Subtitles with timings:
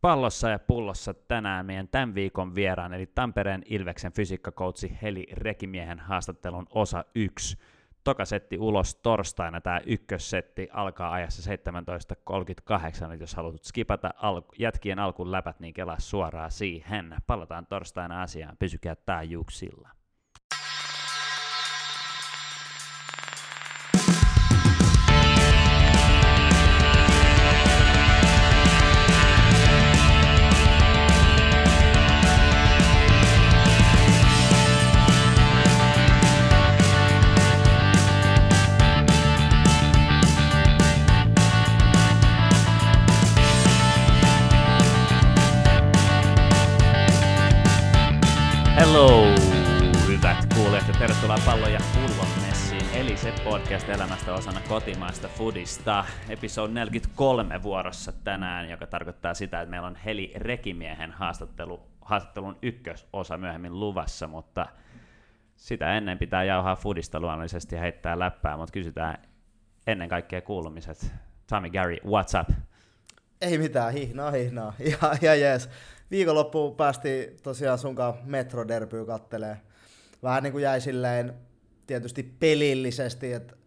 [0.00, 6.66] Pallossa ja pullossa tänään meidän tämän viikon vieraan, eli Tampereen Ilveksen fysiikkakoutsi Heli Rekimiehen haastattelun
[6.70, 7.58] osa 1.
[8.04, 14.98] Toka setti ulos torstaina, tämä ykkössetti alkaa ajassa 17.38, eli jos haluat skipata al- jätkien
[14.98, 17.14] alkuun läpät, niin kelaa suoraan siihen.
[17.26, 19.99] Palataan torstaina asiaan, pysykää taajuuksilla.
[54.70, 56.04] Kotimaista foodista.
[56.28, 63.36] Episode 43 vuorossa tänään, joka tarkoittaa sitä, että meillä on Heli Rekimiehen haastattelu, haastattelun ykkösosa
[63.36, 64.66] myöhemmin luvassa, mutta
[65.56, 69.18] sitä ennen pitää jauhaa foodista luonnollisesti ja heittää läppää, mutta kysytään
[69.86, 71.12] ennen kaikkea kuulumiset.
[71.48, 72.56] Tommy Gary, what's up?
[73.40, 74.74] Ei mitään, hihnaa, hihnaa.
[74.90, 75.70] Ja, ja jees.
[76.10, 79.56] Viikonloppuun päästiin tosiaan sunkaan Metro-derbyä kattelee.
[80.22, 81.34] Vähän niin kuin jäi silleen
[81.86, 83.59] tietysti pelillisesti, että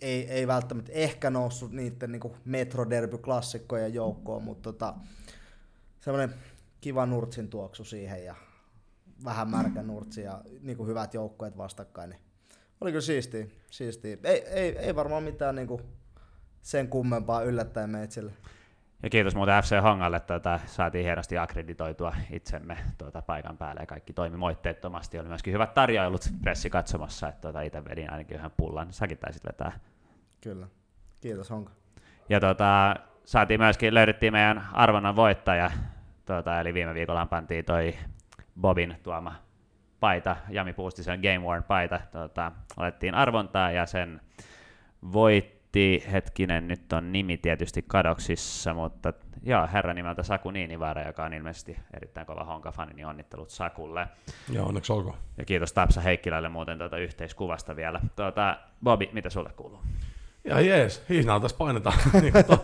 [0.00, 4.94] ei, ei välttämättä ehkä noussut niiden niin Metro-derby-klassikkojen joukkoon, mutta tota,
[6.00, 6.34] semmoinen
[6.80, 8.34] kiva nurtsin tuoksu siihen ja
[9.24, 12.10] vähän märkä nurtsi ja niin kuin hyvät joukkueet vastakkain.
[12.10, 12.20] Niin
[12.80, 13.46] oli kyllä siistiä.
[13.70, 14.16] siistiä.
[14.24, 15.82] Ei, ei, ei varmaan mitään niin kuin
[16.62, 18.32] sen kummempaa yllättäen meitsille.
[19.02, 23.86] Ja kiitos muuten FC Hongalle, että tuota, saatiin hienosti akkreditoitua itsemme tuota, paikan päälle ja
[23.86, 25.18] kaikki toimi moitteettomasti.
[25.18, 28.92] Oli myöskin hyvät tarjoilut pressi katsomassa, että tuota, itse vedin ainakin yhden pullan.
[28.92, 29.72] Säkin taisit vetää.
[30.40, 30.66] Kyllä.
[31.20, 31.72] Kiitos Honka.
[32.28, 35.70] Ja tuota, saatiin myöskin, löydettiin meidän arvonnan voittaja,
[36.26, 37.94] tuota, eli viime viikolla pantiin toi
[38.60, 39.34] Bobin tuoma
[40.00, 44.20] paita, Jami Puustisen Game Worn paita, tuota, olettiin arvontaa ja sen
[45.12, 51.24] voitti Matti, hetkinen, nyt on nimi tietysti kadoksissa, mutta joo, herra nimeltä Saku Niinivaara, joka
[51.24, 54.08] on ilmeisesti erittäin kova Honka-fani, niin onnittelut Sakulle.
[54.52, 55.16] Joo, onneksi olkoon.
[55.38, 58.00] Ja kiitos Tapsa Heikkilälle muuten tuota yhteiskuvasta vielä.
[58.16, 59.80] Tuota, Bobi, mitä sulle kuuluu?
[60.44, 61.98] Ja jees, hihnaa tässä painetaan.
[62.22, 62.58] niin kuin to,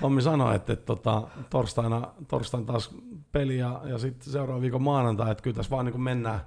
[0.00, 2.94] Tommi sanoi, että, että tota, torstaina, torstaina taas
[3.32, 6.40] peli ja, ja sitten seuraavan viikon maanantai, että kyllä tässä vaan niin kuin mennään,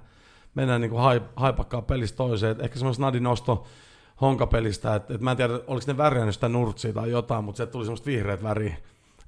[0.54, 2.52] mennään niin kuin haipakkaa pelistä toiseen.
[2.52, 3.66] Että ehkä semmoinen snadinosto,
[4.22, 7.66] honkapelistä, että, että mä en tiedä, oliko ne värjännyt sitä nurtsia tai jotain, mutta se
[7.66, 8.76] tuli semmoista vihreät väriä,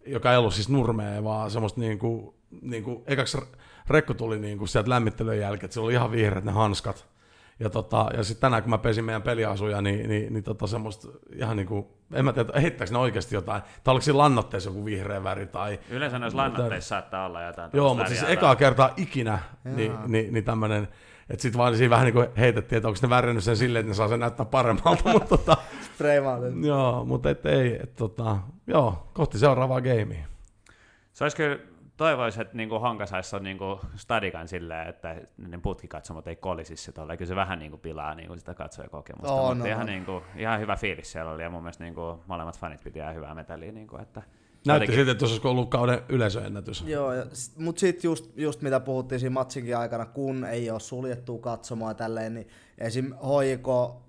[0.07, 3.39] joka ei ollut siis nurmea, vaan semmoista niin kuin, niin kuin ekaksi
[3.91, 7.07] rekko tuli niin kuin sieltä lämmittelyn jälkeen, että se oli ihan vihreät ne hanskat.
[7.61, 11.09] Ja, tota, ja sitten tänään kun mä pesin meidän peliasuja, niin, niin, niin tota semmoista
[11.37, 14.85] ihan niin kuin, en mä tiedä, heittääkö ne oikeasti jotain, tai oliko siinä lannotteessa joku
[14.85, 15.81] vihreä väri tai...
[15.91, 17.71] Yleensä noissa lannotteissa saattaa olla jotain.
[17.73, 20.89] Joo, mutta siis ekaa kertaa ikinä, niin, niin, niin tämmöinen
[21.31, 23.91] että sitten vaan siinä vähän niin kuin heitettiin, että onko ne värjännyt sen silleen, että
[23.91, 25.13] ne saa sen näyttää paremmalta.
[25.13, 25.57] mutta tota,
[26.67, 28.37] joo, mutta et ei, et, tota,
[28.67, 30.27] joo, kohti seuraavaa gamea.
[31.13, 31.59] Se olisi kyllä,
[31.97, 33.59] toivoisi, että niin Honka saisi niin
[33.97, 37.17] stadikan silleen, että ne putkikatsomot ei kolisisi tuolla.
[37.17, 39.93] Kyllä se vähän niin kuin pilaa niin kuin sitä katsojakokemusta, oh, mutta no, ihan, no.
[39.93, 42.99] Niin kuin, ihan hyvä fiilis siellä oli ja mun mielestä niin kuin, molemmat fanit piti
[42.99, 43.73] ihan hyvää metallia.
[43.73, 44.23] Niin kuin, että
[44.67, 46.85] Näytti siltä, että olisi ollut kauden yleisöennätys.
[46.87, 47.11] Joo,
[47.59, 52.35] mutta sitten just, just mitä puhuttiin siinä matsinkin aikana, kun ei ole suljettua katsomaan tälleen,
[52.35, 52.49] niin
[52.79, 53.13] esim.
[53.13, 54.03] hoiko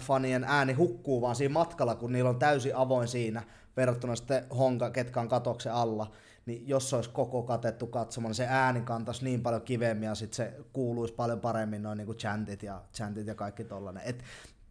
[0.00, 3.42] fanien ääni hukkuu vaan siinä matkalla, kun niillä on täysin avoin siinä
[3.76, 6.12] verrattuna sitten Honka, ketkä on katoksen alla,
[6.46, 10.14] niin jos se olisi koko katettu katsomaan, niin se ääni kantaisi niin paljon kivemmin ja
[10.14, 14.02] sitten se kuuluisi paljon paremmin noin niin kuin chantit ja, chantit ja kaikki tollanen.
[14.06, 14.24] Et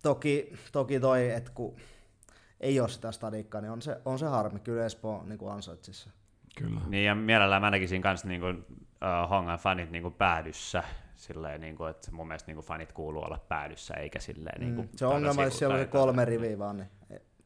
[0.04, 1.76] toki, toki toi, että kun
[2.60, 4.60] ei ole sitä stadikkaa, niin on se, on se harmi.
[4.60, 6.10] Kyllä Espoo niin kuin ansaitsisi
[6.56, 6.82] Kyllä.
[6.88, 10.84] Niin ja mielellään mä näkisin myös niin kuin, uh, Hongan fanit niin kuin päädyssä,
[11.16, 14.76] silleen, niin kuin, että mun mielestä niin kuin fanit kuuluu olla päädyssä, eikä silleen niin
[14.76, 16.90] kuin, mm, Se on ongelma, jos siellä on se kolme riviä vaan, niin,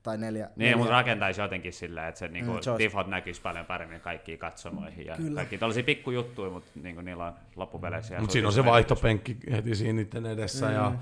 [0.04, 0.46] tai neljä.
[0.46, 0.78] Niin, neljä.
[0.78, 4.40] mutta rakentaisi jotenkin silleen, että se, niin kuin, mm, se tifot näkyisi paljon paremmin kaikkiin
[4.40, 5.06] katsomoihin.
[5.06, 5.36] Ja Kyllä.
[5.36, 8.20] kaikki tällaisia pikkujuttuja, mutta niin kuin, niillä on loppupeleissä.
[8.20, 10.74] Mutta siinä on se vaihtopenkki heti siinä niiden edessä, mm.
[10.74, 10.94] ja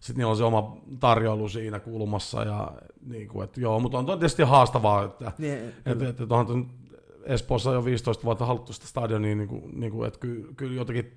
[0.00, 2.42] sitten niillä on se oma tarjoilu siinä kulmassa.
[2.42, 2.72] Ja,
[3.06, 6.70] niin kuin, että, joo, mutta on tietysti haastavaa, että, niin, että, että, että onhan
[7.24, 11.12] Espoossa jo 15 vuotta haluttu sitä stadionia, niin kuin, niin kuin, että kyllä, kyllä jotenkin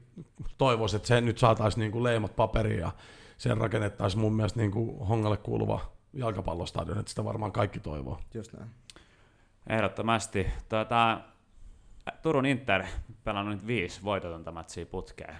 [0.57, 2.91] toivoisi, että se nyt saataisiin niin kuin leimat paperiin ja
[3.37, 5.79] sen rakennettaisiin mun mielestä niin kuin Hongalle kuuluva
[6.13, 8.19] jalkapallostadion, että sitä varmaan kaikki toivoo.
[8.33, 8.69] Just näin.
[9.69, 10.47] Ehdottomasti.
[10.69, 11.21] Tuota,
[12.21, 12.85] Turun Inter
[13.23, 15.35] pelannut nyt viisi voitotonta matsia putkeen.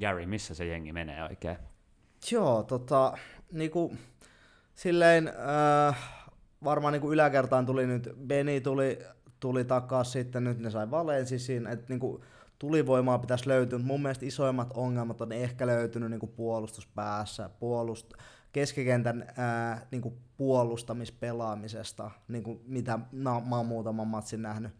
[0.00, 1.56] Gary, missä se jengi menee oikein?
[2.32, 3.18] Joo, tota,
[3.52, 3.96] niinku,
[4.74, 5.28] silleen,
[5.88, 5.98] äh,
[6.64, 8.98] varmaan niinku yläkertaan tuli nyt, Beni tuli
[9.40, 12.24] tuli takas sitten, nyt ne sai Valensisin, että niinku,
[12.58, 18.12] tulivoimaa pitäisi löytyä, mutta mun mielestä isoimmat ongelmat on ehkä löytynyt niinku puolustuspäässä, puolust,
[18.52, 24.72] keskikentän ää, niinku puolustamispelaamisesta, niinku mitä mä, mä oon muutaman matsin nähnyt.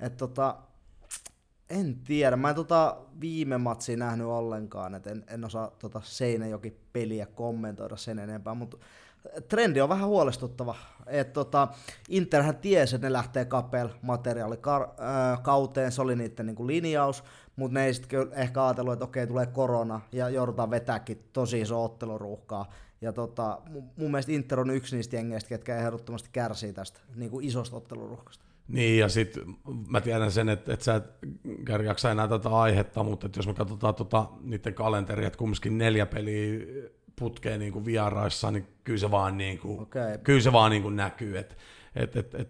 [0.00, 0.56] Et tota,
[1.80, 6.76] en tiedä, mä en tota viime matsia nähnyt ollenkaan, et en, en osaa tota Seinäjoki
[6.92, 8.76] peliä kommentoida sen enempää, mutta
[9.48, 10.76] trendi on vähän huolestuttava.
[11.06, 11.68] Et tota,
[12.08, 14.58] Interhän tiesi, että ne lähtee kapel materiaali
[15.84, 17.24] äh, se oli niiden niinku linjaus,
[17.56, 21.84] mutta ne ei sitten ehkä ajatellut, että okei, tulee korona ja joudutaan vetääkin tosi iso
[21.84, 22.70] otteluruuhkaa.
[23.00, 23.58] Ja tota,
[23.96, 28.44] mun mielestä Inter on yksi niistä jengeistä, ketkä ehdottomasti kärsii tästä niin kuin isosta otteluruuhkasta.
[28.68, 29.42] Niin, ja sitten
[29.88, 31.04] mä tiedän sen, että, että sä et
[31.64, 35.78] Gary, jaksa enää tätä aihetta, mutta että jos me katsotaan tota, niiden kalenteria, että kumminkin
[35.78, 36.60] neljä peliä
[37.18, 40.18] putkeen niin kuin vieraissa, niin kyllä se vaan, niin kuin, okay.
[40.18, 41.38] kyllä se vaan niin kuin näkyy.
[41.38, 41.54] Että
[41.96, 42.48] et, et, et,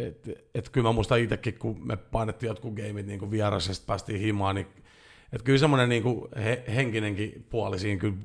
[0.00, 3.76] et, et, et, kyllä mä muistan itsekin, kun me painettiin jotkut gameit niin vieraissa ja
[3.86, 4.66] päästiin himaan, niin
[5.32, 8.16] että kyllä semmoinen niin kuin he, henkinenkin puoli siinä kyllä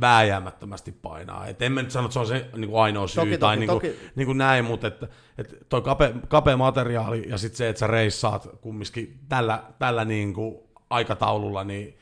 [0.00, 1.46] vääjäämättömästi painaa.
[1.46, 3.56] Et en mä nyt sano, että se on se niin kuin ainoa syy toki, tai
[3.56, 4.10] toki, niin, kuin, toki.
[4.16, 5.08] niin kuin näin, mutta että,
[5.38, 10.34] että toi kape, kapea materiaali ja sitten se, että sä reissaat kumminkin tällä, tällä niin
[10.34, 10.58] kuin
[10.90, 11.98] aikataululla, niin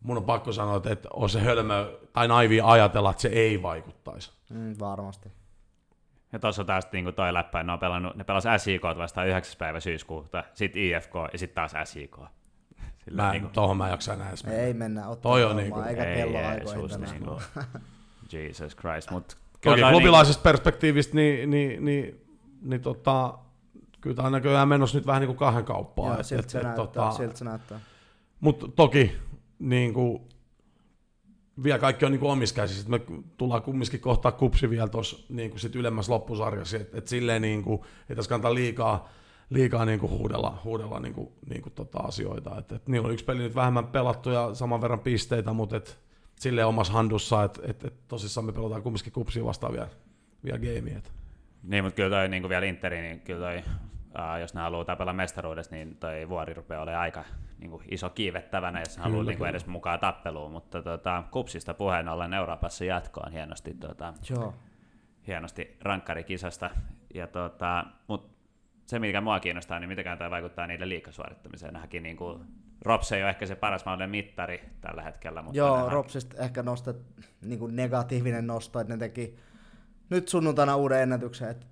[0.00, 4.32] mun on pakko sanoa, että on se hölmö tai naivi ajatella, että se ei vaikuttaisi.
[4.50, 5.32] Mm, varmasti.
[6.32, 9.58] Ja tuossa taas niin toi läppä, ne, on pelannut, ne pelasi SIK vastaan 9.
[9.58, 12.16] päivä syyskuuta, sitten IFK ja sitten taas SIK.
[13.04, 13.76] Sillä mä, niin kuin...
[13.76, 14.60] mä jaksa enää edes mennä.
[14.60, 19.10] Ei mennä ottaa Toi on niin eikä kello aikoihin niin Jesus Christ.
[19.10, 20.52] Mut Toki klubilaisesta niin...
[20.52, 22.26] perspektiivistä, niin, niin, niin,
[22.62, 23.38] niin tota,
[24.00, 26.14] kyllä tämä on näköjään menossa nyt vähän niin kuin kahden kauppaan.
[26.14, 27.80] Joo, siltä se, näyttää, tota, siltä se näyttää.
[28.40, 29.16] Mutta toki
[29.58, 30.22] niin kuin,
[31.62, 32.90] vielä kaikki on niin omissa käsissä.
[32.90, 33.00] Me
[33.36, 36.76] tullaan kumminkin kohtaa kupsi vielä tuossa niin sit ylemmässä loppusarjassa.
[36.76, 37.80] Että et silleen niin kuin,
[38.10, 39.08] ei tässä kannata liikaa,
[39.50, 42.58] liikaa niin kuin huudella, huudella niin kuin, niin kuin tota asioita.
[42.58, 45.98] Et, et, niillä on yksi peli nyt vähemmän pelattu ja saman verran pisteitä, mutta et,
[46.40, 49.88] silleen omassa handussa, että et, et, tosissaan me pelataan kumminkin kupsia vastaan vielä,
[50.44, 51.00] vielä gameia.
[51.62, 53.62] Niin, mutta kyllä toi niin kuin vielä Interi, niin kyllä toi
[54.18, 57.24] Uh, jos ne haluaa tapella mestaruudessa, niin toi vuori rupeaa olemaan aika
[57.58, 60.52] niin kuin iso kiivettävänä, jos ne haluaa niin kuin edes mukaan tappeluun.
[60.52, 64.54] Mutta tota, kupsista puheen ollen Euroopassa jatkoon hienosti, tota, Joo.
[65.26, 66.70] hienosti rankkarikisasta.
[67.14, 68.33] Ja tota, mut
[68.86, 71.72] se, mikä mua kiinnostaa, niin mitenkään tämä vaikuttaa niiden liikasuorittamiseen.
[71.72, 72.44] Nähäkin niin kuin,
[72.82, 75.42] Rops ei ole ehkä se paras mahdollinen mittari tällä hetkellä.
[75.42, 75.92] Mutta Joo, nähdään...
[75.92, 76.96] Ropsista ehkä nostat
[77.42, 79.36] niin kuin negatiivinen nosto, että ne teki
[80.10, 81.66] nyt sunnuntaina uuden ennätyksen, että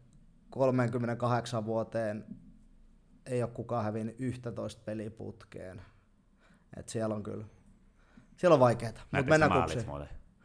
[0.51, 2.25] 38 vuoteen
[3.27, 5.83] ei ole kukaan hävinnyt 11 peliputkeen.
[6.77, 7.45] Et siellä on kyllä,
[8.37, 8.93] siellä on vaikeaa.
[9.13, 9.87] Mutta mennään kupsiin.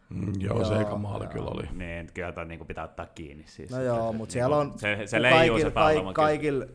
[0.10, 1.34] Mm, joo, joo, se eka maali joo.
[1.34, 1.64] kyllä oli.
[1.74, 3.44] Niin, kyllä toi niin pitää ottaa kiinni.
[3.48, 3.72] Siis.
[3.72, 6.14] No joo, mutta siellä niin on se, se leijuu se pallo.
[6.14, 6.66] Kaikilla,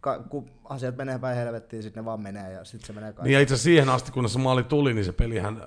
[0.00, 3.28] ka, kun asiat menee päin helvettiin, sitten ne vaan menee ja sitten se menee kaikki.
[3.28, 5.62] Niin ja itse siihen asti, kun se maali tuli, niin se pelihän,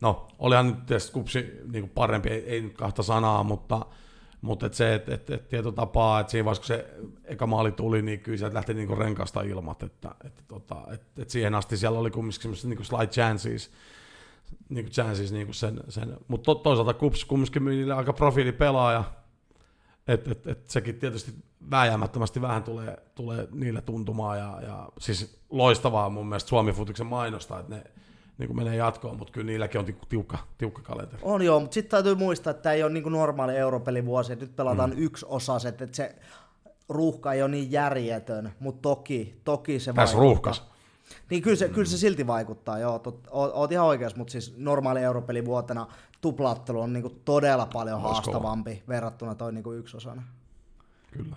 [0.00, 3.86] no olihan nyt tietysti kupsi niin parempi, ei, ei nyt kahta sanaa, mutta
[4.42, 7.72] mutta et se, että et, et tietyllä tapaa, että siinä vaiheessa kun se eka maali
[7.72, 9.82] tuli, niin kyllä sieltä lähti niinku renkasta ilmat.
[9.82, 13.70] Että, että, tota, että, että siihen asti siellä oli kumminkin semmoiset niinku slight chances,
[14.68, 16.16] niinku chances niinku sen, sen.
[16.28, 19.04] mutta to, toisaalta Kups kumminkin myi niille aika profiilipelaaja,
[20.08, 21.32] että et, et sekin tietysti
[21.70, 27.58] vääjäämättömästi vähän tulee, tulee niille tuntumaan ja, ja siis loistavaa mun mielestä Suomi Futiksen mainosta,
[27.58, 27.84] että ne
[28.38, 31.22] niin kuin menee jatkoon, mutta kyllä niilläkin on tiukka, tiukka kalenteri.
[31.24, 34.44] On joo, mutta sitten täytyy muistaa, että tämä ei ole niin kuin normaali europelivuosi, että
[34.44, 34.96] nyt pelataan mm.
[34.98, 36.16] yksi osa, että se
[36.88, 40.71] ruuhka ei ole niin järjetön, mutta toki, toki se Tässä ruuhkas.
[41.30, 41.74] Niin kyllä se, mm.
[41.74, 45.86] kyllä se silti vaikuttaa, joo, tot, oot ihan oikeassa, mutta siis normaali europelivuotena
[46.20, 48.12] tuplaattelu on niin kuin todella paljon Oisko?
[48.12, 50.22] haastavampi verrattuna toi niin kuin yksi osana.
[51.10, 51.36] Kyllä.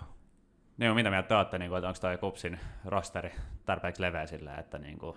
[0.76, 3.32] Niin, mitä mieltä te olette, niin kuin, että onko toi Kupsin rosteri
[3.64, 5.16] tarpeeksi leveä sillä, että niin kuin,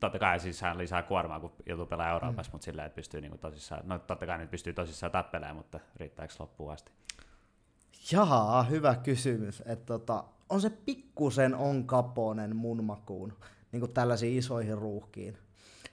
[0.00, 2.54] totta kai siis hän lisää kuormaa, kun joutuu pelaamaan Euroopassa, mm.
[2.54, 5.80] mutta sillä että pystyy niin kuin tosissaan, no totta kai nyt pystyy tosissaan tappelemaan, mutta
[5.96, 6.92] riittääkö loppuun asti?
[8.12, 9.62] Jaha, hyvä kysymys.
[9.66, 13.32] Et tota, on se pikkusen on kaponen mun makuun,
[13.72, 15.38] niin kuin tällaisiin isoihin ruuhkiin.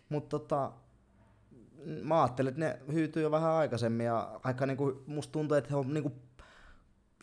[0.10, 0.72] Mutta tota,
[2.04, 5.70] mä ajattelin, että ne hyytyy jo vähän aikaisemmin ja aika niin kuin, musta tuntuu, että
[5.70, 6.16] he on, niin kuin,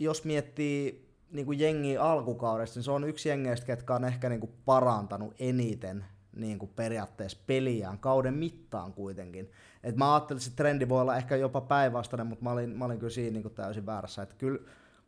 [0.01, 4.41] jos miettii niin kuin jengi alkukaudesta, niin se on yksi jengeistä, ketkä on ehkä niin
[4.41, 6.05] kuin parantanut eniten
[6.37, 9.51] niin kuin periaatteessa peliään kauden mittaan kuitenkin.
[9.83, 12.85] Et mä ajattelin, että se trendi voi olla ehkä jopa päinvastainen, mutta mä olin, mä
[12.85, 14.23] olin kyllä siinä niin kuin täysin väärässä.
[14.23, 14.59] Että kyllä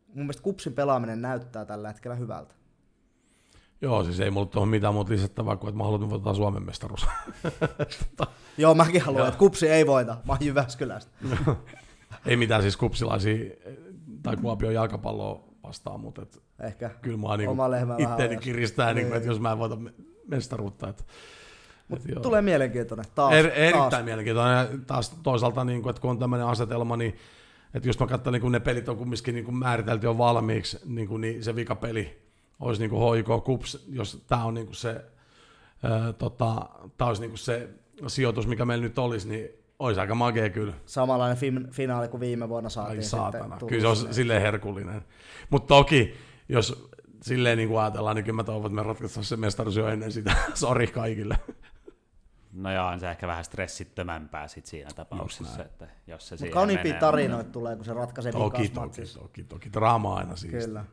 [0.07, 2.55] mun mielestä kupsin pelaaminen näyttää tällä hetkellä hyvältä.
[3.85, 7.07] Joo, siis ei mulla tuohon mitään muuta lisättävää kuin, että mä haluan voittaa Suomen mestaruus.
[8.59, 10.13] Joo, mäkin haluan, että kupsi ei voita.
[10.13, 11.13] Mä oon Jyväskylästä.
[12.27, 13.51] ei mitään siis kupsilaisia
[14.23, 18.97] tai Kuopion jalkapalloa vastaan, mutta et, Ehkä kyllä mä niin vähän itteeni kiristää, niin.
[18.97, 19.07] Niin.
[19.07, 19.95] Niin että jos mä en voita me-
[20.29, 20.89] mestaruutta.
[20.89, 21.07] Et,
[21.89, 22.23] Mut et joo.
[22.23, 23.35] tulee mielenkiintoinen taas.
[23.35, 24.05] er, erittäin taas.
[24.05, 24.57] mielenkiintoinen.
[24.57, 27.17] Ja taas toisaalta, niin kuin, että kun on tämmöinen asetelma, niin
[27.75, 30.81] että just mä katsoin, niin kun ne pelit on kumminkin niin kuin määritelty jo valmiiksi,
[30.85, 32.24] niin, kuin, niin se vikapeli
[32.61, 35.05] olisi niin kuin HIK Kups, jos tämä on niin kuin se,
[35.83, 36.69] ää, tota,
[36.99, 37.69] tää olisi niin kuin se
[38.07, 40.73] sijoitus, mikä meillä nyt olisi, niin olisi aika magea kyllä.
[40.87, 45.05] Samanlainen fin- finaali kuin viime vuonna Ai saatiin saatana, sitten kyllä se on silleen herkullinen.
[45.51, 46.15] Mutta toki,
[46.49, 46.89] jos
[47.23, 50.13] silleen niin kuin ajatellaan, niin kyllä mä toivon, että me ratkaistaan se mestaruus jo ennen
[50.13, 50.37] sitä.
[50.55, 51.39] Sori kaikille.
[52.53, 56.55] No joo, on se ehkä vähän stressittömämpää sit siinä tapauksessa, että jos se Mut siihen
[56.55, 57.01] kauniimpia menee.
[57.01, 59.73] tarinoita tulee, kun se ratkaisee Toki, toki, toki, toki.
[59.73, 60.65] Draama aina siis.
[60.65, 60.85] Kyllä.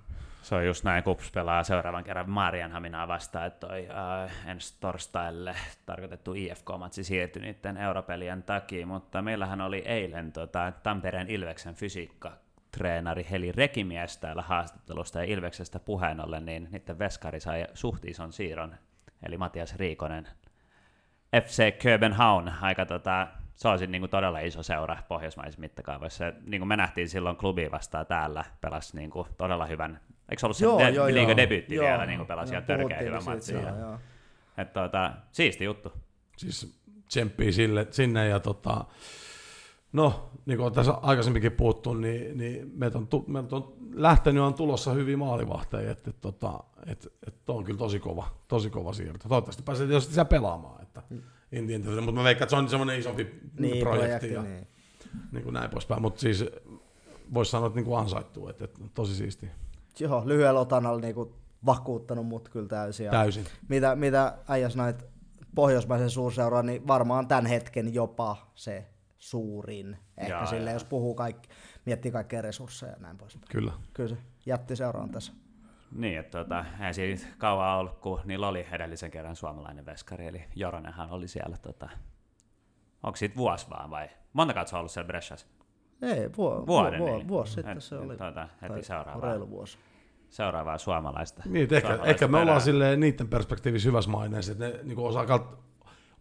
[0.42, 5.56] Se on just näin, Kups pelaa seuraavan kerran Marianhaminaa vastaan, että toi äh, ensi torstaille
[5.86, 12.32] tarkoitettu IFK-matsi siirtyi niiden europelien takia, mutta meillähän oli eilen tota, Tampereen Ilveksen fysiikka
[12.72, 18.34] treenari Heli Rekimies täällä haastattelusta ja Ilveksestä puheen ollen, niin niiden veskari sai suht ison
[18.34, 18.76] siirron,
[19.24, 20.28] eli Matias Riikonen
[21.44, 26.34] FC Köbenhavn, aika tota, se on niin kuin todella iso seura pohjoismaisessa mittakaavassa.
[26.46, 30.00] Niin kuin me nähtiin silloin klubiin vastaan täällä, pelasi niin kuin todella hyvän,
[30.32, 31.86] eikö se ollut se de- liiga debyytti Joo.
[31.86, 33.00] vielä, niin kuin pelasi ihan törkeä
[33.40, 33.98] silloin, joo.
[34.58, 35.92] Että tota, siisti juttu.
[36.38, 38.86] Siis tsemppii sille, sinne ja tota,
[39.94, 44.44] no, niin kuin on tässä aikaisemminkin puhuttu, niin, niin meiltä on, tu, meiltä on lähtenyt
[44.44, 48.94] on tulossa hyviä maalivahteja, että, että, tota, että, että on kyllä tosi kova, tosi kova
[48.94, 49.30] siirto.
[49.30, 51.02] Toivottavasti pääsee tietysti siellä pelaamaan, että
[51.52, 53.24] en tiedä, mutta mä veikkaan, että se on semmoinen isompi
[53.60, 54.68] Niin, projekti, projekti, ja niin.
[55.32, 56.46] niin kuin näin poispäin, mutta siis
[57.34, 59.50] voisi sanoa, että niin kuin ansaittuu, että, että tosi siisti,
[60.00, 63.06] Joo, lyhyellä otannalla niinku vakuuttanut mut kyllä täysin.
[63.06, 63.46] Ja täysin.
[63.70, 65.04] mitä, mitä äijäs näitä
[65.56, 69.98] pohjoismaisen suurseuraa, niin varmaan tämän hetken jopa se suurin.
[70.18, 70.76] Ehkä Jaa, sille, jaa.
[70.76, 71.50] jos puhuu kaikki,
[71.86, 73.48] miettii kaikkia resursseja ja näin poispäin.
[73.52, 73.74] Kyllä.
[73.94, 75.34] Kyllä se jättiseura on tässä.
[75.96, 80.44] Niin, että tota, ei siinä kauan ollut, kun niillä oli edellisen kerran suomalainen veskari, eli
[80.56, 81.90] Joronenhan oli siellä, tota,
[83.04, 84.10] onko siitä vuosi vaan vai?
[84.34, 85.48] Monta kautta se on ollut siellä Bressas?
[86.02, 87.28] Ei, vuo, Vuoden, vuo, niin.
[87.28, 88.18] vuosi sitten Et- se oli.
[88.18, 89.78] Tuota, heti Tai seuraavaa, Reilu vuosi.
[90.30, 91.44] seuraavaa suomalaista.
[91.46, 95.26] Niin, että ehkä, ehkä me ollaan silleen niiden perspektiivissä hyvässä maineessa, että ne niin osaa
[95.26, 95.44] kalt,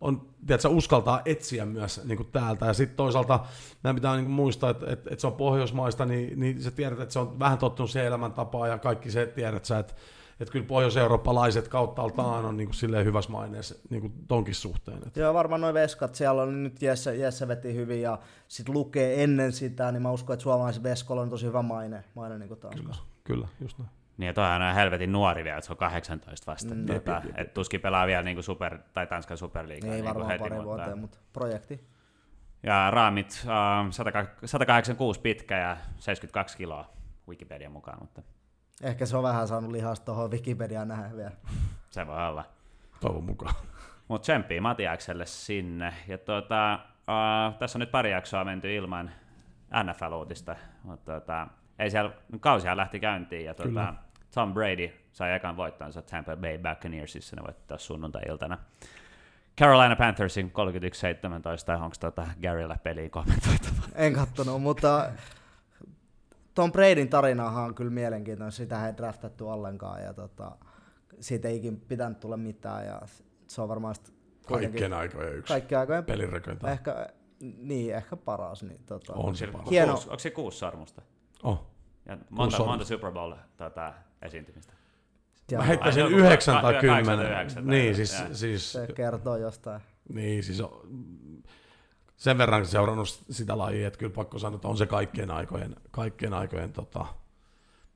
[0.00, 2.66] on, tiedätkö, uskaltaa etsiä myös niin kuin täältä.
[2.66, 3.40] Ja sitten toisaalta
[3.82, 7.00] meidän pitää niin kuin muistaa, että, että, että, se on pohjoismaista, niin, niin sä tiedät,
[7.00, 9.94] että se on vähän tottunut siihen elämäntapaan ja kaikki se tiedät sä, että,
[10.40, 14.98] että kyllä pohjois-eurooppalaiset kautta altaan on niin kuin silleen hyvässä maineessa niin kuin tonkin suhteen.
[15.06, 15.20] Että.
[15.20, 18.18] Joo, varmaan noin veskat, siellä on nyt Jesse, Jesse veti hyvin ja
[18.48, 22.38] sit lukee ennen sitä, niin mä uskon, että suomalaisen veskolla on tosi hyvä maine, maine
[22.38, 22.74] niin kuin taas.
[22.74, 22.94] Kyllä,
[23.24, 23.90] kyllä, just näin.
[24.16, 26.74] Niin, ja toihan on helvetin nuori vielä, että se on 18 vasta.
[26.74, 26.80] Mm.
[26.80, 30.38] Mm, tota, et tuskin pelaa vielä niin super, tai Tanskan superliigaa Ei niin varmaan heti,
[30.38, 31.88] pari mutta, vuoteen, mutta projekti.
[32.62, 33.92] Ja raamit uh,
[34.44, 36.90] 186 pitkä ja 72 kiloa
[37.28, 38.22] Wikipedian mukaan, mutta
[38.80, 41.32] Ehkä se on vähän saanut lihasta tuohon Wikipediaan nähdä vielä.
[41.90, 42.44] se voi olla.
[43.00, 43.54] Toivon mukaan.
[44.08, 45.94] Mutta tsemppii Matiakselle sinne.
[46.08, 49.10] Ja tuota, uh, tässä on nyt pari jaksoa menty ilman
[49.74, 52.10] NFL-uutista, mutta tuota, ei siellä,
[52.40, 53.94] kausia lähti käyntiin ja tuota, Kyllä.
[54.34, 58.58] Tom Brady sai ekan voittonsa Tampa Bay Buccaneersissa, ne voitti taas sunnuntai-iltana.
[59.58, 60.52] Carolina Panthersin
[61.76, 63.88] 31-17, onko tuota Garyllä peliä kommentoitavaa?
[63.94, 65.10] En kattonut, mutta
[66.54, 68.52] Tom Bradyn tarinahan on kyllä mielenkiintoinen.
[68.52, 70.56] Sitä ei draftattu ollenkaan ja tota,
[71.20, 73.00] siitä ei ikin pitänyt tulla mitään ja
[73.46, 73.94] se on varmaan
[74.46, 76.70] Kaikkien aikojen yksi kaikkien aikojen pelirekoita.
[76.70, 77.08] ehkä,
[77.58, 78.62] niin, ehkä paras.
[78.62, 79.70] Niin, tota, On se paras.
[79.70, 79.92] Hieno.
[79.92, 81.02] Kuusi, onko se kuusi sormusta?
[81.42, 81.66] Oh.
[82.06, 83.92] Ja monta, monta Super Bowl tota,
[84.22, 84.72] esiintymistä.
[85.50, 87.04] ja Mä heittäisin yhdeksän tai ka- kymmenen.
[87.04, 89.80] 89 tai Niin, jotain, siis, siis, se kertoo jostain.
[90.08, 90.80] niin, siis on,
[92.20, 96.34] sen verran seurannut sitä lajia, että kyllä pakko sanoa, että on se kaikkien aikojen, kaikkien
[96.34, 97.06] aikojen tota,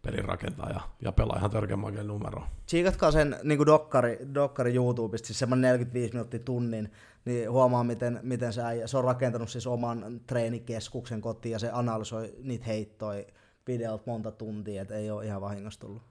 [0.02, 2.42] pelin rakentaja ja pelaa ihan törkeän makeen numero.
[2.66, 6.92] Tsiikatkaa sen niin dokkari, dokkari YouTubesta, siis semmoinen 45 minuuttia tunnin,
[7.24, 11.70] niin huomaa, miten, miten se, äijä, se on rakentanut siis oman treenikeskuksen kotiin ja se
[11.72, 13.24] analysoi niitä heittoja
[13.66, 16.02] videolta monta tuntia, että ei ole ihan vahingossa tullut.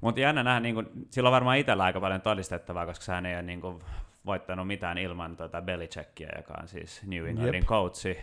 [0.00, 3.34] Mutta jännä nähdä, niin kun, sillä on varmaan itsellä aika paljon todistettavaa, koska hän ei
[3.34, 3.82] ole niin kun,
[4.26, 8.18] voittanut mitään ilman tota Belichickia, joka on siis New Englandin coachi.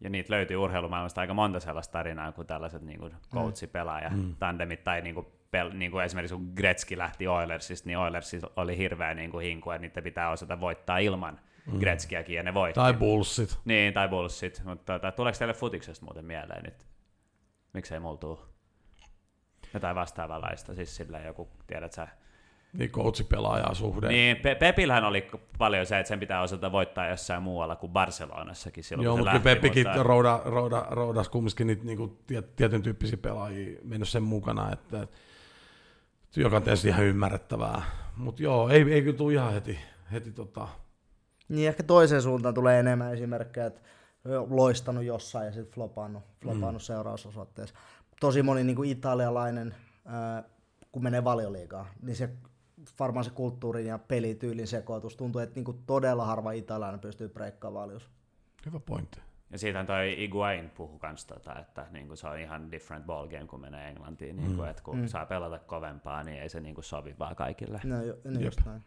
[0.00, 4.36] Ja niitä löytyy urheilumaailmasta aika monta sellaista tarinaa, kun tällaiset niin kuin coachi-pelaaja Mm.
[4.38, 8.76] tandemit, tai niin kuin, pel, niin kuin esimerkiksi kun Gretzky lähti Oilersista, niin Oilersissa oli
[8.76, 11.78] hirveä niin kuin hinku, että niitä pitää osata voittaa ilman mm.
[11.78, 12.80] Gretzkiäkin, ja ne voitti.
[12.80, 13.58] Tai bullshit.
[13.64, 14.62] Niin, tai bullshit.
[14.64, 16.86] Mutta tota, tuleeko teille futiksesta muuten mieleen nyt?
[17.72, 18.40] Miksei mulla tuu?
[19.74, 22.08] Jotain vastaavanlaista, siis sillä joku, tiedät sä,
[22.78, 24.08] Niin coachipelaaja suhde.
[24.08, 28.84] Niin, Pe- Pepillähän oli paljon se, että sen pitää osata voittaa jossain muualla kuin Barcelonassakin
[28.84, 33.16] silloin, Joo, mutta lähti, Peppikin mutta- rouda, rouda, roudas kumminkin niitä niinku tiet, tietyn tyyppisiä
[33.16, 37.82] pelaajia mennyt sen mukana, että, että joka on tietysti ihan ymmärrettävää.
[38.16, 39.78] Mutta joo, ei, ei kyllä tule ihan heti,
[40.12, 40.68] heti tota,
[41.48, 43.80] Niin ehkä toiseen suuntaan tulee enemmän esimerkkejä, että
[44.50, 46.86] loistanut jossain ja sitten flopannut, flopannut mm.
[46.86, 47.74] seurausosoitteessa.
[48.20, 49.74] Tosi moni niin kuin italialainen,
[50.06, 50.44] ää,
[50.92, 52.28] kun menee valioliigaan, niin se
[53.00, 57.88] varmaan se kulttuurin ja pelityylin sekoitus tuntuu, että niin kuin todella harva italialainen pystyy breikkaamaan
[57.88, 58.10] valios.
[58.66, 59.20] hyvä pointti.
[59.50, 63.46] Ja siitähän toi Iguain puhui kans tota, että niinku se on ihan different ball game,
[63.46, 64.36] kun menee Englantiin.
[64.36, 65.06] Niinku, että kun mm.
[65.06, 67.80] saa pelata kovempaa, niin ei se niinku sovi vaan kaikille.
[67.84, 68.82] No, jo, niin just näin.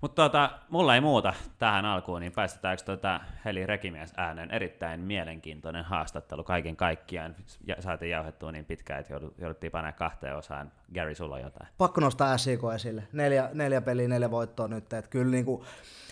[0.00, 5.84] Mutta tota, mulla ei muuta tähän alkuun, niin päästetäänkö tota Heli Rekimies ääneen erittäin mielenkiintoinen
[5.84, 7.36] haastattelu kaiken kaikkiaan.
[7.66, 10.72] Ja, saatiin jauhettua niin pitkään, että joudut- jouduttiin panemaan kahteen osaan.
[10.94, 11.68] Gary, sulla on jotain.
[11.78, 13.02] Pakko nostaa SIK esille.
[13.12, 14.92] Neljä, neljä peliä, neljä voittoa nyt.
[14.92, 16.05] Et kyllä niinku, Honsun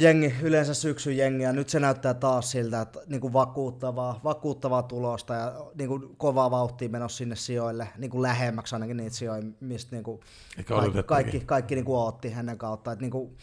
[0.00, 5.34] jengi, yleensä syksyn jengi, ja nyt se näyttää taas siltä, että niinku vakuuttavaa, vakuuttavaa tulosta
[5.34, 10.20] ja niinku kovaa vauhtia menossa sinne sijoille, niinku lähemmäksi ainakin niitä sijoja, mistä niinku
[10.58, 12.92] Eikä kaikki, kaikki, kaikki niinku ootti hänen kautta.
[12.92, 13.36] Et niinku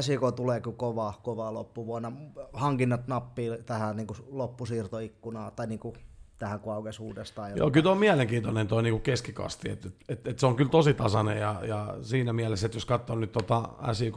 [0.00, 2.12] SIK tulee kyllä kovaa, kovaa loppuvuonna.
[2.52, 5.96] Hankinnat nappii tähän niinku loppusiirtoikkunaan, tai niinku
[6.38, 7.56] tähän kun aukesi uudestaan.
[7.56, 10.70] Joo, kyllä tuo on mielenkiintoinen tuo niinku keskikasti, että et, et, et se on kyllä
[10.70, 14.14] tosi tasainen ja, ja siinä mielessä, että jos katsoo nyt tota SIK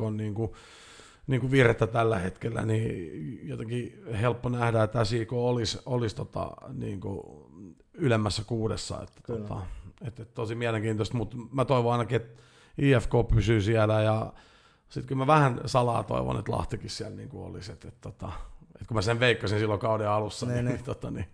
[1.28, 7.42] niinku, niinku virrettä tällä hetkellä, niin jotenkin helppo nähdä, että SIK olisi, olisi tota, niinku
[7.94, 9.01] ylemmässä kuudessa.
[9.04, 9.40] Että, Kyllä.
[9.40, 9.62] tota,
[10.08, 12.42] että, että tosi mielenkiintoista, mutta mä toivon ainakin, että
[12.78, 14.34] IFK pysyy siellä ja
[14.90, 17.72] sitten kyllä mä vähän salaa toivon, että Lahtikin siellä niinku olisi.
[17.72, 18.32] Että, että, tota,
[18.75, 20.86] että kun mä sen veikkasin silloin kauden alussa, Niin, niin, niin, niin.
[20.96, 21.25] tota, niin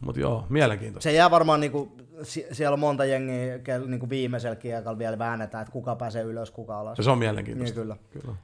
[0.00, 1.10] mutta joo, mielenkiintoista.
[1.10, 1.92] Se jää varmaan, niinku,
[2.22, 6.80] sie- siellä on monta jengiä, niinku viimeisellä kiekalla vielä väännetään, että kuka pääsee ylös, kuka
[6.80, 6.98] alas.
[6.98, 7.80] Ja se on mielenkiintoista.
[7.80, 7.96] Niin kyllä.
[8.10, 8.36] kyllä.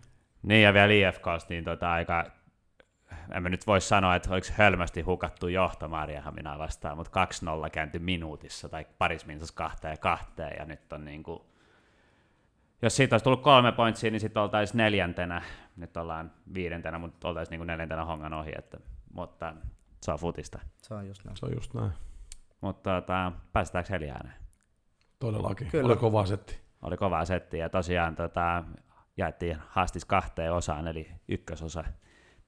[0.46, 2.24] Niin ja vielä IFKsta, niin tota aika,
[3.34, 7.26] en mä nyt voi sanoa, että oliko hölmästi hukattu johto Marjahaminaa vastaan, mutta
[7.66, 11.40] 2-0 kääntyi minuutissa tai paris minuutissa kahteen kahteen ja nyt on niin kuin,
[12.82, 15.42] jos siitä olisi tullut kolme pointsia, niin sitten oltaisiin neljäntenä,
[15.76, 18.78] nyt ollaan viidentenä, mutta oltaisiin niin kuin neljäntenä hongan ohi, että,
[19.12, 19.54] mutta
[20.02, 20.58] se on futista.
[20.82, 21.36] Se on just näin.
[21.36, 21.92] Se on just näin.
[22.60, 24.36] Mutta tota, päästäänkö Heli ääneen?
[25.18, 25.68] Todellakin.
[25.70, 25.86] Kyllä.
[25.86, 26.60] Oli kova setti.
[26.82, 28.64] Oli kova setti ja tosiaan tota,
[29.16, 31.84] jaettiin haastis kahteen osaan, eli ykkösosa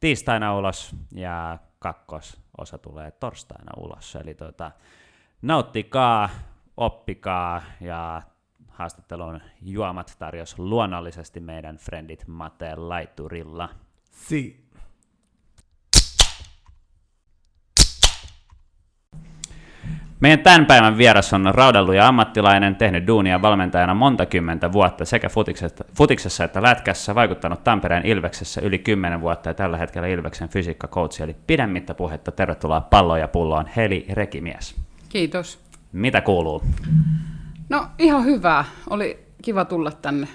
[0.01, 4.17] tiistaina ulos ja kakkososa tulee torstaina ulos.
[4.17, 4.71] Eli tota,
[5.43, 6.31] nauttikaa,
[6.77, 8.23] oppikaa ja
[8.69, 13.69] haastattelun juomat tarjos luonnollisesti meidän friendit Mate Laiturilla.
[14.11, 14.68] Si.
[20.21, 25.85] Meidän tämän päivän vieras on raudanluja ammattilainen, tehnyt duunia valmentajana monta kymmentä vuotta sekä futiksessa,
[25.95, 31.37] futiksessa että lätkässä, vaikuttanut Tampereen Ilveksessä yli 10 vuotta ja tällä hetkellä Ilveksen fysiikkakoutsi, eli
[31.47, 34.75] pidemmittä puhetta tervetuloa palloon ja pulloon Heli Rekimies.
[35.09, 35.61] Kiitos.
[35.93, 36.63] Mitä kuuluu?
[37.69, 38.65] No ihan hyvää.
[38.91, 40.29] Oli kiva tulla tänne.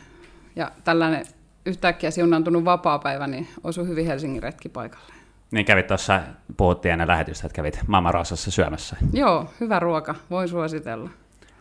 [0.56, 1.26] Ja tällainen
[1.66, 5.23] yhtäkkiä siunantunut vapaa-päivä, niin osui hyvin Helsingin retki paikalle.
[5.54, 6.22] Niin kävit tuossa,
[6.58, 8.96] puhuttiin ennen lähetystä, että kävit Mama Roosassa syömässä.
[9.14, 10.16] Joo, hyvä ruoka.
[10.30, 11.10] Voin suositella.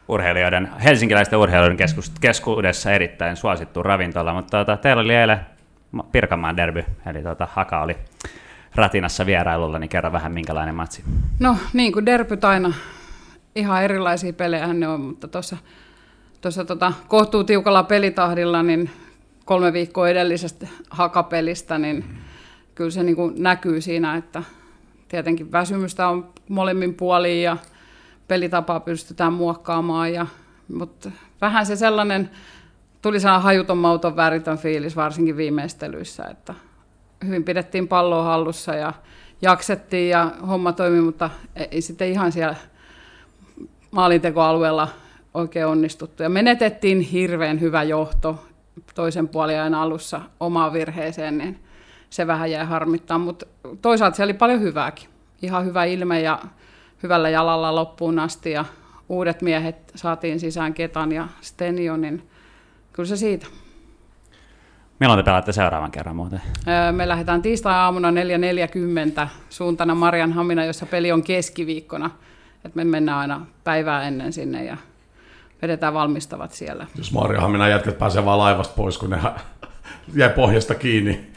[0.09, 5.41] Urheilijoiden, helsinkiläisten urheilijoiden keskus, keskuudessa erittäin suosittu ravintola, mutta tota, teillä oli eilen
[5.93, 7.97] Ma- Pirkanmaan derby, eli tota, Haka oli
[8.75, 11.05] Ratinassa vierailulla, niin kerro vähän minkälainen matsi.
[11.41, 12.73] No niin kuin derbyt aina,
[13.55, 15.57] ihan erilaisia pelejä ne on, mutta tuossa
[16.41, 18.91] tuossa tota, kohtuu tiukalla pelitahdilla, niin
[19.45, 22.05] kolme viikkoa edellisestä hakapelistä, niin
[22.83, 24.43] kyllä se niin kuin näkyy siinä, että
[25.09, 27.57] tietenkin väsymystä on molemmin puolin ja
[28.29, 30.27] pelitapaa pystytään muokkaamaan, ja,
[30.75, 32.31] mutta vähän se sellainen,
[33.03, 36.55] tuli sellainen hajuton mauton väritön fiilis varsinkin viimeistelyissä, että
[37.27, 38.93] hyvin pidettiin palloa hallussa ja
[39.43, 41.31] jaksettiin ja homma toimi, mutta
[41.71, 42.57] ei sitten ihan siellä
[43.91, 44.89] maalintekoalueella
[45.35, 46.23] oikein onnistuttu.
[46.23, 48.45] Ja menetettiin hirveän hyvä johto
[48.95, 51.61] toisen puolen alussa omaan virheeseen, niin
[52.13, 53.47] se vähän jäi harmittaa, mutta
[53.83, 55.09] toisaalta siellä oli paljon hyvääkin.
[55.43, 56.39] Ihan hyvä ilme ja
[57.03, 58.65] hyvällä jalalla loppuun asti ja
[59.09, 62.29] uudet miehet saatiin sisään Ketan ja Stenio, niin
[62.93, 63.47] kyllä se siitä.
[65.01, 66.43] Milloin te pelaatte seuraavan kerran muuten?
[66.69, 68.11] Öö, Me lähdetään tiistai-aamuna
[69.23, 72.11] 4.40 suuntana Marianhamina, jossa peli on keskiviikkona.
[72.65, 74.77] Et me mennään aina päivää ennen sinne ja
[75.63, 76.87] vedetään valmistavat siellä.
[76.99, 79.19] Jos Marjahamina jätkät pääsee vaan laivasta pois, kun ne
[80.15, 81.32] jäi pohjasta kiinni.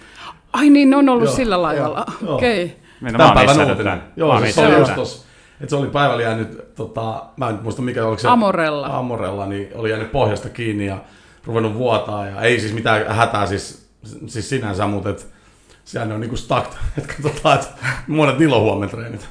[0.55, 2.05] Ai niin, ne on ollut Joo, sillä laivalla.
[2.07, 2.35] joo, joo.
[2.35, 2.63] Okei.
[2.63, 2.77] Okay.
[3.01, 4.03] Minä Tämän oon päivän uutinen.
[4.15, 5.27] Joo, siis se oli just tossa.
[5.61, 8.27] että se oli päivällä jäänyt, tota, mä en muista mikä oliko se.
[8.27, 8.87] Amorella.
[8.87, 10.97] Amorella, niin oli jäänyt pohjasta kiinni ja
[11.45, 12.25] ruvennut vuotaa.
[12.25, 13.89] Ja ei siis mitään hätää siis,
[14.27, 15.27] siis sinänsä, mutta et,
[15.85, 16.65] sehän on niinku stuck,
[16.97, 17.69] että katsotaan, että
[18.07, 19.27] monet niillä on huomenna treenit.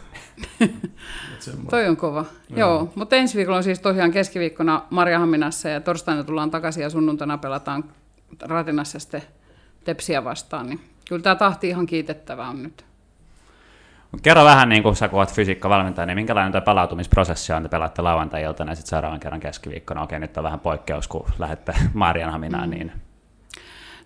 [1.70, 2.24] Toi on kova.
[2.48, 2.58] No.
[2.58, 7.38] Joo, mutta ensi viikolla on siis tosiaan keskiviikkona Marjahaminassa ja torstaina tullaan takaisin ja sunnuntaina
[7.38, 7.84] pelataan
[8.42, 9.22] Ratinassa sitten
[9.84, 10.66] Tepsiä vastaan.
[10.66, 12.84] Niin kyllä tämä tahti ihan kiitettävää on nyt.
[14.22, 18.02] Kerro vähän, niin kuin sä kun olet fysiikkavalmentaja, niin minkälainen tuo palautumisprosessi on, te pelaatte
[18.02, 20.02] lauantai-iltana ja sitten seuraavan kerran keskiviikkona.
[20.02, 22.68] Okei, nyt on vähän poikkeus, kun lähdette Marianhaminaan.
[22.68, 22.70] Mm.
[22.70, 22.92] Niin...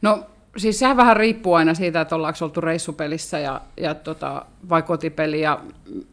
[0.02, 4.82] No siis sehän vähän riippuu aina siitä, että ollaanko oltu reissupelissä ja, ja tota, vai
[4.82, 5.60] kotipeli ja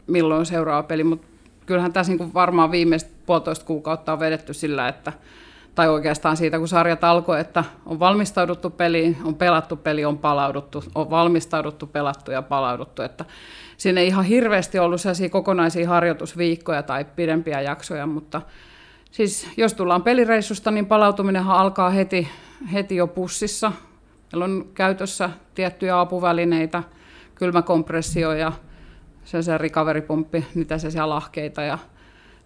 [0.06, 1.26] milloin seuraava peli, mutta
[1.66, 5.12] kyllähän tässä niin varmaan viimeiset puolitoista kuukautta on vedetty sillä, että
[5.76, 10.84] tai oikeastaan siitä, kun sarjat alkoi, että on valmistauduttu peliin, on pelattu peli, on palauduttu,
[10.94, 13.24] on valmistauduttu, pelattu ja palauduttu, että
[13.76, 18.42] siinä ei ihan hirveästi ollut sellaisia kokonaisia harjoitusviikkoja tai pidempiä jaksoja, mutta
[19.10, 22.28] siis jos tullaan pelireissusta, niin palautuminenhan alkaa heti,
[22.72, 23.72] heti jo pussissa.
[24.32, 26.82] Meillä on käytössä tiettyjä apuvälineitä,
[27.34, 28.52] kylmäkompressio ja
[29.24, 31.78] se, se recovery-pumppi, niitä se lahkeita ja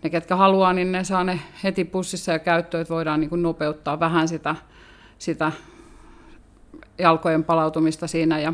[0.03, 3.43] ne, ketkä haluaa, niin ne saa ne heti pussissa ja käyttöön, että voidaan niin kuin
[3.43, 4.57] nopeuttaa vähän sitä,
[5.19, 5.53] sitä
[6.99, 8.39] jalkojen palautumista siinä.
[8.39, 8.53] Ja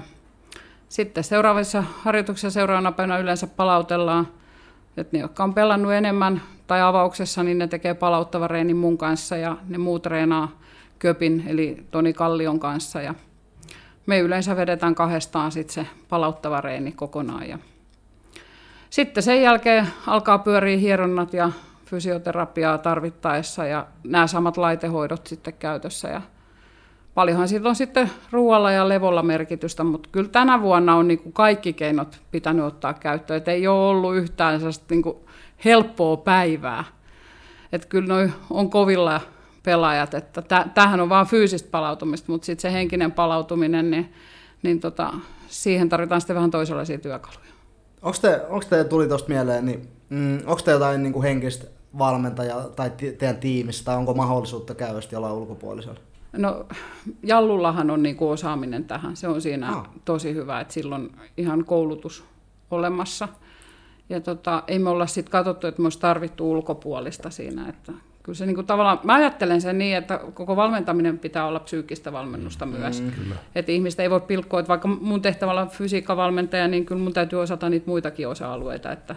[0.89, 4.29] sitten seuraavissa harjoituksissa seuraavana päivänä yleensä palautellaan,
[4.97, 9.37] että ne, jotka on pelannut enemmän tai avauksessa, niin ne tekee palauttava reeni mun kanssa
[9.37, 10.61] ja ne muut treenaa
[10.99, 13.03] Köpin eli Toni Kallion kanssa.
[13.03, 13.15] Ja
[14.07, 17.49] me yleensä vedetään kahdestaan sit se palauttava reeni kokonaan.
[17.49, 17.59] Ja
[18.97, 21.53] sitten sen jälkeen alkaa pyöriä hieronnat ja
[21.85, 26.09] fysioterapiaa tarvittaessa ja nämä samat laitehoidot sitten käytössä.
[26.09, 26.23] Ja
[27.15, 31.33] paljonhan siitä on sitten ruoalla ja levolla merkitystä, mutta kyllä tänä vuonna on niin kuin
[31.33, 33.39] kaikki keinot pitänyt ottaa käyttöön.
[33.39, 35.17] Et ei ole ollut yhtään niin kuin
[35.65, 36.85] helppoa päivää.
[37.73, 39.21] Et kyllä noi on kovilla
[39.63, 40.43] pelaajat, että
[40.75, 44.13] tämähän on vain fyysistä palautumista, mutta sitten se henkinen palautuminen, niin,
[44.63, 45.15] niin tota,
[45.47, 47.46] siihen tarvitaan sitten vähän toisenlaisia työkaluja.
[48.03, 51.67] Onko te, te tuli tuosta mieleen, niin mm, onko te jotain niin kuin henkistä
[51.99, 56.01] valmentajaa tai teidän tiimissä, tai onko mahdollisuutta käydä olla ulkopuolisella?
[56.37, 56.67] No
[57.23, 59.89] Jallullahan on niin kuin osaaminen tähän, se on siinä ah.
[60.05, 62.25] tosi hyvä, että silloin ihan koulutus
[62.71, 63.29] olemassa.
[64.09, 67.93] Ja tota, ei me olla sitten katsottu, että me olisi tarvittu ulkopuolista siinä, että
[68.27, 72.13] kyllä se niin kuin tavallaan, mä ajattelen sen niin, että koko valmentaminen pitää olla psyykkistä
[72.13, 73.03] valmennusta mm, myös.
[73.03, 77.13] Mm, että ihmistä ei voi pilkkoa, että vaikka mun tehtävällä on fysiikkavalmentaja, niin kyllä mun
[77.13, 79.17] täytyy osata niitä muitakin osa-alueita, että,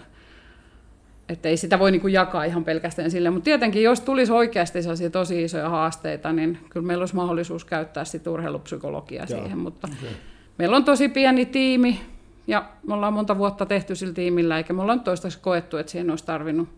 [1.29, 3.29] että ei sitä voi niin kuin jakaa ihan pelkästään sille.
[3.29, 8.05] Mutta tietenkin, jos tulisi oikeasti sellaisia tosi isoja haasteita, niin kyllä meillä olisi mahdollisuus käyttää
[8.05, 9.39] sitä urheilupsykologiaa Joo.
[9.39, 9.57] siihen.
[9.57, 10.15] Mutta okay.
[10.57, 11.99] meillä on tosi pieni tiimi,
[12.47, 16.09] ja me ollaan monta vuotta tehty sillä tiimillä, eikä me ollaan toistaiseksi koettu, että siihen
[16.09, 16.69] olisi tarvinnut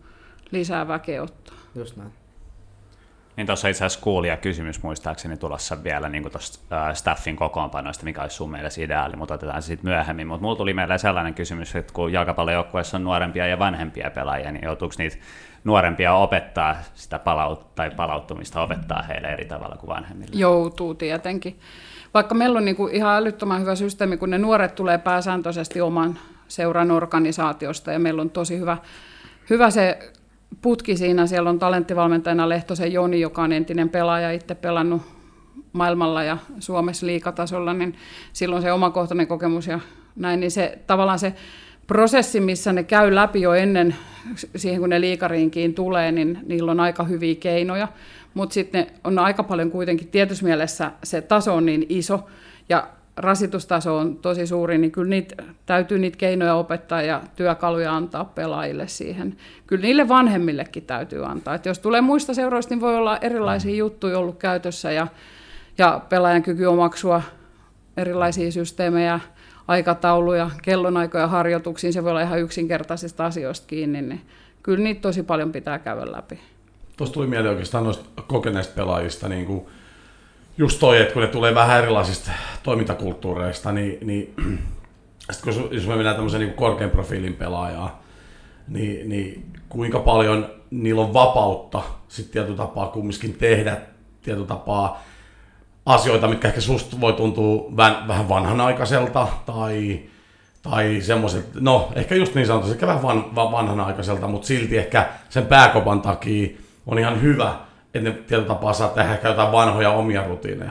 [0.50, 1.56] lisää väkeä ottaa.
[1.74, 2.21] Just näin.
[3.36, 8.36] Niin tuossa itse asiassa kuulija kysymys muistaakseni tulossa vielä niin tuosta staffin kokoonpanoista, mikä olisi
[8.36, 10.26] sun mielestä ideaali, mutta otetaan se sitten myöhemmin.
[10.26, 14.64] Mutta mulla tuli meille sellainen kysymys, että kun jalkapallojoukkueessa on nuorempia ja vanhempia pelaajia, niin
[14.64, 15.16] joutuuko niitä
[15.64, 20.36] nuorempia opettaa sitä palaut- tai palauttumista opettaa heille eri tavalla kuin vanhemmille?
[20.36, 21.60] Joutuu tietenkin.
[22.14, 26.18] Vaikka meillä on niin kuin ihan älyttömän hyvä systeemi, kun ne nuoret tulee pääsääntöisesti oman
[26.48, 28.76] seuran organisaatiosta ja meillä on tosi hyvä,
[29.50, 30.12] hyvä se
[30.62, 31.26] putki siinä.
[31.26, 35.02] Siellä on talenttivalmentajana Lehtosen Joni, joka on entinen pelaaja, itse pelannut
[35.72, 37.94] maailmalla ja Suomessa liikatasolla, niin
[38.32, 39.80] silloin se omakohtainen kokemus ja
[40.16, 41.34] näin, niin se tavallaan se
[41.86, 43.96] prosessi, missä ne käy läpi jo ennen
[44.56, 47.88] siihen, kun ne liikariinkin tulee, niin niillä on aika hyviä keinoja,
[48.34, 52.20] mutta sitten on aika paljon kuitenkin tietyssä mielessä se taso on niin iso,
[52.68, 58.24] ja rasitustaso on tosi suuri, niin kyllä niitä, täytyy niitä keinoja opettaa ja työkaluja antaa
[58.24, 59.36] pelaajille siihen.
[59.66, 61.54] Kyllä niille vanhemmillekin täytyy antaa.
[61.54, 65.06] Et jos tulee muista seuroista, niin voi olla erilaisia juttuja ollut käytössä ja,
[65.78, 67.22] ja pelaajan kyky omaksua
[67.96, 69.20] erilaisia systeemejä,
[69.68, 74.20] aikatauluja, kellonaikoja harjoituksiin, se voi olla ihan yksinkertaisista asioista kiinni, niin
[74.62, 76.40] kyllä niitä tosi paljon pitää käydä läpi.
[76.96, 79.66] Tuossa tuli mieleen oikeastaan noista kokeneista pelaajista, niin kuin
[80.58, 82.30] just toi, että kun ne tulee vähän erilaisista
[82.62, 84.34] toimintakulttuureista, niin, niin
[85.32, 88.02] sit kun, jos me mennään tämmöisen niin korkean profiilin pelaajaa,
[88.68, 93.76] niin, niin kuinka paljon niillä on vapautta sitten tietyllä tapaa kumminkin tehdä
[94.22, 95.02] tietyllä tapaa
[95.86, 100.00] asioita, mitkä ehkä susta voi tuntua vähän, vähän vanhanaikaiselta tai,
[100.62, 105.46] tai semmoiset, no ehkä just niin sanotusti, ehkä vähän van, vanhanaikaiselta, mutta silti ehkä sen
[105.46, 106.48] pääkopan takia
[106.86, 107.54] on ihan hyvä,
[107.94, 110.70] että ne tietyllä tapaa saa tehdä ehkä jotain vanhoja omia rutiineja?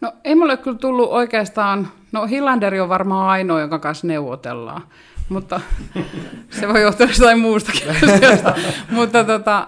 [0.00, 4.82] No ei mulle kyllä tullut oikeastaan, no Hillanderi on varmaan ainoa, jonka kanssa neuvotellaan.
[5.28, 5.60] mutta
[6.60, 8.54] se voi johtua jostain muustakin asiasta.
[8.90, 9.66] mutta tota,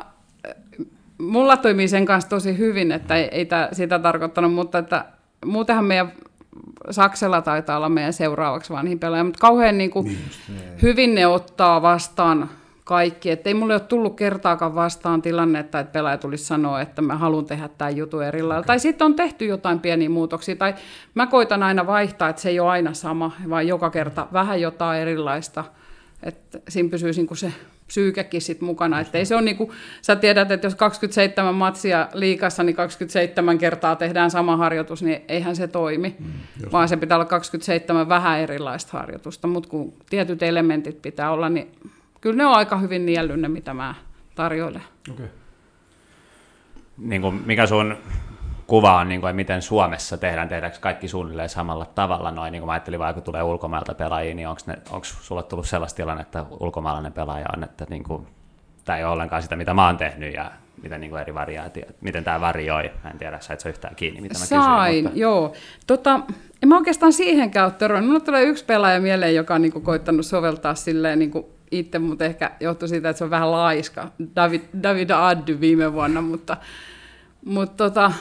[1.19, 5.05] mulla toimii sen kanssa tosi hyvin, että ei, ei tää sitä tarkoittanut, mutta että
[5.45, 6.13] muutenhan meidän
[6.91, 10.19] Saksella taitaa olla meidän seuraavaksi vanhin pelaaja, mutta kauhean niin kuin,
[10.83, 12.49] hyvin ne ottaa vastaan
[12.85, 13.31] kaikki.
[13.31, 17.47] Että ei mulle ole tullut kertaakaan vastaan tilannetta, että pelaaja tulisi sanoa, että mä haluan
[17.47, 18.67] tehdä tämän jutun eri lailla.
[18.67, 20.57] Tai sitten on tehty jotain pieniä muutoksia.
[20.57, 20.75] Tai
[21.15, 25.01] mä koitan aina vaihtaa, että se ei ole aina sama, vaan joka kerta vähän jotain
[25.01, 25.65] erilaista.
[26.23, 27.53] Että siinä pysyisi niin se
[27.87, 29.01] psyykekin sit mukana.
[29.01, 29.71] Että ei se on niin kuin,
[30.03, 35.57] sä tiedät, että jos 27 matsia liikassa, niin 27 kertaa tehdään sama harjoitus, niin eihän
[35.57, 36.17] se toimi.
[36.19, 36.27] Mm,
[36.73, 39.49] vaan se pitää olla 27 vähän erilaista harjoitusta.
[39.49, 41.73] Mutta kun tietyt elementit pitää olla, niin
[42.23, 43.95] kyllä ne on aika hyvin niellyt ne, mitä mä
[44.35, 44.83] tarjoilen.
[45.13, 45.27] Okay.
[46.99, 47.97] Niin kuin, mikä sun
[48.67, 52.67] kuva on, niin kuin, miten Suomessa tehdään, tehdäänkö kaikki suunnilleen samalla tavalla noin, niin kuin
[52.67, 57.47] mä ajattelin kun tulee ulkomailta pelaajia, niin onko sulle tullut sellaista tilannetta, että ulkomaalainen pelaaja
[57.57, 58.27] on, että niin kuin,
[58.85, 60.51] tämä ei ole ollenkaan sitä, mitä mä oon tehnyt ja
[60.83, 64.39] miten niin kuin eri variaatiot, miten tämä varioi, en tiedä, sait sä yhtään kiinni, mitä
[64.39, 65.05] mä Sain, kysyin.
[65.05, 65.19] Mutta...
[65.19, 65.53] joo.
[65.87, 66.21] Tota,
[66.63, 68.05] en mä oikeastaan siihen käyttöön.
[68.05, 71.99] Mulla tulee yksi pelaaja mieleen, joka on niin kuin, koittanut soveltaa silleen niin kuin itse,
[71.99, 74.09] mutta ehkä johtuu siitä, että se on vähän laiska.
[74.37, 76.57] David, David Addy viime vuonna, mutta,
[77.45, 78.13] mutta tota,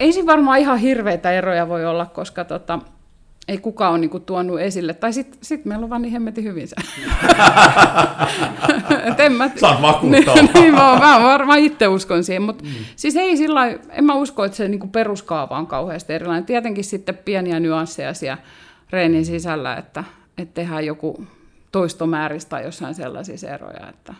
[0.00, 2.78] ei siinä varmaan ihan hirveitä eroja voi olla, koska tota,
[3.48, 4.94] ei kukaan ole niinku tuonut esille.
[4.94, 6.76] Tai sitten sit meillä on vaan niin hemmetin hyvin se.
[9.10, 10.34] Et en mä, Saat vakuuttaa.
[10.54, 12.70] niin, mä, mä varmaan itse uskon siihen, mutta mm.
[12.96, 16.46] siis ei sillä en mä usko, että se niinku peruskaava on kauheasti erilainen.
[16.46, 18.38] Tietenkin sitten pieniä nyansseja siellä
[18.90, 20.04] reenin sisällä, että,
[20.38, 21.26] että tehdään joku
[21.78, 23.88] toistomääristä tai jossain sellaisissa eroja.
[23.88, 24.14] Että,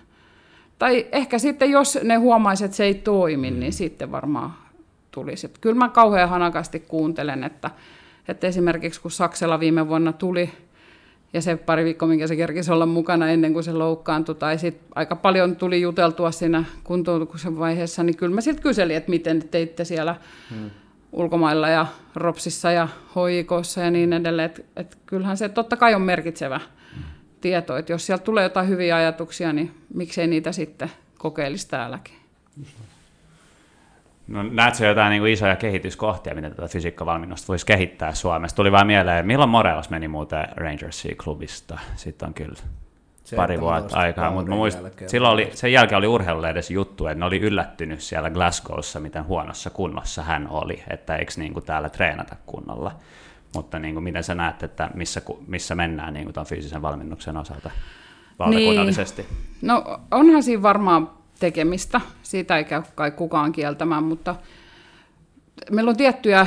[0.79, 4.55] tai ehkä sitten, jos ne huomaisivat, että se ei toimi, niin sitten varmaan
[5.11, 5.47] tulisi.
[5.47, 7.71] Että kyllä mä kauhean hanakasti kuuntelen, että,
[8.29, 10.51] että esimerkiksi kun Saksella viime vuonna tuli,
[11.33, 14.89] ja se pari viikkoa, minkä se kerkisi olla mukana ennen kuin se loukkaantui, tai sitten
[14.95, 19.85] aika paljon tuli juteltua siinä kuntoutuksen vaiheessa, niin kyllä mä sitten kyselin, että miten teitte
[19.85, 20.17] siellä
[20.51, 20.71] hmm.
[21.13, 24.47] ulkomailla ja Ropsissa ja hoikossa ja niin edelleen.
[24.47, 26.78] Että et kyllähän se totta kai on merkitsevä hmm.
[27.41, 32.15] Tieto, että jos sieltä tulee jotain hyviä ajatuksia, niin miksei niitä sitten kokeilisi täälläkin.
[34.29, 38.57] No, näetkö jotain niin kuin isoja kehityskohtia, miten tätä fysiikkavalmennusta voisi kehittää Suomessa?
[38.57, 41.79] Tuli vain mieleen, milloin Morelos meni muuten Rangersia-klubista?
[41.97, 42.55] Sitten on kyllä
[43.37, 44.51] pari vuotta aikaa, mutta
[45.07, 49.25] silloin oli, sen jälkeen oli urheilulle edes juttu, että ne oli yllättynyt siellä Glasgowssa, miten
[49.25, 52.93] huonossa kunnossa hän oli, että eikö niin kuin täällä treenata kunnolla.
[53.55, 57.37] Mutta niin kuin, miten sä näet, että missä, missä mennään niin kuin tuon fyysisen valmennuksen
[57.37, 57.71] osalta
[58.39, 59.23] valtakunnallisesti?
[59.23, 59.39] Niin.
[59.63, 62.01] No onhan siinä varmaan tekemistä.
[62.23, 64.37] Siitä ei käy kai kukaan kieltämään, mutta
[65.71, 66.47] meillä on tiettyjä,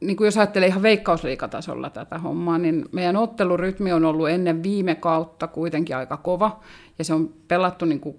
[0.00, 4.94] niin kuin jos ajattelee ihan veikkausliikatasolla tätä hommaa, niin meidän ottelurytmi on ollut ennen viime
[4.94, 6.60] kautta kuitenkin aika kova,
[6.98, 8.16] ja se on pelattu niin kuin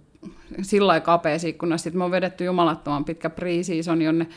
[0.61, 1.83] sillä lailla kapeassa ikkunassa.
[1.83, 4.27] Sitten me on vedetty jumalattoman pitkä pre-season, jonne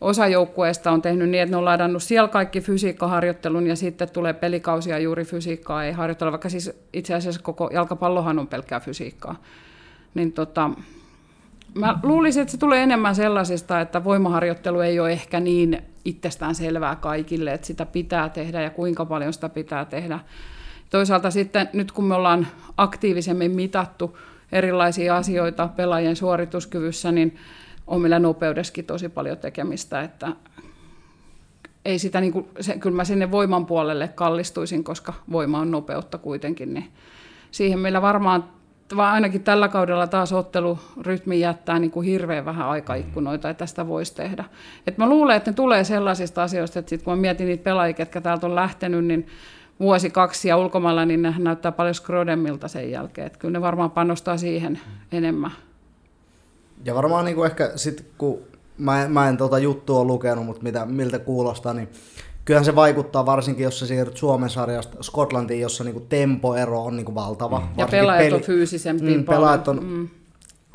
[0.00, 4.32] osa joukkueesta on tehnyt niin, että ne on ladannut siellä kaikki fysiikkaharjoittelun ja sitten tulee
[4.32, 9.36] pelikausia juuri fysiikkaa ei harjoitella, vaikka siis itse asiassa koko jalkapallohan on pelkkää fysiikkaa
[10.14, 10.70] niin tota,
[11.74, 16.96] mä luulisin, että se tulee enemmän sellaisesta, että voimaharjoittelu ei ole ehkä niin itsestään selvää
[16.96, 20.20] kaikille, että sitä pitää tehdä ja kuinka paljon sitä pitää tehdä.
[20.90, 24.18] Toisaalta sitten nyt kun me ollaan aktiivisemmin mitattu
[24.52, 27.36] erilaisia asioita pelaajien suorituskyvyssä, niin
[27.86, 30.32] on meillä nopeudessakin tosi paljon tekemistä, että
[31.84, 36.18] ei sitä niin kuin, se, kyllä mä sinne voiman puolelle kallistuisin, koska voima on nopeutta
[36.18, 36.92] kuitenkin, niin
[37.50, 38.44] siihen meillä varmaan
[38.96, 44.14] vaan ainakin tällä kaudella taas ottelurytmi jättää niin kuin hirveän vähän aikaikkunoita, että tästä voisi
[44.14, 44.44] tehdä.
[44.86, 47.94] Et mä luulen, että ne tulee sellaisista asioista, että sit kun mä mietin niitä pelaajia,
[47.94, 49.26] ketkä täältä on lähtenyt, niin
[49.80, 53.26] vuosi, kaksi ja ulkomailla, niin ne näyttää paljon skrodemmilta sen jälkeen.
[53.26, 54.80] Että kyllä ne varmaan panostaa siihen
[55.12, 55.50] enemmän.
[56.84, 58.38] Ja varmaan niin kuin ehkä sitten, kun
[58.78, 61.88] mä en, mä en tota juttua lukenut, mutta mitä, miltä kuulostaa, niin
[62.44, 67.14] kyllähän se vaikuttaa varsinkin, jos sä siirryt Suomen sarjasta Skotlantiin, jossa niinku tempoero on niinku
[67.14, 67.60] valtava.
[67.60, 67.66] Mm.
[67.76, 68.34] Ja pelaajat peli...
[68.36, 69.16] on fyysisempi.
[69.16, 70.08] Mm, pelaajat on, mm.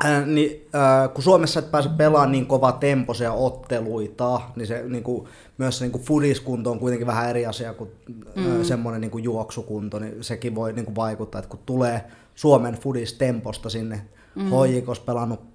[0.04, 5.28] äh, niin, äh, kun Suomessa et pääse pelaamaan niin kova tempoisia otteluita, niin se niinku,
[5.58, 7.90] myös se niinku fudiskunto on kuitenkin vähän eri asia kuin
[8.36, 8.60] mm.
[8.60, 14.02] äh, semmoinen niinku juoksukunto, niin sekin voi niinku vaikuttaa, että kun tulee Suomen fudistemposta sinne,
[14.34, 14.50] mm.
[14.50, 15.49] hoikos pelannut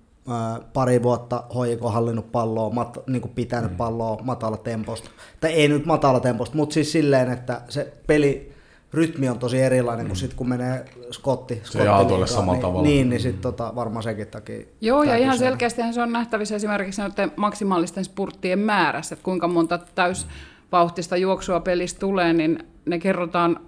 [0.74, 3.78] pari vuotta hoiko hallinnut palloa, mat, niin kuin pitänyt mm.
[3.78, 5.10] palloa matala temposta.
[5.40, 8.56] Tai ei nyt matala temposta, mutta siis silleen, että se peli
[8.94, 10.08] rytmi on tosi erilainen mm.
[10.08, 11.62] kuin sitten kun menee skotti.
[11.64, 12.88] Se ei aaltoille samalla niin, tavalla.
[12.88, 14.66] Niin, niin sitten tota, varmaan sekin takia.
[14.82, 19.78] Joo, ja ihan selkeästi se on nähtävissä esimerkiksi noiden maksimaalisten spurttien määrässä, että kuinka monta
[19.78, 23.60] täysvauhtista juoksua pelistä tulee, niin ne kerrotaan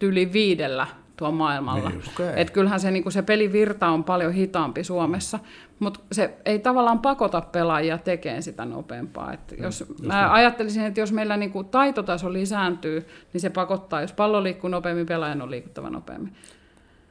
[0.00, 0.86] yli viidellä
[1.16, 1.88] tuo maailmalla.
[1.88, 2.02] Niin.
[2.14, 2.32] Okei.
[2.36, 5.38] Et kyllähän se, niin se pelivirta on paljon hitaampi Suomessa,
[5.82, 9.32] mutta se ei tavallaan pakota pelaajia tekemään sitä nopeampaa.
[9.32, 14.12] Et jos, mä ajattelisin, että jos meillä niin kuin taitotaso lisääntyy, niin se pakottaa, jos
[14.12, 16.36] pallo liikkuu nopeammin, pelaajan on liikuttava nopeammin.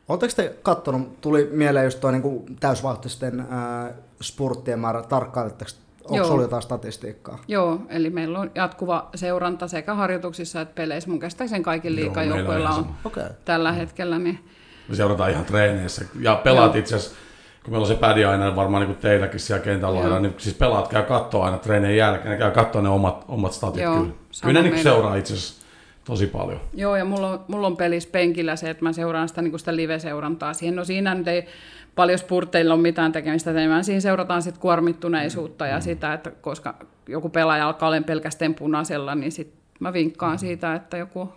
[0.09, 5.71] Oletteko te kattonut, tuli mieleen just tuo niin täysvauhtisten ää, spurttien määrä, tarkkailetteko,
[6.03, 6.27] onko Joo.
[6.27, 7.39] sulla jotain statistiikkaa?
[7.47, 11.09] Joo, eli meillä on jatkuva seuranta sekä harjoituksissa että peleissä.
[11.09, 12.85] Mun käsittääkseni kaikilla liikajoukkoilla on on.
[13.05, 13.29] Okay.
[13.45, 14.19] tällä hetkellä.
[14.19, 14.39] Niin,
[14.87, 16.05] Me seurataan ihan treeneissä.
[16.19, 17.17] Ja pelaat itse asiassa,
[17.63, 20.55] kun meillä on se pädi aina varmaan niin kuin teilläkin siellä kentällä lailla, niin siis
[20.55, 24.13] pelaat käy katsoa aina treenien jälkeen, ne käy katsoa ne omat, omat statit Joo, kyllä.
[24.41, 25.65] Kyllä ne niin seuraa itse asiassa
[26.05, 26.59] tosi paljon.
[26.73, 29.75] Joo, ja mulla on, mulla on pelissä penkillä se, että mä seuraan sitä, niin sitä
[29.75, 30.75] live-seurantaa siihen.
[30.75, 31.47] No siinä nyt ei
[31.95, 36.75] paljon spurteilla ole mitään tekemistä, enemmän siinä seurataan sit kuormittuneisuutta ja sitä, että koska
[37.07, 41.29] joku pelaaja alkaa olla pelkästään punaisella, niin sit mä vinkkaan siitä, että joku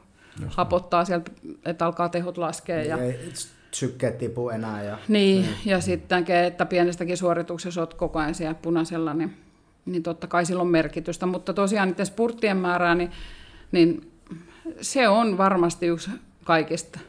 [0.47, 1.31] hapottaa sieltä,
[1.65, 2.83] että alkaa tehot laskea.
[2.83, 3.33] Ja, Ei
[3.75, 4.83] sykkeet tipu enää.
[4.83, 4.99] Ja...
[5.09, 9.37] niin, ja sitten, että pienestäkin suorituksessa olet koko ajan siellä punaisella, niin,
[9.87, 11.27] niin totta kai sillä on merkitystä.
[11.27, 13.11] Mutta tosiaan niiden spurttien määrää, niin,
[13.73, 14.11] niin
[14.81, 16.11] se on varmasti yksi
[16.45, 17.01] kaikista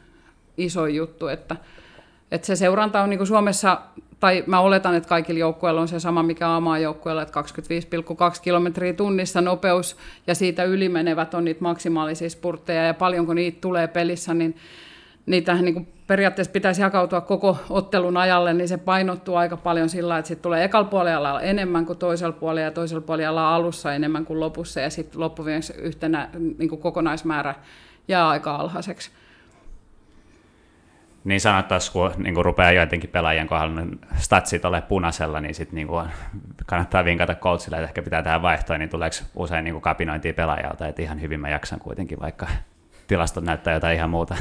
[0.58, 1.56] iso juttu, että,
[2.32, 3.82] että se seuranta on niin kuin Suomessa,
[4.20, 7.42] tai mä oletan, että kaikilla joukkueilla on se sama, mikä amaa joukkueella, että
[8.36, 9.98] 25,2 kilometriä tunnissa nopeus,
[10.28, 14.56] ja siitä ylimenevät on niitä maksimaalisia spurtteja, ja paljonko niitä tulee pelissä, niin
[15.26, 20.18] niitähän niin kuin periaatteessa pitäisi jakautua koko ottelun ajalle, niin se painottuu aika paljon sillä,
[20.18, 24.40] että sitten tulee ekalla puolella enemmän kuin toisella puolella ja toisella puolella alussa enemmän kuin
[24.40, 27.56] lopussa ja sitten loppuviimeksi yhtenä niin kuin kokonaismäärä
[28.08, 29.12] jää aika alhaiseksi.
[31.24, 35.88] Niin sanottaisiin, kun niin rupeaa joidenkin pelaajien kohdalla niin statsit ole punaisella, niin sitten niin
[36.66, 41.02] kannattaa vinkata coachille, että ehkä pitää tähän vaihtoa, niin tuleeko usein niin kapinointia pelaajalta, että
[41.02, 42.48] ihan hyvin mä jaksan kuitenkin, vaikka
[43.08, 44.36] tilastot näyttää jotain ihan muuta.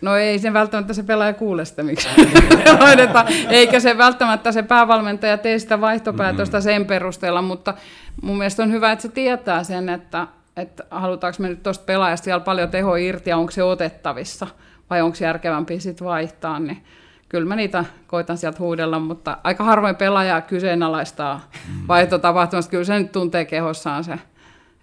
[0.00, 2.08] No ei se välttämättä se pelaaja kuule sitä, miksi
[2.84, 3.26] hoidetaan.
[3.48, 7.74] Eikä se välttämättä se päävalmentaja tee sitä vaihtopäätöstä sen perusteella, mutta
[8.22, 12.26] mun mielestä on hyvä, että se tietää sen, että, että halutaanko me nyt tuosta pelaajasta
[12.26, 14.46] vielä paljon tehoa irti ja onko se otettavissa
[14.90, 16.84] vai onko järkevämpi sitten vaihtaa, niin
[17.28, 21.50] kyllä mä niitä koitan sieltä huudella, mutta aika harvoin pelaaja kyseenalaistaa
[21.88, 22.70] vaihtotapahtumasta.
[22.70, 24.18] Kyllä se nyt tuntee kehossaan se,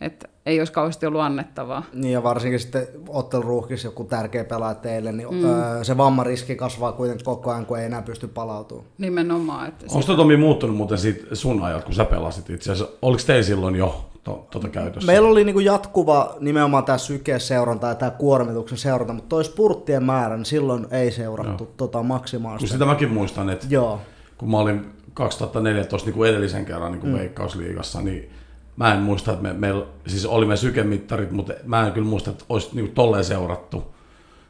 [0.02, 1.84] että ei olisi kauheasti ollut annettavaa.
[1.94, 5.46] Niin ja varsinkin sitten otteluruuhkissa joku tärkeä pelaaja teille, niin mm.
[5.46, 8.88] öö, se vammariski kasvaa kuitenkin koko ajan, kun ei enää pysty palautumaan.
[8.98, 9.68] Nimenomaan.
[9.68, 12.96] Että Onko tuo Tomi muuttunut muuten siitä sun ajat, kun sä pelasit itse asiassa?
[13.02, 15.12] Oliko teillä silloin jo to, tota käytössä?
[15.12, 20.38] Meillä oli niinku jatkuva nimenomaan tämä sykeseuranta ja tämä kuormituksen seuranta, mutta toi spurttien määrä,
[20.38, 21.74] niin silloin ei seurattu Joo.
[21.78, 22.74] tota Kun maksimaalista.
[22.74, 24.02] sitä mäkin muistan, että Joo.
[24.38, 27.20] kun mä olin 2014 niin kuin edellisen kerran niin kuin mm.
[27.20, 28.30] Veikkausliigassa, niin
[28.78, 32.32] mä en muista, että me, meillä, siis oli me sykemittarit, mutta mä en kyllä muista,
[32.32, 33.96] että olisi niin kuin tolleen seurattu,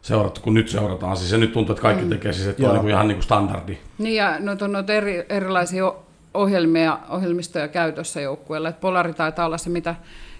[0.01, 1.17] seurattu, kun nyt seurataan.
[1.17, 2.09] Siis se nyt tuntuu, että kaikki mm.
[2.09, 2.73] tekee siis, että on Joo.
[2.73, 3.77] niin kuin ihan niin kuin standardi.
[3.97, 5.93] Niin ja noita on noita eri, erilaisia
[6.33, 8.69] ohjelmia, ohjelmistoja käytössä joukkueella.
[8.69, 9.95] Et Polari taitaa olla se, mitä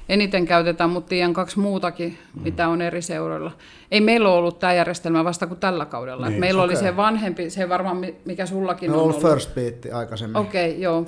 [0.10, 2.42] eniten käytetään, mutta tiedän kaksi muutakin, mm.
[2.42, 3.52] mitä on eri seuroilla.
[3.92, 6.30] Ei meillä ole ollut tämä järjestelmä vasta kuin tällä kaudella.
[6.30, 6.76] Niin, meillä okay.
[6.76, 10.38] oli se vanhempi, se varmaan mi- mikä sullakin Meillä on on ollut first beat aikaisemmin.
[10.38, 11.06] Okei, okay, joo.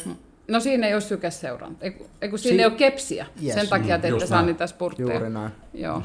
[0.48, 1.86] No siinä ei ole sykeseuranta.
[2.22, 3.26] Ei, kun- siinä Si- ei ole kepsiä.
[3.46, 3.54] Yes.
[3.56, 5.14] Sen takia, että Mm, ette just saa niitä spurtteja.
[5.14, 5.52] Juuri näin.
[5.74, 6.02] Joo.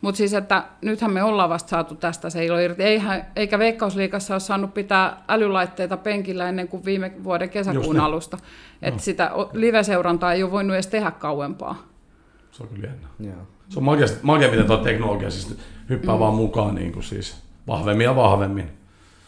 [0.00, 2.82] Mutta siis, että nythän me ollaan vasta saatu tästä se ilo irti.
[2.82, 8.00] Eihän, eikä Veikkausliikassa ole saanut pitää älylaitteita penkillä ennen kuin viime vuoden Just kesäkuun niin.
[8.04, 8.38] alusta.
[8.82, 11.82] Että sitä o- live-seurantaa ei ole voinut edes tehdä kauempaa.
[12.52, 13.08] Se on kyllä jännä.
[13.20, 13.46] Joo.
[13.68, 15.56] Se on magia, magia miten tuo teknologia siis
[15.88, 16.18] hyppää mm.
[16.20, 18.70] vaan mukaan niin kuin siis vahvemmin ja vahvemmin.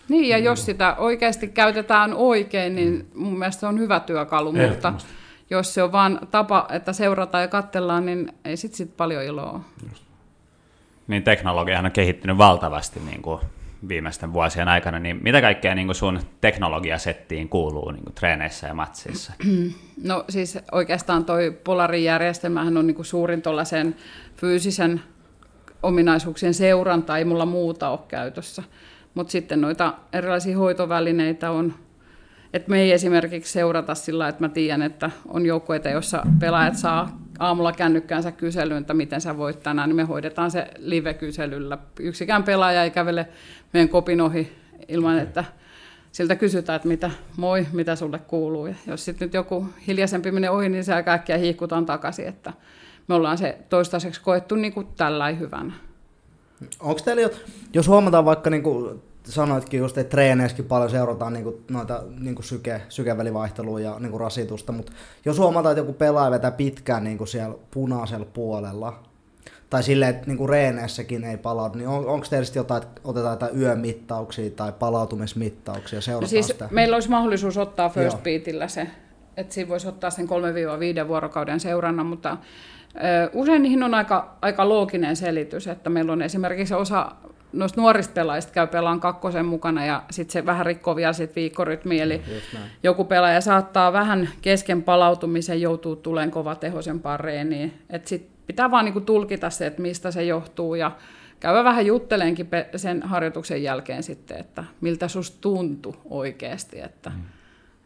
[0.09, 4.93] Niin, ja jos sitä oikeasti käytetään oikein, niin mun mielestä se on hyvä työkalu, mutta
[5.51, 9.51] jos se on vaan tapa, että seurataan ja katsellaan, niin ei sit, sit paljon iloa
[9.51, 9.61] ole.
[11.07, 13.41] Niin teknologiahan on kehittynyt valtavasti niin kuin
[13.89, 18.75] viimeisten vuosien aikana, niin mitä kaikkea niin kuin sun teknologiasettiin kuuluu niin kuin treeneissä ja
[18.75, 19.33] matsissa?
[20.05, 23.97] No siis oikeastaan toi Polarin järjestelmähän on niinku suurin tuollaisen
[24.37, 25.01] fyysisen
[25.83, 28.63] ominaisuuksien seuranta, ei mulla muuta ole käytössä.
[29.15, 31.75] Mutta sitten noita erilaisia hoitovälineitä on,
[32.53, 37.19] että me ei esimerkiksi seurata sillä, että mä tiedän, että on joukkueita, joissa pelaajat saa
[37.39, 41.79] aamulla kännykkäänsä kyselyyn, että miten sä voit tänään, niin me hoidetaan se live-kyselyllä.
[42.01, 43.29] Yksikään pelaaja ei kävele
[43.73, 44.53] meidän kopin ohi
[44.89, 45.45] ilman, että
[46.13, 48.67] siltä kysytään, että mitä, moi, mitä sulle kuuluu.
[48.67, 52.53] Ja jos sitten nyt joku hiljaisempi menee ohi, niin se äkkiä hiihkutaan takaisin, että
[53.09, 55.73] me ollaan se toistaiseksi koettu niin kuin tällä hyvänä.
[56.81, 57.31] Onko teillä, jo,
[57.73, 62.35] jos huomataan vaikka niin kuin sanoitkin just, että treeneissäkin paljon seurataan niin kuin noita niin
[62.35, 64.93] kuin syke, sykevälivaihtelua ja niin kuin rasitusta, mutta
[65.25, 69.03] jos huomataan, että joku pelaaja vetää pitkään niin kuin siellä punaisella puolella,
[69.71, 73.61] tai silleen, että niinku reeneissäkin ei palaudu, niin on, onko teillä jotain, että otetaan jotain
[73.61, 76.69] yömittauksia tai palautumismittauksia, seurataan No siis sitä?
[76.71, 78.23] meillä olisi mahdollisuus ottaa First Joo.
[78.23, 78.87] Beatillä se,
[79.37, 80.29] että siinä voisi ottaa sen
[81.05, 82.37] 3-5 vuorokauden seurannan, mutta
[83.33, 87.13] usein niihin on aika, aika looginen selitys, että meillä on esimerkiksi osa
[87.53, 92.03] noista nuorista pelaajista käy pelaan kakkosen mukana ja sitten se vähän rikkoo vielä sit viikkorytmiä,
[92.03, 92.23] eli
[92.83, 97.73] joku pelaaja saattaa vähän kesken palautumisen joutua tuleen kova tehoisempaan reeniin.
[97.91, 100.91] Et sit pitää vaan niinku tulkita se, että mistä se johtuu ja
[101.41, 106.81] käydä vähän jutteleenkin sen harjoituksen jälkeen sitten, että miltä susta tuntui oikeasti.
[106.81, 107.23] Että, mm.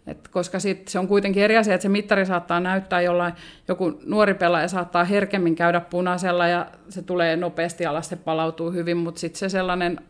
[0.08, 3.32] Et koska sit se on kuitenkin eri asia, että se mittari saattaa näyttää jollain,
[3.68, 8.96] joku nuori pelaaja saattaa herkemmin käydä punaisella ja se tulee nopeasti alas, se palautuu hyvin,
[8.96, 10.00] mutta sitten se sellainen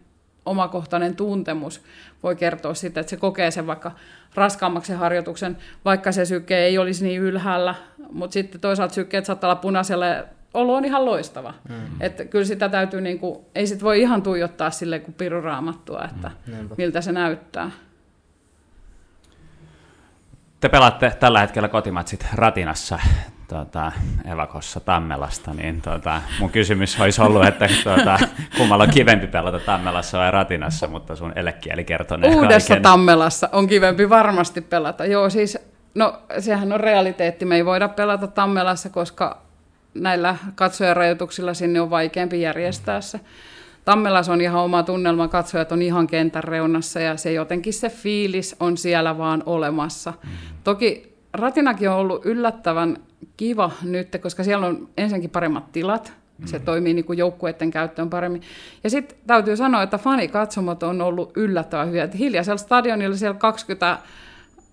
[0.46, 1.82] omakohtainen tuntemus
[2.22, 3.92] voi kertoa sitä, että se kokee sen vaikka
[4.34, 7.74] raskaammaksi sen harjoituksen, vaikka se syke ei olisi niin ylhäällä,
[8.12, 10.24] mutta sitten toisaalta sykkeet saattaa olla punaisella ja
[10.54, 11.54] olo on ihan loistava.
[11.68, 11.74] Mm.
[12.00, 16.74] Että kyllä sitä täytyy, niinku, ei sit voi ihan tuijottaa sille kuin piruraamattua, että Niinpä.
[16.78, 17.70] miltä se näyttää.
[20.60, 22.98] Te pelaatte tällä hetkellä kotimatsit Ratinassa,
[23.48, 23.92] tuota,
[24.32, 28.18] Evakossa Tammelasta, niin tuota, mun kysymys olisi ollut, että tuota,
[28.56, 32.82] kummalla on kivempi pelata Tammelassa vai Ratinassa, mutta sun elekieli kertoo ne Uudessa kaiken.
[32.82, 35.04] Tammelassa on kivempi varmasti pelata.
[35.04, 35.58] Joo, siis,
[35.94, 37.44] no sehän on realiteetti.
[37.44, 39.42] Me ei voida pelata Tammelassa, koska
[39.94, 43.20] näillä katsojarajoituksilla sinne on vaikeampi järjestää se.
[43.88, 48.56] Tammelassa on ihan oma tunnelma, katsojat on ihan kentän reunassa ja se jotenkin se fiilis
[48.60, 50.12] on siellä vaan olemassa.
[50.64, 52.96] Toki Ratinakin on ollut yllättävän
[53.36, 56.12] kiva nyt, koska siellä on ensinnäkin paremmat tilat,
[56.44, 58.42] se toimii niin kuin joukkueiden käyttöön paremmin.
[58.84, 62.04] Ja sitten täytyy sanoa, että fanikatsomot on ollut yllättävän hyviä.
[62.04, 63.98] Että hiljaisella stadionilla siellä 20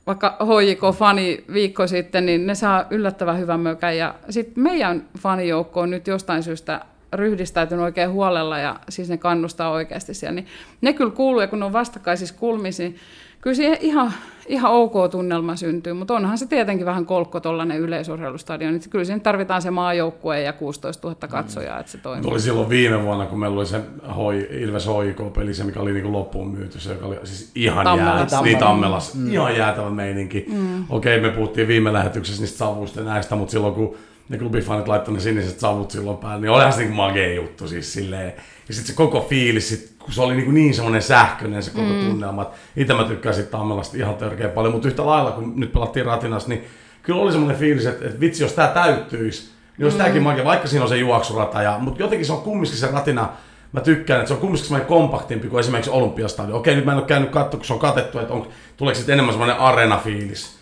[0.07, 3.97] vaikka HJK-fani viikko sitten, niin ne saa yllättävän hyvän mökän.
[3.97, 6.81] Ja sitten meidän fanijoukko on nyt jostain syystä
[7.15, 10.35] ryhdistäytynyt oikein huolella ja siis ne kannustaa oikeasti siellä.
[10.35, 10.47] Niin
[10.81, 12.95] ne kyllä kuuluu ja kun ne on vastakkaisissa kulmissa, niin
[13.41, 14.13] kyllä siihen ihan,
[14.47, 18.73] ihan ok tunnelma syntyy, mutta onhan se tietenkin vähän kolkko tuollainen yleisurheilustadion.
[18.73, 22.23] Niin kyllä siinä tarvitaan se maajoukkue ja 16 000 katsojaa, että se toimii.
[22.23, 23.81] Tuli silloin viime vuonna, kun meillä oli se
[24.15, 28.41] hoi, Ilves HIK-peli, se mikä oli niinku loppuun myyty, se joka oli siis ihan jäätävä.
[28.41, 29.17] Niin, Tammelassa.
[29.17, 29.33] Mm.
[29.33, 30.45] Ihan jäätävä meininki.
[30.47, 30.85] Mm.
[30.89, 33.95] Okei, me puhuttiin viime lähetyksessä niistä savuista ja näistä, mutta silloin kun
[34.29, 37.93] ne klubifanit laittoi ne siniset savut silloin päälle, niin olihan se niinku magea juttu siis
[37.93, 38.33] silleen.
[38.67, 41.93] Ja sitten se koko fiilis, sit, kun se oli niinku niin semmoinen sähköinen se koko
[41.93, 42.09] mm.
[42.09, 45.73] tunnelma, että itse mä tykkään sit Tammelasta ihan törkeä paljon, mutta yhtä lailla kun nyt
[45.73, 46.63] pelattiin Ratinassa, niin
[47.03, 50.03] kyllä oli semmoinen fiilis, että, että vitsi, jos tämä täyttyisi, niin olisi mm.
[50.03, 53.29] tämäkin magia, vaikka siinä on se juoksurata, ja, mutta jotenkin se on kumminkin se ratina,
[53.71, 56.59] mä tykkään, että se on kumminkin semmoinen kompaktimpi kuin esimerkiksi Olympiastadion.
[56.59, 58.47] Okei, nyt mä en ole käynyt katsoa, kun se on katettu, että on,
[58.77, 60.57] tuleeko sitten enemmän semmoinen arena-fiilis,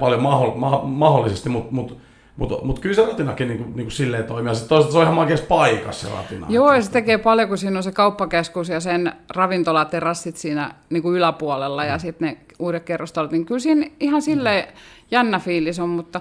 [0.00, 2.00] paljon maho, ma, mahdollisesti, mutta mut, mut,
[2.36, 5.46] mut kyllä se ratinakin niinku, niinku silleen toimii, ja sitten toisaalta se on ihan makeassa
[5.46, 6.46] paikassa se ratina.
[6.48, 11.02] Joo, ja se tekee paljon, kun siinä on se kauppakeskus ja sen ravintolaterassit siinä niin
[11.02, 14.64] kuin yläpuolella ja sitten ne uudet kerrostalot, niin kyllä siinä ihan silleen
[15.10, 16.20] jännä fiilis on, mutta,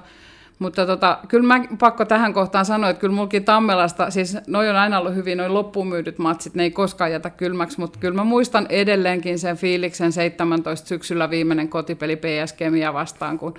[0.59, 4.75] mutta tota, kyllä mä pakko tähän kohtaan sanoa, että kyllä mulkin Tammelasta, siis noi on
[4.75, 8.23] aina ollut hyvin, noin loppuun myydyt matsit, ne ei koskaan jätä kylmäksi, mutta kyllä mä
[8.23, 13.53] muistan edelleenkin sen fiiliksen 17 syksyllä viimeinen kotipeli PS Kemia vastaan, kun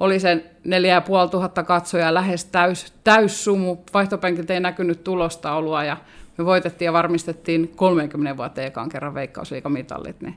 [0.00, 5.96] oli sen 4500 katsojaa lähes täys, täyssumu, vaihtopenkiltä ei näkynyt tulostaulua ja
[6.38, 10.34] me voitettiin ja varmistettiin 30 vuoteen ekaan kerran veikkausliikamitalit, niin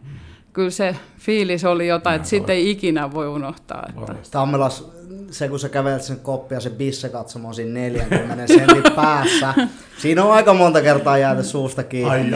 [0.54, 3.86] kyllä se fiilis oli jotain, että sitä ei ikinä voi unohtaa.
[3.90, 4.16] Että.
[4.32, 4.92] Tammelas,
[5.32, 9.54] se kun sä kävelet sen koppia, se bisse katsomaan siinä 40 sentin päässä.
[9.98, 12.32] Siinä on aika monta kertaa jäänyt suusta kiinni.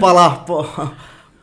[0.00, 0.68] Pala, po,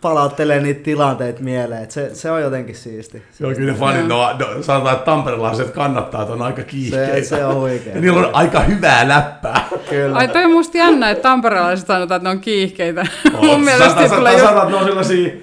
[0.02, 1.84] palauttelee niitä tilanteita mieleen.
[1.84, 3.24] Et se, se on jotenkin siisti.
[3.40, 7.14] Joo, kyllä fanit, no, no, sanotaan, että tamperelaiset kannattaa, että on aika kiihkeitä.
[7.14, 7.96] Se, se on huikea.
[7.96, 9.68] Ja niillä on aika hyvää läppää.
[9.90, 10.18] Kyllä.
[10.18, 13.08] Ai toi on musta jännä, että tamperelaiset sanotaan, että ne on kiihkeitä.
[13.42, 14.62] Mun mielestä Sanotaan, tulee sanotaan, jo...
[14.62, 15.34] että ne on sellaisia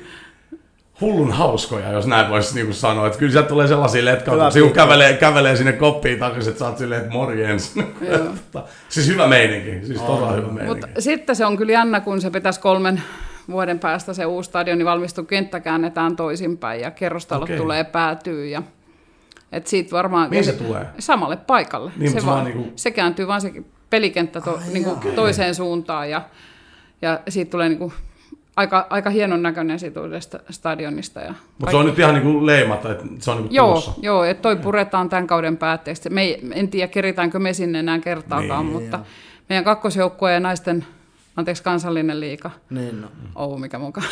[1.01, 3.07] hullun hauskoja, jos näin voisi niinku sanoa.
[3.07, 6.79] Että kyllä sieltä tulee sellaisia letkautuksia, kun kävelee, kävelee sinne koppiin takaisin, että sä oot
[6.79, 7.75] silleen, että morjens.
[8.89, 10.67] siis hyvä meininki, siis todella hyvä meininki.
[10.67, 13.03] Mutta sitten se on kyllä jännä, kun se pitäisi kolmen
[13.51, 17.57] vuoden päästä se uusi stadioni valmistuu, kenttä käännetään toisinpäin ja kerrostalot Okei.
[17.57, 18.47] tulee päätyy.
[18.47, 18.63] Ja,
[19.53, 20.87] et siitä varmaan, Mihin se tulee?
[20.99, 21.93] Samalle paikalle.
[21.97, 23.53] Niin, se, vaan, vaan niinku- se kääntyy vaan se
[23.91, 26.23] pelikenttä to, niinku toiseen suuntaan ja,
[27.03, 27.93] ja siitä tulee niinku
[28.57, 31.21] aika, aika hienon näköinen siitä uudesta stadionista.
[31.21, 33.93] Ja Mutta se on nyt ihan niinku leimata, että se on niinku Joo, tulossa.
[34.03, 36.11] joo että toi puretaan tämän kauden päätteeksi.
[36.11, 39.01] Me ei, en tiedä, keritäänkö me sinne enää kertaakaan, Niin, mutta
[39.49, 40.87] meidän kakkosjoukkue ja naisten,
[41.37, 43.09] anteeksi, kansallinen liiga, Niin, no.
[43.35, 44.07] Oulu, mikä mukaan,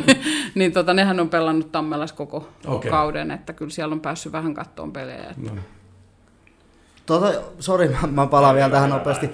[0.54, 2.90] niin tota, nehän on pelannut Tammelas koko Okei.
[2.90, 5.30] kauden, että kyllä siellä on päässyt vähän kattoon pelejä.
[5.30, 5.50] Että.
[5.54, 5.62] No.
[7.06, 9.30] Tota, sori, mä, mä palaan vielä tähän nopeasti.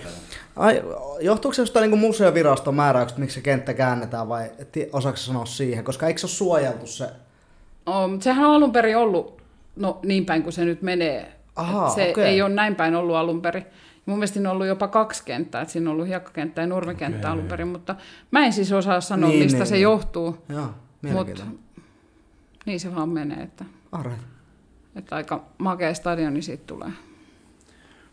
[0.57, 0.83] Ai,
[1.21, 4.51] johtuuko se jostain niin museoviraston määräykset, miksi se kenttä käännetään vai
[4.93, 5.85] osaako sanoa siihen?
[5.85, 7.09] Koska eikö se ole suojeltu se?
[7.87, 9.43] Oh, mutta sehän on alun perin ollut
[9.77, 11.33] no, niin päin kuin se nyt menee.
[11.57, 12.25] Ahaa, Et se okei.
[12.25, 13.67] ei ole näin päin ollut alun perin.
[14.07, 17.19] Mun mielestä siinä on ollut jopa kaksi kenttää, että siinä on ollut hiekkakenttä ja nurmikenttä
[17.29, 17.33] Okei.
[17.33, 17.95] alun perin, mutta
[18.31, 19.83] mä en siis osaa sanoa, Niin, mistä niin, se niin.
[19.83, 20.45] johtuu.
[20.49, 20.71] Joo,
[21.13, 21.43] Mutta
[22.67, 23.65] niin se vaan menee, että,
[24.97, 26.89] että aika makea stadioni siitä tulee.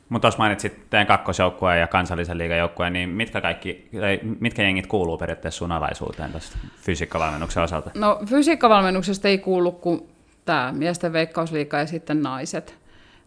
[0.10, 4.88] Mutta tuossa mainitsit teidän kakkosjoukkueen ja kansallisen liigan joukkueen, niin mitkä, kaikki, tai mitkä jengit
[4.88, 7.92] kuuluu periaatteessa sun alaisuuteen tuosta fysiikkavalmennuksen osalta?
[7.96, 10.10] No fysiikkavalmennuksesta ei kuulu kuin
[10.46, 12.79] tämä miesten veikkausliiga ja sitten naiset.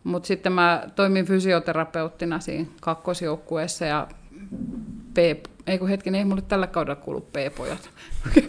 [0.04, 4.08] Mutta sitten mä toimin fysioterapeuttina siinä kakkosjoukkueessa ja
[5.14, 5.18] P,
[5.66, 7.90] ei kun hetken, ei mulle tällä kaudella kuulu P-pojat.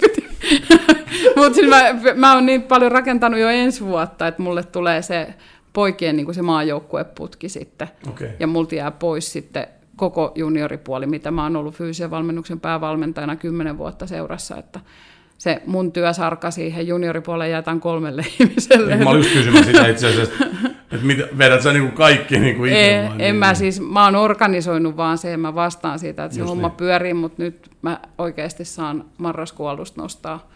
[1.37, 1.83] Mutta siis mä,
[2.15, 5.33] mä oon niin paljon rakentanut jo ensi vuotta, että mulle tulee se
[5.73, 7.87] poikien niin se maajoukkueputki sitten.
[8.09, 8.29] Okei.
[8.39, 13.77] Ja multa jää pois sitten koko junioripuoli, mitä mä oon ollut fyysisen valmennuksen päävalmentajana kymmenen
[13.77, 14.79] vuotta seurassa, että
[15.43, 18.95] se mun työsarka siihen junioripuolelle jätän kolmelle ihmiselle.
[18.95, 20.45] Mä olin just kysymään sitä itse asiassa,
[20.91, 23.17] että mitä, vedät sä niinku kaikki niinku itse En, vai?
[23.19, 26.67] en mä siis, mä oon organisoinut vaan se, mä vastaan siitä, että se Just homma
[26.67, 26.77] niin.
[26.77, 30.49] pyörii, mutta nyt mä oikeasti saan marraskuun alusta nostaa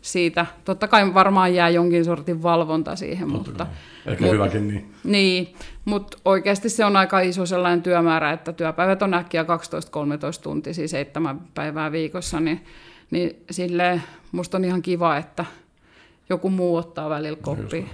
[0.00, 0.46] siitä.
[0.64, 3.74] Totta kai varmaan jää jonkin sortin valvonta siihen, Totta mutta kai.
[4.06, 4.90] Ehkä mut- hyväkin niin.
[5.04, 9.46] niin, mutta oikeasti se on aika iso sellainen työmäärä, että työpäivät on äkkiä 12-13
[10.42, 12.60] tuntia, siis seitsemän päivää viikossa, niin,
[13.10, 14.02] niin silleen
[14.32, 15.44] musta on ihan kiva, että
[16.28, 17.84] joku muu ottaa välillä koppia.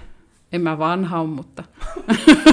[0.53, 1.65] En mä vanha ole, mutta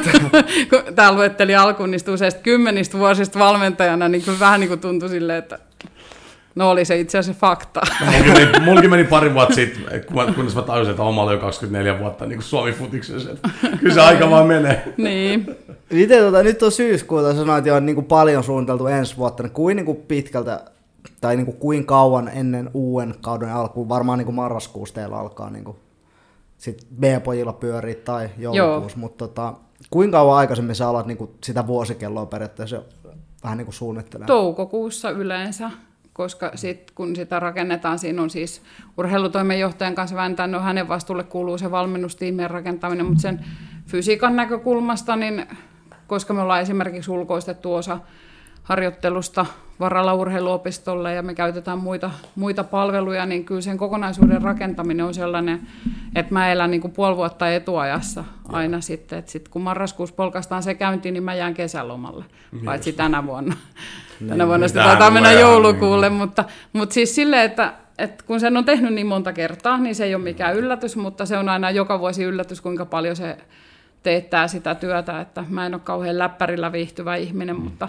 [0.70, 5.10] kun tää luetteli alkuun niistä useista kymmenistä vuosista valmentajana, niin kyllä vähän niin kuin tuntui
[5.10, 5.60] silleen, että
[6.56, 7.82] no oli se itse asiassa fakta.
[8.06, 11.42] Mulki meni, mulki meni pari vuotta sitten, kun- kunnes mä tajusin, että omalla on jo
[11.42, 13.30] 24 vuotta niin Suomi futiksessa.
[13.80, 14.94] Kyllä se aika vaan menee.
[14.98, 15.56] niin.
[15.92, 19.76] Miten tota, nyt on syyskuuta, sanoit jo niin kuin paljon suunniteltu ensi vuotta, niin kuin,
[19.76, 20.62] niin kuin pitkältä
[21.22, 25.50] tai niin kuin kuin kauan ennen uuden kauden alkuun, varmaan niin kuin marraskuussa teillä alkaa
[25.50, 25.78] niin kuin,
[26.58, 29.54] sit B-pojilla pyörii tai joulukuussa, mutta tota,
[29.90, 32.82] kuinka kauan aikaisemmin sä alat niin kuin sitä vuosikelloa periaatteessa
[33.44, 34.28] vähän niin kuin suunnittelemaan?
[34.28, 35.72] toukokuussa yleensä,
[36.14, 38.62] koska sit, kun sitä rakennetaan, siinä on siis
[38.98, 43.46] urheilutoimenjohtajan kanssa vääntään, no hänen vastuulle kuuluu se valmennustiimien rakentaminen, mutta sen
[43.88, 45.48] fysiikan näkökulmasta, niin
[46.08, 48.00] koska me ollaan esimerkiksi ulkoistettu osa
[48.64, 49.46] harjoittelusta
[49.82, 55.62] varalla urheiluopistolle ja me käytetään muita, muita palveluja, niin kyllä sen kokonaisuuden rakentaminen on sellainen,
[56.16, 60.64] että mä elän niin kuin puoli vuotta etuajassa aina sitten, että sit kun marraskuussa polkaistaan
[60.64, 62.26] se käyntiin, niin mä jään kesälomalle,
[62.66, 63.56] paitsi tänä vuonna.
[64.28, 66.44] Tänä vuonna sitten Tähän taitaa mennä joulukuulle, mutta,
[66.74, 70.16] mutta siis silleen, että, että kun sen on tehnyt niin monta kertaa, niin se ei
[70.16, 73.38] ole mikään yllätys, mutta se on aina joka vuosi yllätys, kuinka paljon se
[74.04, 77.62] teettää sitä työtä, että mä en ole kauhean läppärillä viihtyvä ihminen, mm.
[77.62, 77.88] mutta,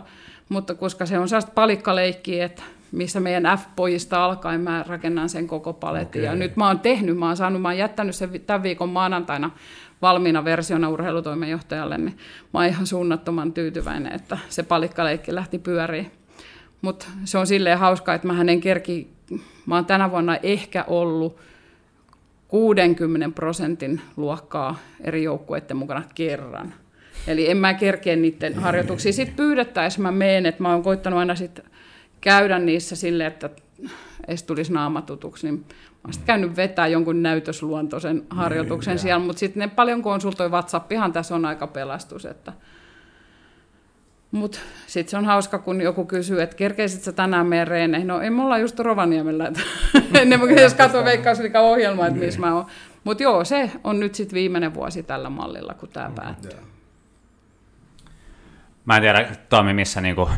[0.53, 5.72] mutta koska se on sellaista palikkaleikkiä, että missä meidän F-pojista alkaen mä rakennan sen koko
[5.72, 6.20] paletin.
[6.20, 6.24] Okei.
[6.24, 9.50] Ja nyt mä oon tehnyt, mä oon saanut, mä oon jättänyt sen tämän viikon maanantaina
[10.03, 12.18] valmiina versiona urheilutoimenjohtajalle, niin
[12.53, 16.12] mä oon ihan suunnattoman tyytyväinen, että se palikkaleikki lähti pyöriin.
[16.82, 19.12] Mutta se on silleen hauska, että mä en kerki,
[19.66, 21.36] mä oon tänä vuonna ehkä ollut
[22.48, 26.74] 60 prosentin luokkaa eri joukkueiden mukana kerran.
[27.26, 29.12] Eli en mä kerkeä niiden harjoituksia.
[29.12, 31.60] Sitten pyydettäessä mä meen, että mä oon koittanut aina sit
[32.20, 33.50] käydä niissä silleen, että
[34.28, 39.60] edes tulisi naamatutuksi, niin mä oon sit käynyt vetää jonkun näytösluontoisen harjoituksen siellä, mutta sitten
[39.60, 42.52] ne paljon konsultoi WhatsAppihan tässä on aika pelastus, että
[44.32, 48.08] mutta sitten se on hauska, kun joku kysyy, että kerkeisit sä tänään meidän reeneihin?
[48.08, 49.60] No ei mulla just Rovaniemellä, että
[50.20, 52.66] ennen kuin jos katsoo veikkausliikan ohjelmaa, että missä mä oon.
[53.04, 56.72] Mutta joo, se on nyt sitten viimeinen vuosi tällä mallilla, kun tämä päättyy.
[58.85, 60.30] Mä en tiedä, Tomi, missä niinku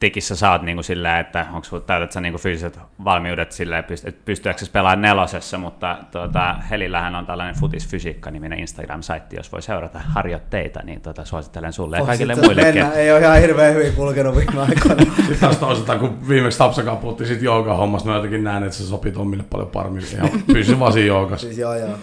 [0.00, 3.94] tikissä sä oot niinku sillä, että onko sulla täytät sä niinku fyysiset valmiudet sillä, että
[3.94, 9.98] pyst- pystyykö sä pelaamaan nelosessa, mutta tuota, Helillähän on tällainen Futisfysiikka-niminen Instagram-saitti, jos voi seurata
[9.98, 12.82] harjoitteita, niin tuota, suosittelen sulle ja Voisi kaikille muillekin.
[12.82, 12.94] Mennä.
[12.96, 15.14] Ei ole ihan hirveän hyvin kulkenut viime aikoina.
[15.16, 19.12] Sitten taas toisaalta, kun viimeksi Tapsakaan puhutti siitä jooga-hommasta, mä jotenkin näen, että se sopii
[19.12, 20.02] Tommille paljon paremmin.
[20.14, 21.46] Ihan pysy vaan siinä joogassa.
[21.46, 21.98] siis joo joo.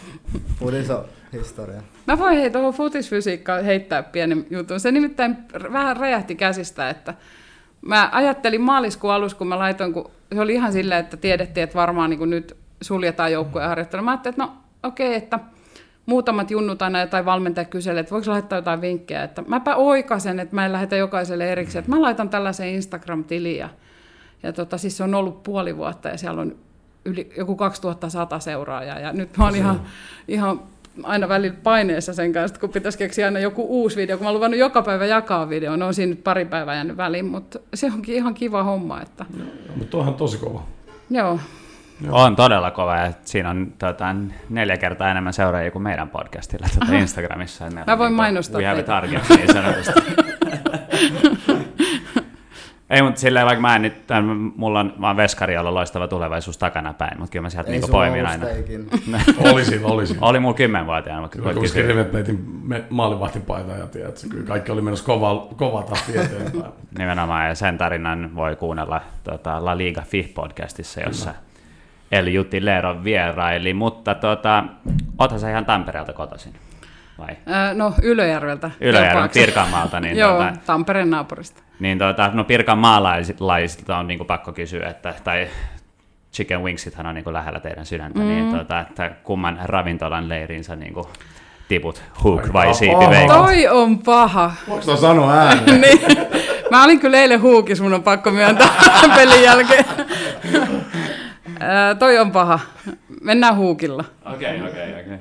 [0.59, 1.81] Pudis on historia.
[2.07, 4.79] Mä voin hei tuohon futisfysiikkaan heittää pienen jutun.
[4.79, 5.37] Se nimittäin
[5.71, 7.13] vähän räjähti käsistä, että
[7.81, 11.75] mä ajattelin maaliskuun alussa, kun mä laitoin, kun se oli ihan silleen, että tiedettiin, että
[11.75, 14.03] varmaan niin nyt suljetaan joukkueen harjoittelu.
[14.03, 14.53] Mä ajattelin, että no
[14.83, 15.39] okei, okay, että
[16.05, 20.55] muutamat junnut aina jotain valmentaja kyselee, että voiko laittaa jotain vinkkejä, että mäpä oikasen, että
[20.55, 23.69] mä en lähetä jokaiselle erikseen, että mä laitan tällaisen Instagram-tiliin ja,
[24.43, 26.55] ja tota, siis se on ollut puoli vuotta ja siellä on
[27.05, 29.81] yli joku 2100 seuraajaa ja nyt mä oon ihan,
[30.27, 30.61] ihan
[31.03, 34.35] aina välillä paineessa sen kanssa, kun pitäisi keksiä aina joku uusi video, kun mä oon
[34.35, 37.85] luvannut joka päivä jakaa video, no on siinä nyt pari päivää jäänyt väliin, mutta se
[37.87, 39.25] onkin ihan kiva homma, että
[39.75, 40.63] Mutta tuohan tosi kova.
[41.09, 41.39] joo,
[42.11, 44.15] On todella kova ja siinä on tota,
[44.49, 47.65] neljä kertaa enemmän seuraajia kuin meidän podcastilla tuota Instagramissa.
[47.65, 49.93] Mä voin niinku- mainostaa We have a target niin sanotusti.
[52.89, 55.73] Ei, mutta silleen vaikka mä en nyt, tämän, mulla on, mä oon veskari, jolla on
[55.73, 58.45] loistava tulevaisuus takana päin, mutta kyllä mä sieltä niinku poimin aina.
[59.51, 60.17] Olisin, olisin.
[60.21, 61.37] Oli mulla kymmenvuotiaana, mutta
[61.73, 66.73] Kyllä, peitin me- maalivahtin paita ja tiedät, kyllä kaikki oli menossa kova, kova tahti eteenpäin.
[66.97, 71.33] Nimenomaan, ja sen tarinan voi kuunnella tota, La Liga Fih-podcastissa, jossa
[72.11, 74.63] El Juttilero vieraili, mutta tota,
[75.19, 76.53] oothan sä ihan Tampereelta kotoisin,
[77.17, 77.35] vai?
[77.73, 78.71] No Ylöjärveltä.
[79.33, 79.39] Se?
[79.39, 81.61] Pirkanmaalta, niin, Joo, tota, Tampereen naapurista.
[81.79, 85.47] niin tota, no Pirkanmaalaisilta on niinku pakko kysyä, että, tai
[86.33, 88.25] Chicken Wingsithan on niinku lähellä teidän sydäntä, mm.
[88.27, 91.09] niin tota, että kumman ravintolan leiriinsä niinku
[91.67, 92.73] tiput, hook Aika vai paha.
[92.73, 93.33] siipiveikko?
[93.33, 94.51] Toi on paha.
[94.69, 95.81] Voinko mä sanoa ääneen?
[95.81, 95.99] niin.
[96.71, 98.69] Mä olin kyllä eilen huukis, mun on pakko myöntää
[99.15, 99.85] pelin jälkeen.
[101.99, 102.59] Toi on paha.
[103.21, 104.03] Mennään huukilla.
[104.33, 105.17] Okei, okei, okei.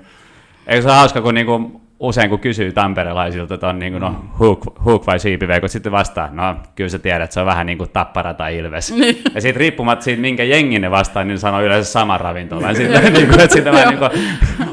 [0.66, 4.84] Eikö se ole hauska, kun niinku usein kun kysyy tamperelaisilta, että on niinku, no, hook,
[4.84, 7.90] hook vai siipiveikko, sitten vastaa, no kyllä sä tiedät, että se on vähän niin kuin
[7.90, 8.92] tappara tai ilves.
[8.92, 9.22] Niin.
[9.34, 12.68] Ja sitten riippumatta siitä, minkä jengin ne vastaa, niin sanoo yleensä sama ravintola.
[12.68, 14.10] Ja sitten niin kuin, että siitä vähän niin kuin,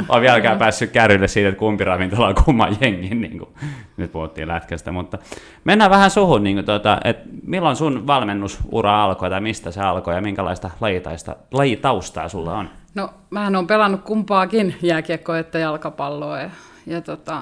[0.10, 3.22] on vieläkään päässyt kärrylle siitä, että kumpi ravintola on kumman jengin.
[3.22, 3.50] Niin kuin.
[3.98, 5.18] Nyt puhuttiin lätkästä, mutta
[5.64, 10.16] mennään vähän suhun, niin kuin, tuota, että milloin sun valmennusura alkoi tai mistä se alkoi
[10.16, 12.70] ja minkälaista lajitaista, lajitaustaa sulla on?
[12.96, 16.40] No, mähän on pelannut kumpaakin jääkiekkoa että jalkapalloa.
[16.40, 16.50] Ja,
[16.92, 17.42] ja tota,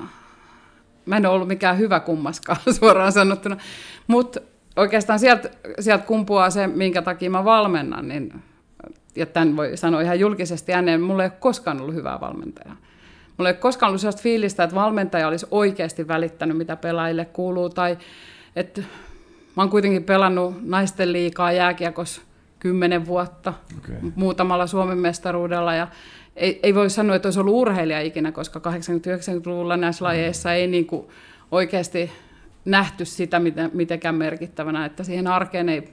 [1.06, 3.58] mä en ole ollut mikään hyvä kummaskaan suoraan sanottuna.
[4.08, 4.40] Mutta
[4.76, 8.08] oikeastaan sieltä sielt kumpuaa se, minkä takia mä valmennan.
[8.08, 8.34] Niin,
[9.16, 12.76] ja tämän voi sanoa ihan julkisesti ääneen, mulla ei ole koskaan ollut hyvää valmentajaa.
[13.38, 17.70] Mulla ei ole koskaan ollut sellaista fiilistä, että valmentaja olisi oikeasti välittänyt, mitä pelaajille kuuluu.
[17.70, 17.98] Tai
[18.56, 18.82] että
[19.56, 22.22] mä oon kuitenkin pelannut naisten liikaa jääkiekossa
[22.60, 23.96] kymmenen vuotta Okei.
[24.16, 25.74] muutamalla Suomen mestaruudella.
[25.74, 25.88] Ja
[26.40, 30.86] ei, ei voi sanoa, että olisi ollut urheilija ikinä, koska 80-90-luvulla näissä lajeissa ei niin
[30.86, 31.08] kuin
[31.52, 32.12] oikeasti
[32.66, 35.90] nähty sitä miten, mitenkään merkittävänä, että siihen arkeen ei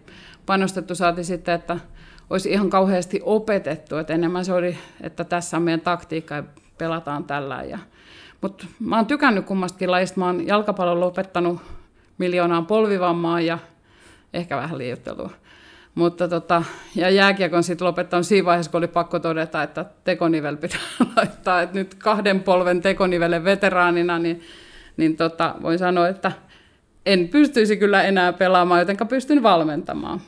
[0.46, 0.94] panostettu.
[0.94, 1.78] Saati sitten, että
[2.30, 6.44] olisi ihan kauheasti opetettu, että enemmän se oli, että tässä on meidän taktiikka ja
[6.78, 7.62] pelataan tällä.
[7.62, 7.78] Ja,
[8.40, 10.20] mutta mä oon tykännyt kummastakin lajista.
[10.20, 11.60] Mä oon jalkapallon lopettanut
[12.18, 13.58] miljoonaan polvivammaan ja
[14.34, 15.30] ehkä vähän liioittelua.
[15.96, 16.62] Mutta tota,
[16.94, 20.80] ja jääkiekon sitten lopettanut siinä vaiheessa, kun oli pakko todeta, että tekonivel pitää
[21.16, 21.62] laittaa.
[21.62, 24.40] Että nyt kahden polven tekonivelen veteraanina, niin,
[24.96, 26.32] niin tota, voin sanoa, että
[27.06, 30.20] en pystyisi kyllä enää pelaamaan, jotenka pystyn valmentamaan.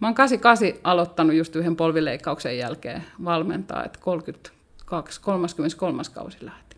[0.00, 6.76] Mä oon 88 aloittanut just yhden polvileikkauksen jälkeen valmentaa, että 32, 33 kausi lähti.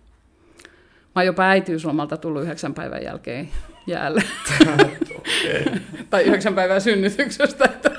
[1.15, 3.49] Mä oon jopa äitiyslomalta tullut yhdeksän päivän jälkeen
[3.87, 4.23] jäälle.
[6.11, 7.65] tai yhdeksän päivää synnytyksestä.
[7.65, 7.98] Että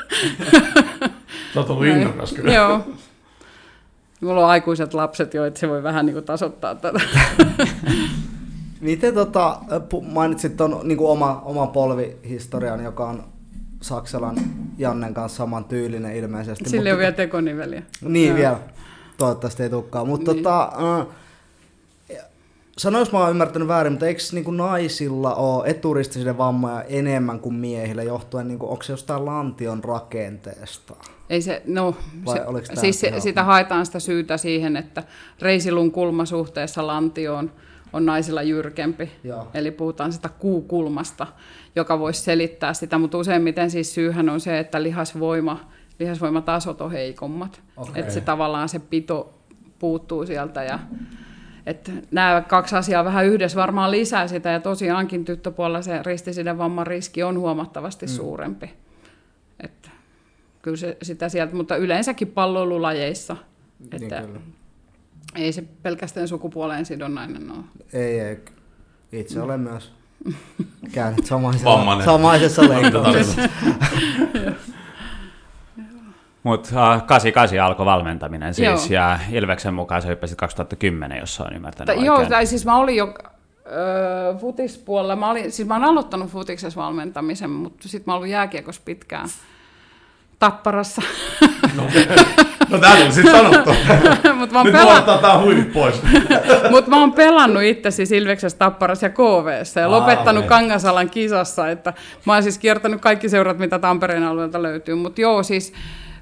[1.53, 2.53] Sä oot ollut innokas kyllä.
[2.53, 2.87] Joo.
[4.21, 6.99] Mulla on aikuiset lapset jo, että se voi vähän niin kuin tasoittaa tätä.
[8.81, 13.23] Miten tota, pu- mainitsit tuon niin oma, oma polvihistorian, joka on
[13.81, 14.35] Saksalan
[14.77, 16.63] Jannen kanssa saman tyylinen ilmeisesti.
[16.77, 17.83] Mutta- on vielä tekoniveliä.
[18.01, 18.37] Niin Joo.
[18.37, 18.59] vielä.
[19.17, 20.07] Toivottavasti ei tulekaan.
[20.07, 20.43] Mutta Niin.
[20.43, 20.63] tota,
[20.99, 21.05] äh,
[22.79, 28.03] sanois mä oon ymmärtänyt väärin, mutta eikö niinku naisilla ole eturistisille vammoja enemmän kuin miehillä
[28.03, 30.95] johtuen, niinku, onko se jostain lantion rakenteesta?
[31.29, 35.03] Ei se, no, Vai se, siis se, sitä haetaan sitä syytä siihen, että
[35.41, 37.51] reisilun kulma suhteessa lantioon
[37.93, 39.11] on naisilla jyrkempi.
[39.23, 39.47] Joo.
[39.53, 41.27] Eli puhutaan sitä kuukulmasta,
[41.75, 45.69] joka voisi selittää sitä, mutta useimmiten siis syyhän on se, että lihasvoima,
[45.99, 47.61] lihasvoimatasot on heikommat.
[47.77, 47.93] Okei.
[48.01, 49.33] Että se tavallaan se pito
[49.79, 50.79] puuttuu sieltä ja
[51.69, 56.87] että nämä kaksi asiaa vähän yhdessä varmaan lisää sitä, ja tosiaankin tyttöpuolella se ristisiden vamman
[56.87, 58.09] riski on huomattavasti mm.
[58.09, 58.73] suurempi.
[59.63, 59.89] Että
[60.61, 63.37] kyllä se, sitä sieltä, mutta yleensäkin palloilulajeissa,
[63.79, 64.39] Niin että kyllä.
[65.35, 67.63] ei se pelkästään sukupuoleen sidonnainen ole.
[67.93, 68.37] Ei, ei.
[69.11, 69.91] Itse olen myös
[70.91, 73.41] käynyt samaisessa, samaisessa leikkauksessa.
[76.49, 79.01] Mutta uh, 88 alkoi valmentaminen siis, Joo.
[79.01, 82.05] ja Ilveksen mukaan se hyppäsit 2010, jos on ymmärtänyt Ta, oikein.
[82.05, 83.13] joo, tai siis mä olin jo
[83.71, 88.81] öö, futispuolella, mä, olin, siis mä oon aloittanut futiksessa valmentamisen, mutta sitten mä ollut jääkiekossa
[88.85, 89.29] pitkään
[90.39, 91.01] tapparassa.
[92.69, 93.69] No tää tuli sit sanottu.
[94.39, 96.01] mutta mä, Nyt pela- voi ottaa tää huivit pois.
[96.71, 100.49] mut mä oon pelannut itse siis Ilveksessä, Tapparassa ja KVssä ja Aa, lopettanut okei.
[100.49, 101.93] Kangasalan kisassa, että
[102.25, 105.73] mä oon siis kiertänyt kaikki seurat, mitä Tampereen alueelta löytyy, mutta joo, siis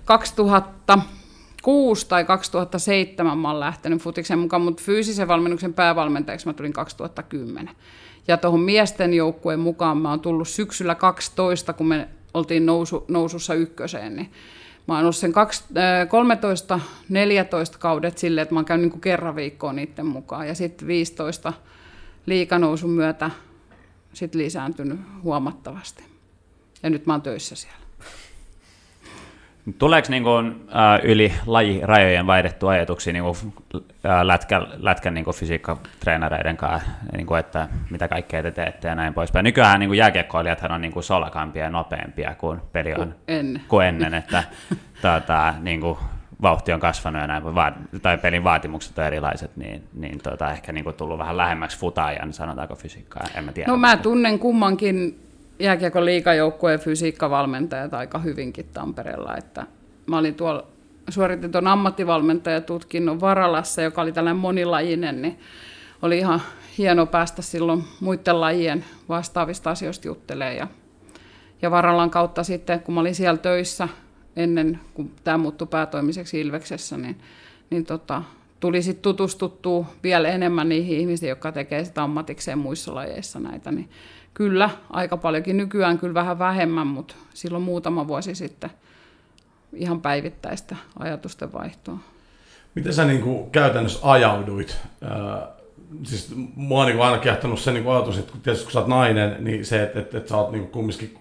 [0.07, 7.75] 2006 tai 2007 mä oon lähtenyt futiksen mukaan, mutta fyysisen valmennuksen päävalmentajaksi mä tulin 2010.
[8.27, 13.53] Ja tuohon miesten joukkueen mukaan mä oon tullut syksyllä 12, kun me oltiin nousu, nousussa
[13.53, 14.31] ykköseen, niin
[14.87, 15.35] mä oon ollut sen 13-14
[17.79, 20.47] kaudet silleen, että mä oon käynyt niin kerran viikkoon niiden mukaan.
[20.47, 21.53] Ja sitten 15
[22.25, 23.31] liikanousun myötä
[24.13, 26.03] sit lisääntynyt huomattavasti.
[26.83, 27.86] Ja nyt mä oon töissä siellä.
[29.77, 33.53] Tuleeko niin kuin, äh, yli lajirajojen vaihdettu ajatuksia niin kuin,
[34.05, 38.95] äh, lätkä, lätkän niin kuin fysiikkatreenareiden kanssa, niin kuin, että mitä kaikkea te teette ja
[38.95, 39.43] näin poispäin?
[39.43, 44.13] Nykyään niin jääkiekkoilijathan on niin kuin solakampia ja nopeampia kuin peli on ennen, kuin ennen
[44.13, 44.43] että
[45.01, 45.97] tuota, niin kuin,
[46.41, 47.43] vauhti on kasvanut ja näin,
[48.01, 52.33] tai pelin vaatimukset on erilaiset, niin, niin tuota, ehkä niin kuin tullut vähän lähemmäksi futaajan,
[52.33, 53.71] sanotaanko fysiikkaa, en mä tiedä.
[53.71, 55.26] No mä tunnen kummankin
[55.59, 59.65] jääkiekon liikajoukkueen fysiikkavalmentajat aika hyvinkin Tampereella, että
[60.05, 60.67] mä olin tuolla,
[61.09, 65.39] suoritin tuon ammattivalmentajatutkinnon Varalassa, joka oli tällainen monilajinen, niin
[66.01, 66.41] oli ihan
[66.77, 70.57] hieno päästä silloin muiden lajien vastaavista asioista juttelemaan.
[70.57, 70.67] Ja,
[71.61, 73.87] ja Varalan kautta sitten, kun mä olin siellä töissä
[74.35, 77.17] ennen kuin tämä muuttui päätoimiseksi Ilveksessä, niin,
[77.69, 78.23] niin tota,
[78.59, 83.89] tuli sitten tutustuttua vielä enemmän niihin ihmisiin, jotka tekee sitä ammatikseen muissa lajeissa näitä, niin
[84.37, 85.57] Kyllä, aika paljonkin.
[85.57, 88.69] Nykyään kyllä vähän vähemmän, mutta silloin muutama vuosi sitten
[89.73, 91.97] ihan päivittäistä ajatusten vaihtoa.
[92.75, 94.77] Miten sä niin kuin käytännössä ajauduit?
[95.03, 95.47] Äh,
[96.03, 98.87] siis mua on niin aina kiehtonut se niin kuin ajatus, että tietysti kun sä oot
[98.87, 101.17] nainen, niin se, että, että, että sä oot niin kuin kumminkin,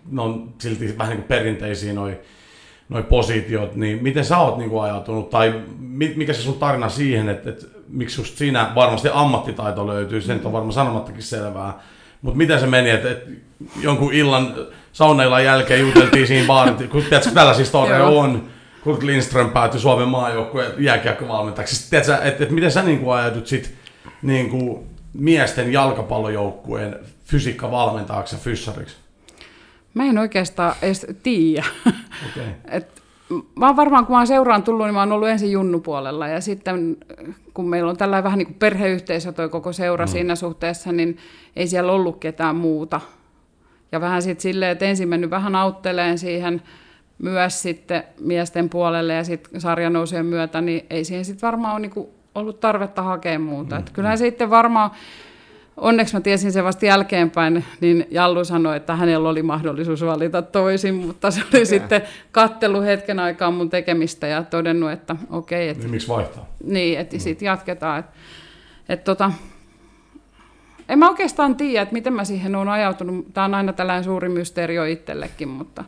[0.58, 2.20] silti vähän niin kuin perinteisiä noi,
[2.88, 5.60] noi positiot, niin miten sä oot niin kuin ajautunut, tai
[6.16, 10.52] mikä se sun tarina siihen, että, että miksi just siinä varmasti ammattitaito löytyy, sen on
[10.52, 11.78] varmaan sanomattakin selvää,
[12.22, 13.30] mutta miten se meni, että, että
[13.80, 14.54] jonkun illan
[14.92, 18.48] saunaillan jälkeen juteltiin siinä baarin, kun tiedätkö, tällaisia storeja on,
[18.84, 21.76] Kurt Lindström päätyi Suomen maajoukkueen jääkiekkovalmentajaksi.
[21.76, 23.74] Siis tiedätkö, että, että miten sä niin kuin ajatut sit,
[24.22, 28.96] niin kuin miesten jalkapallojoukkueen fysiikkavalmentajaksi ja fyssariksi?
[29.96, 31.64] Mä en oikeastaan edes tiedä.
[31.86, 32.46] Okay.
[32.76, 33.02] Et
[33.54, 36.40] mä oon varmaan, kun mä oon seuraan tullut, niin mä oon ollut ensin junnupuolella ja
[36.40, 36.96] sitten
[37.54, 40.08] kun meillä on tällainen vähän niin kuin perheyhteisö toi koko seura mm.
[40.08, 41.16] siinä suhteessa, niin
[41.56, 43.00] ei siellä ollut ketään muuta.
[43.92, 46.62] Ja vähän sitten silleen, että ensin mennyt vähän autteleen siihen
[47.18, 52.08] myös sitten miesten puolelle ja sitten sarjanousien myötä, niin ei siihen sitten varmaan ole niin
[52.34, 53.74] ollut tarvetta hakea muuta.
[53.74, 53.78] Mm.
[53.78, 54.90] Että kyllähän sitten varmaan
[55.76, 60.94] onneksi mä tiesin sen vasta jälkeenpäin, niin Jallu sanoi, että hänellä oli mahdollisuus valita toisin,
[60.94, 61.64] mutta se oli okay.
[61.64, 62.02] sitten
[62.32, 65.58] kattelu hetken aikaa mun tekemistä ja todennut, että okei.
[65.58, 66.46] Okay, että, niin miksi vaihtaa?
[66.64, 67.20] Niin, että mm.
[67.20, 67.98] sitten jatketaan.
[67.98, 68.12] Että,
[68.88, 69.32] että tota,
[70.88, 73.34] en mä oikeastaan tiedä, että miten mä siihen olen ajautunut.
[73.34, 75.84] Tämä on aina tällainen suuri mysteerio itsellekin, mutta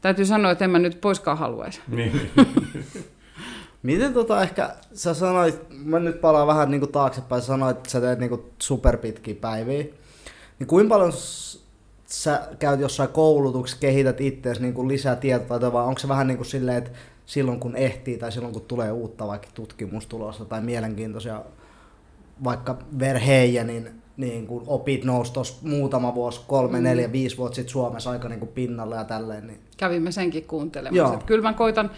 [0.00, 1.80] täytyy sanoa, että en mä nyt poiskaan haluaisi.
[1.88, 2.30] Niin.
[3.82, 8.00] Miten tota ehkä, sä sanoit, mä nyt palaan vähän niinku taaksepäin, sä sanoit, että sä
[8.00, 9.84] teet niinku superpitkiä päiviä.
[10.58, 11.12] Niin kuinka paljon
[12.06, 16.78] sä käyt jossain koulutuksessa, kehität itseäsi niinku lisää tietoa, vai onko se vähän niin silleen,
[16.78, 16.90] että
[17.26, 21.42] silloin kun ehtii tai silloin kun tulee uutta vaikka tutkimustulosta tai mielenkiintoisia
[22.44, 26.84] vaikka verheijä, niin, niin kun opit nousi tuossa muutama vuosi, kolme, mm.
[26.84, 29.46] neljä, viisi vuotta sitten Suomessa aika niin kuin pinnalle ja tälleen.
[29.46, 29.60] Niin...
[29.76, 31.26] Kävimme senkin kuuntelemassa.
[31.26, 31.90] Kyllä mä koitan,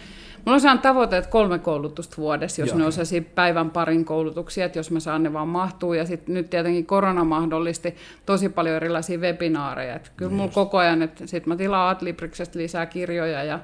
[0.45, 2.77] Mulla on sehän tavoite, että kolme koulutusta vuodessa, jos Joo.
[2.77, 2.91] ne on
[3.35, 5.93] päivän parin koulutuksia, että jos mä saan ne vaan mahtuu.
[5.93, 9.95] Ja sitten nyt tietenkin korona mahdollisti tosi paljon erilaisia webinaareja.
[9.95, 13.59] Että kyllä mulla koko ajan, että sitten mä tilaan Adlibriksestä lisää kirjoja ja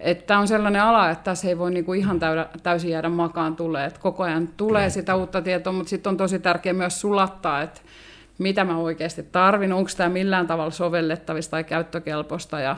[0.00, 3.86] että on sellainen ala, että tässä ei voi niinku ihan täydä, täysin jäädä makaan tulee.
[3.86, 7.80] Että koko ajan tulee sitä uutta tietoa, mutta sitten on tosi tärkeää myös sulattaa, että
[8.38, 12.76] mitä mä oikeasti tarvin, onko tämä millään tavalla sovellettavista tai käyttökelpoista ja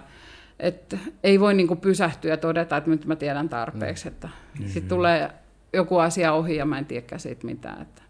[0.61, 4.09] että ei voi niin pysähtyä ja todeta, että nyt mä tiedän tarpeeksi.
[4.09, 4.67] Että mm.
[4.67, 5.31] Sitten tulee
[5.73, 7.83] joku asia ohi ja mä en tiedäkään siitä mitään.
[7.83, 8.03] Että,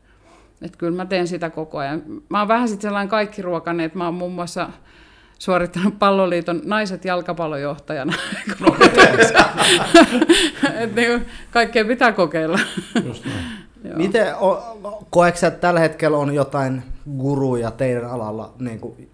[0.62, 2.02] että kyllä mä teen sitä koko ajan.
[2.28, 4.70] Mä oon vähän sitten sellainen kaikki ruokainen, että mä oon muun muassa
[5.38, 8.12] suorittanut palloliiton naiset jalkapallojohtajana.
[8.60, 8.76] No,
[10.78, 12.58] että niin, kaikkea pitää kokeilla.
[13.04, 13.24] Just
[13.96, 14.26] Miten,
[15.10, 16.82] koetko että tällä hetkellä on jotain
[17.18, 19.10] guruja teidän alalla, niin kuin,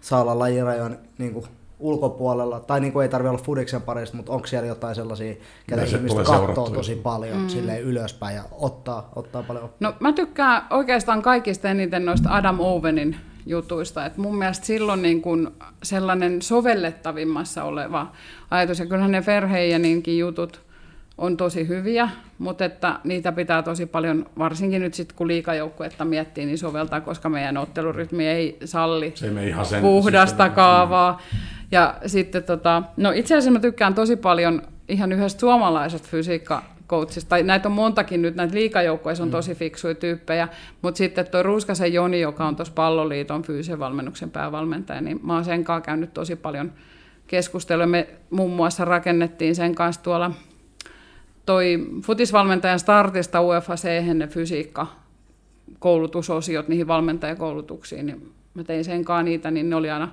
[0.00, 1.46] saa olla lajirajojen niin kuin,
[1.78, 5.34] ulkopuolella, tai niin kuin ei tarvitse olla Fudiksen parista, mutta onko siellä jotain sellaisia,
[5.66, 7.48] ketä ihmiset katsoo tosi paljon mm.
[7.48, 9.88] silleen ylöspäin ja ottaa, ottaa paljon oppia?
[9.88, 13.16] No mä tykkään oikeastaan kaikista eniten noista Adam Owenin
[13.46, 14.06] jutuista.
[14.06, 15.52] Et mun mielestä silloin niin kun
[15.82, 18.12] sellainen sovellettavimmassa oleva
[18.50, 20.60] ajatus, ja kyllähän ne Verheijaninkin jutut
[21.18, 22.08] on tosi hyviä,
[22.38, 27.28] mutta että niitä pitää tosi paljon, varsinkin nyt sitten kun liikajoukkuetta miettii, niin soveltaa, koska
[27.28, 31.20] meidän ottelurytmi ei salli Se ei ihan sen, puhdasta siis kaavaa.
[31.74, 37.28] Ja sitten tota, no itse asiassa mä tykkään tosi paljon ihan yhdestä suomalaisesta fysiikka coachista,
[37.28, 39.32] tai näitä on montakin nyt, näitä liikajoukkoja on mm.
[39.32, 40.48] tosi fiksuja tyyppejä,
[40.82, 45.44] mutta sitten tuo Ruuskasen Joni, joka on tuossa palloliiton fyysisen valmennuksen päävalmentaja, niin mä oon
[45.44, 46.72] sen kanssa käynyt tosi paljon
[47.26, 47.86] keskustelua.
[47.86, 50.30] Me muun muassa rakennettiin sen kanssa tuolla
[51.46, 54.86] toi futisvalmentajan startista UFAC ne fysiikka
[55.78, 60.08] koulutusosiot niihin valmentajakoulutuksiin, niin mä tein senkaan niitä, niin ne oli aina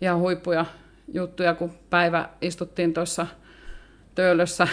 [0.00, 0.64] ihan huippuja
[1.14, 3.26] juttuja, kun päivä istuttiin tuossa
[4.14, 4.68] Töölössä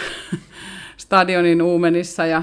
[0.96, 2.42] stadionin uumenissa ja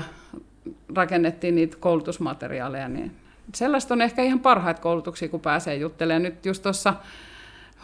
[0.95, 3.11] rakennettiin niitä koulutusmateriaaleja, niin
[3.55, 6.23] sellaista on ehkä ihan parhaita koulutuksia, kun pääsee juttelemaan.
[6.23, 6.93] Nyt just tuossa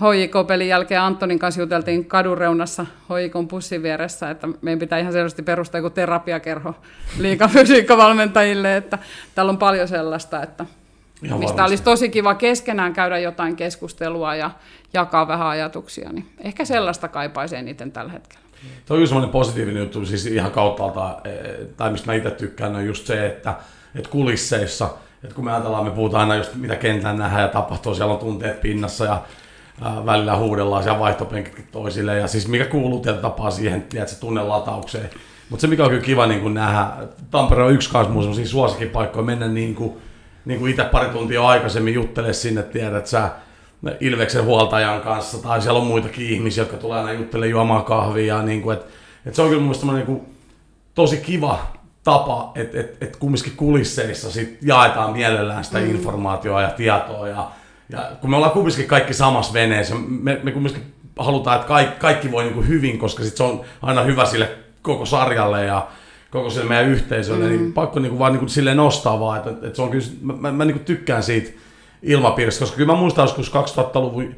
[0.02, 5.44] HJK-pelin jälkeen Antonin kanssa juteltiin kadun reunassa HJKn pussin vieressä, että meidän pitää ihan selvästi
[5.44, 6.76] perustaa joku terapiakerho
[7.20, 9.00] liikafysiikkavalmentajille, että
[9.36, 10.66] täällä on paljon sellaista, että
[11.24, 11.72] ihan mistä varmasti.
[11.72, 14.52] olisi tosi kiva keskenään käydä jotain keskustelua ja
[14.94, 18.42] jakaa vähän ajatuksia, niin ehkä sellaista kaipaisi eniten tällä hetkellä.
[18.86, 21.30] Tuo on semmoinen positiivinen juttu, siis ihan kauttaalta, e,
[21.78, 23.56] tai mistä mä itse tykkään, on just se, että,
[23.96, 24.90] että kulisseissa,
[25.24, 28.20] että kun me ajatellaan, me puhutaan aina just mitä kentän nähdään ja tapahtuu, siellä on
[28.20, 29.22] tunteet pinnassa ja
[29.82, 35.10] ää, välillä huudellaan siellä vaihtopenkit toisille ja siis mikä kuuluu tietyllä tapaa siihen, tiedätkö, tunnelataukseen.
[35.50, 36.88] Mutta se mikä on kyllä kiva niin kuin nähdä,
[37.32, 39.94] Tampere on yksi kanssa mun suosikkipaikkoja mennä niin kuin,
[40.46, 43.30] niin kuin itse pari tuntia aikaisemmin juttele sinne, tiedät sä,
[44.00, 48.42] Ilveksen huoltajan kanssa, tai siellä on muitakin ihmisiä, jotka tulee aina juttelemaan juomaan kahvia.
[48.42, 48.86] Niin kuin, et,
[49.26, 50.22] et se on kyllä mun niin kuin,
[50.96, 51.72] tosi kiva
[52.04, 55.90] tapa, että et, et kumminkin kulisseissa sit jaetaan mielellään sitä mm.
[55.90, 57.28] informaatiota ja tietoa.
[57.28, 57.52] Ja,
[57.90, 62.32] ja kun me ollaan kumminkin kaikki samassa veneessä, me, me kumminkin halutaan, että kaikki, kaikki
[62.32, 64.50] voi niin kuin hyvin, koska sit se on aina hyvä sille
[64.82, 65.88] koko sarjalle ja
[66.32, 67.64] koko sille meidän yhteisölle, niin mm.
[67.64, 70.06] niin pakko niin kuin vaan niin kuin silleen nostaa vaan, että, että se on kyllä,
[70.22, 71.52] mä, mä, mä niin kuin tykkään siitä,
[72.04, 74.36] ilmapiirissä, koska kyllä mä muistan joskus 2000-luvun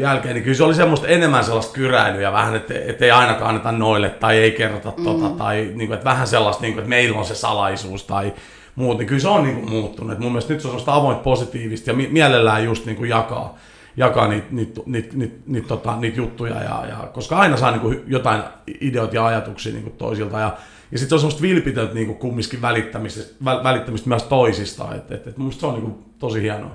[0.00, 3.72] jälkeen, niin kyllä se oli semmoista enemmän sellaista kyräilyä vähän, että, että ei ainakaan anneta
[3.72, 5.04] noille tai ei kerrota mm.
[5.04, 8.32] tota, tai niin kuin, että vähän sellaista, niin kuin, että meillä on se salaisuus tai
[8.74, 10.12] muut, niin kyllä se on niin kuin, muuttunut.
[10.12, 13.58] Et mun mielestä nyt se on semmoista avointa positiivista ja mielellään just niin kuin, jakaa,
[13.96, 17.80] jakaa niitä niit, niit, niit, niit, tota, niit juttuja, ja, ja, koska aina saa niin
[17.80, 18.42] kuin, jotain
[18.80, 20.38] ideoita ja ajatuksia niin kuin, toisilta.
[20.38, 20.56] Ja,
[20.94, 24.94] ja sitten se on semmoista vilpitöntä niin kumminkin välittämistä, välittämistä myös toisista.
[24.94, 26.74] Et, et, et mun se on niin kuin, tosi hienoa.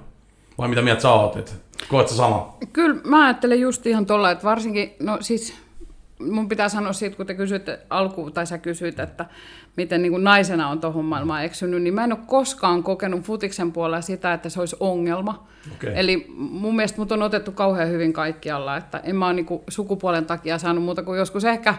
[0.58, 1.38] Vai mitä mieltä sä oot?
[1.38, 1.56] Et,
[1.90, 2.58] koet sä sama?
[2.74, 5.54] Kyllä mä ajattelen just ihan tuolla, että varsinkin, no siis
[6.20, 9.26] mun pitää sanoa siitä, kun te kysyitte alkuun, tai sä kysyit, että
[9.78, 13.72] miten niin kuin naisena on tuohon maailmaan eksynyt, niin mä en ole koskaan kokenut futiksen
[13.72, 15.48] puolella sitä, että se olisi ongelma.
[15.76, 15.94] Okay.
[15.96, 19.62] Eli mun mielestä mut on otettu kauhean hyvin kaikkialla, että en mä ole niin kuin
[19.68, 21.76] sukupuolen takia saanut muuta kuin joskus ehkä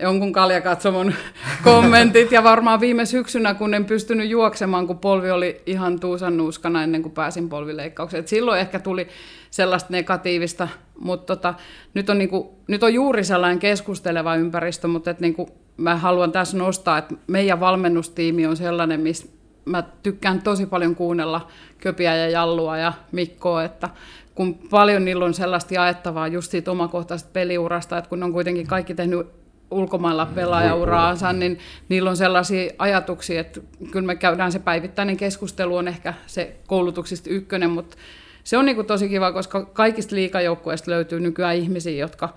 [0.00, 1.14] jonkun kaljakatsomon
[1.64, 2.32] kommentit.
[2.32, 7.02] Ja varmaan viime syksynä, kun en pystynyt juoksemaan, kun polvi oli ihan tuusan nuuskana ennen
[7.02, 8.20] kuin pääsin polvileikkaukseen.
[8.20, 9.08] Et silloin ehkä tuli
[9.50, 10.68] sellaista negatiivista,
[10.98, 11.54] mutta tota,
[11.94, 16.56] nyt, on niinku, nyt on juuri sellainen keskusteleva ympäristö, mutta et niinku, mä haluan tässä
[16.56, 19.26] nostaa, että meidän valmennustiimi on sellainen, missä
[19.64, 23.88] mä tykkään tosi paljon kuunnella Köpiä ja Jallua ja Mikkoa, että
[24.34, 28.66] kun paljon niillä on sellaista jaettavaa just siitä omakohtaisesta peliurasta, että kun ne on kuitenkin
[28.66, 29.26] kaikki tehnyt
[29.70, 31.58] ulkomailla pelaajauraansa, niin
[31.88, 33.60] niillä on sellaisia ajatuksia, että
[33.90, 37.96] kyllä me käydään se päivittäinen keskustelu on ehkä se koulutuksista ykkönen, mutta
[38.44, 42.28] se on niin kuin tosi kiva, koska kaikista liikajoukkueista löytyy nykyään ihmisiä, jotka,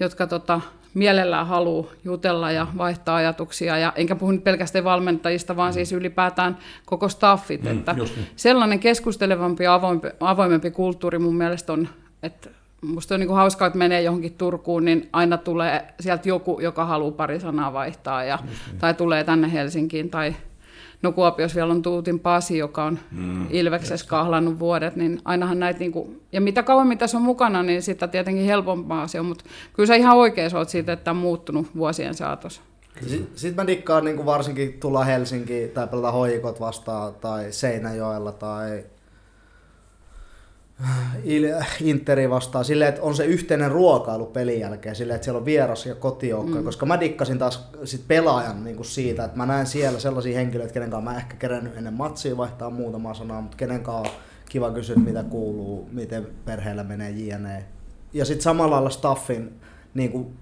[0.00, 0.60] jotka tota,
[0.94, 3.78] mielellään haluaa jutella ja vaihtaa ajatuksia.
[3.78, 5.74] Ja enkä puhu nyt pelkästään valmentajista, vaan mm.
[5.74, 7.62] siis ylipäätään koko staffit.
[7.62, 8.08] Mm, että niin.
[8.36, 11.88] sellainen keskustelevampi ja avoimempi, avoimempi kulttuuri mun mielestä on,
[12.22, 12.50] että
[12.84, 16.84] musta on niin kuin hauskaa, että menee johonkin Turkuun, niin aina tulee sieltä joku, joka
[16.84, 18.78] haluaa pari sanaa vaihtaa, ja, niin.
[18.78, 20.34] tai tulee tänne Helsinkiin, tai
[21.02, 25.80] no Kuopiossa vielä on Tuutin Pasi, joka on mm, Ilveksessä kahlannut vuodet, niin ainahan näitä,
[25.80, 29.44] niin kuin, ja mitä kauemmin tässä on mukana, niin sitä tietenkin helpompaa se on, mutta
[29.72, 32.62] kyllä sä ihan oikein oot siitä, että on muuttunut vuosien saatossa.
[33.34, 38.84] Sitten mä dikkaan niin kuin varsinkin tulla Helsinkiin tai pelata hoikot vastaan tai Seinäjoella tai
[41.80, 45.86] Interi vastaan silleen, että on se yhteinen ruokailu pelin jälkeen, silleen, että siellä on vieras
[45.86, 46.64] ja kotijoukkoja, mm.
[46.64, 50.72] koska mä dikkasin taas sit pelaajan niin kuin siitä, että mä näen siellä sellaisia henkilöitä,
[50.72, 54.18] kenen kanssa mä ehkä kerennyt ennen matsia vaihtaa muutama sanaa, mutta kenen kanssa on
[54.48, 57.64] kiva kysyä, mitä kuuluu, miten perheellä menee jne.
[58.12, 59.60] Ja sitten samalla lailla staffin,
[59.94, 60.36] niin kuin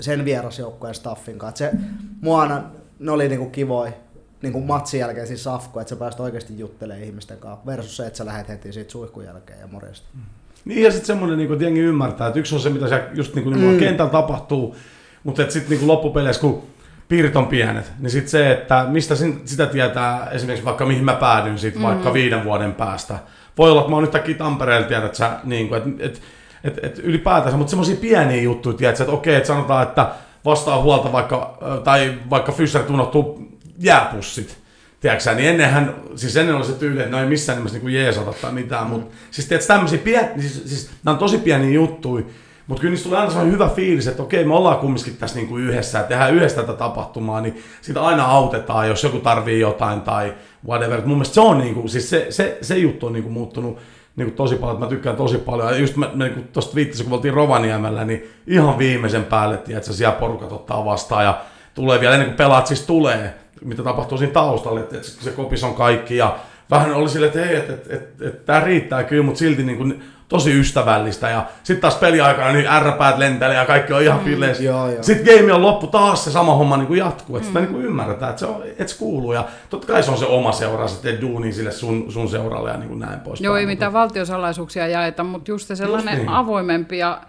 [0.00, 1.64] sen vierasjoukkojen staffin kanssa.
[1.64, 1.72] se,
[2.20, 2.64] mua aina,
[2.98, 3.92] ne oli niin kuin kivoja
[4.44, 8.06] niin kuin matsin jälkeen siis safko, että sä pääst oikeasti juttelemaan ihmisten kanssa, versus se,
[8.06, 10.06] että sä lähdet heti siitä suihkun jälkeen ja morjesta.
[10.14, 10.20] Mm.
[10.64, 13.34] Niin ja sitten semmoinen, niin että jengi ymmärtää, että yksi on se, mitä siellä just
[13.34, 13.78] niin kuin, mm.
[13.78, 14.76] kentällä tapahtuu,
[15.24, 16.62] mutta sitten niin loppupeleissä, kun
[17.08, 19.14] piirit on pienet, niin sitten se, että mistä
[19.44, 21.82] sitä tietää esimerkiksi vaikka mihin mä päädyn sit mm.
[21.82, 23.18] vaikka viiden vuoden päästä.
[23.58, 26.20] Voi olla, että mä oon yhtäkkiä Tampereella, tiedät sä, niin kuin, että
[26.64, 30.08] et, et, et ylipäätänsä, mutta semmoisia pieniä juttuja, tiedät, että okei, että sanotaan, että
[30.44, 34.58] vastaa huolta vaikka, tai vaikka fyssarit unohtuu jääpussit,
[35.00, 38.32] tiedätkö niin ennenhän, siis ennen oli se tyyli, että no ei missään nimessä niinku jeesata
[38.32, 42.24] tai mitään, mutta siis tiedätkö, tämmöisiä pieniä, siis, siis nämä on tosi pieniä juttuja,
[42.66, 45.56] mutta kyllä niistä tulee aina sellainen hyvä fiilis, että okei, me ollaan kumminkin tässä niinku
[45.56, 50.34] yhdessä ja tehdään yhdessä tätä tapahtumaa, niin sitä aina autetaan, jos joku tarvii jotain tai
[50.66, 50.98] whatever.
[50.98, 53.78] Et mun mielestä se on niinku, siis se, se, se juttu on niinku muuttunut
[54.16, 55.68] niinku tosi paljon, että mä tykkään tosi paljon.
[55.68, 59.92] Ja just mä, mä niinku tosta viittasin, kun oltiin Rovaniemellä, niin ihan viimeisen päälle, että
[59.92, 61.40] siellä porukat ottaa vastaan ja
[61.74, 65.64] tulee vielä ennen kuin pelaat siis tulee, mitä tapahtuu siinä taustalla, että, että se kopis
[65.64, 66.36] on kaikki ja
[66.70, 69.78] vähän oli silleen, että hei, että, että, että, että tämä riittää kyllä, mutta silti niin
[69.78, 71.30] kuin, tosi ystävällistä.
[71.30, 75.02] Ja sitten taas peliaikana niin ärräpäät lentelee ja kaikki on ihan mm.
[75.02, 77.36] Sitten game on loppu taas se sama homma niin kuin jatkuu.
[77.36, 77.50] Että mm.
[77.50, 79.32] sitä niin kuin ymmärretään, että se, on, että se kuuluu.
[79.32, 82.70] Ja totta kai se on se oma seura, sä teet duuni sille sun, sun seuralle
[82.70, 83.40] ja niin kuin näin pois.
[83.40, 86.36] Joo, ei mitään valtiosalaisuuksia jaeta, mutta just se sellainen just niin.
[86.36, 87.20] avoimempi ja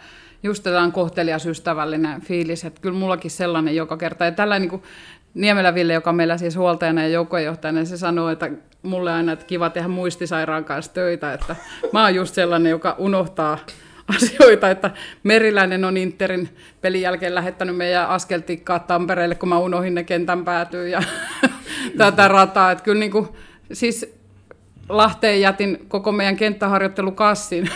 [0.43, 4.25] just tällainen kohtelias ystävällinen fiilis, että kyllä mullakin sellainen joka kerta.
[4.25, 4.83] Ja tällainen niin kuin
[5.35, 9.45] Niemelä Ville, joka on meillä siis huoltajana ja joukkojohtajana, se sanoo, että mulle aina, että
[9.45, 11.55] kiva tehdä muistisairaan kanssa töitä, että
[11.93, 13.57] mä oon just sellainen, joka unohtaa
[14.15, 14.91] asioita, että
[15.23, 16.49] Meriläinen on Interin
[16.81, 21.03] pelin jälkeen lähettänyt meidän askeltikkaa Tampereelle, kun mä unohin ne kentän päätyy ja
[21.97, 22.71] tätä rataa.
[22.71, 23.27] Että kyllä niin kuin,
[23.73, 24.15] siis
[24.89, 27.69] Lahteen jätin koko meidän kenttäharjoittelukassin,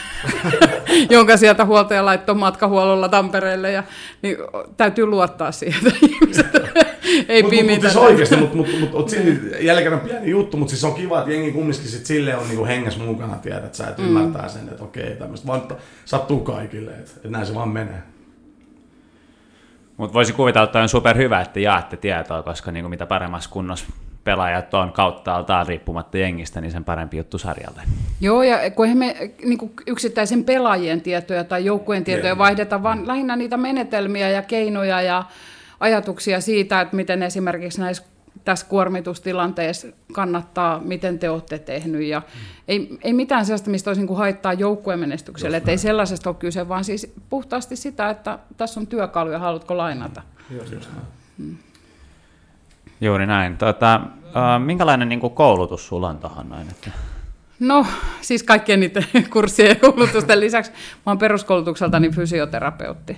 [1.09, 3.71] jonka sieltä huoltaja laittoi matkahuollolla Tampereelle.
[3.71, 3.83] Ja,
[4.21, 4.37] niin
[4.77, 6.47] täytyy luottaa siihen, että ihmiset
[7.27, 7.73] ei mut, pimitä.
[7.73, 9.11] Mutta siis oikeasti, mutta mut, mut, mut,
[9.61, 12.65] jälleen kerran pieni juttu, mutta siis on kiva, että jengi kumminkin sit sille on niinku
[12.65, 14.05] hengessä mukana, tiedät, että sä et mm.
[14.05, 15.61] ymmärtää sen, että okei, tämmöistä vaan
[16.05, 18.03] sattuu kaikille, että, että näin se vaan menee.
[19.97, 23.49] Mutta voisi kuvitella, että on super hyvä, että jaatte tietoa, koska niin kuin mitä paremmassa
[23.49, 23.85] kunnossa
[24.23, 27.81] pelaajat on kauttaaltaan riippumatta jengistä, niin sen parempi juttu sarjalle.
[28.21, 33.35] Joo, ja kun me niin kuin yksittäisen pelaajien tietoja tai joukkueen tietoja vaihdeta, vaan lähinnä
[33.35, 35.23] niitä menetelmiä ja keinoja ja
[35.79, 38.03] ajatuksia siitä, että miten esimerkiksi näissä
[38.45, 42.01] tässä kuormitustilanteessa kannattaa, miten te olette tehnyt.
[42.01, 42.25] Ja mm.
[42.67, 45.57] ei, ei mitään sellaista, mistä olisi niin kuin haittaa joukkueen menestykselle.
[45.57, 50.21] Että ei sellaisesta ole kyse, vaan siis puhtaasti sitä, että tässä on työkaluja, haluatko lainata.
[50.49, 50.89] Just, just.
[51.37, 51.57] Mm.
[53.01, 53.57] Juuri näin.
[53.57, 56.69] Tota, äh, minkälainen niin kuin koulutus sulla on tuohon noin?
[56.69, 56.91] Että...
[57.59, 57.85] No,
[58.21, 63.17] siis kaikkien niiden kurssien ja koulutusten lisäksi mä oon peruskoulutukseltani fysioterapeutti.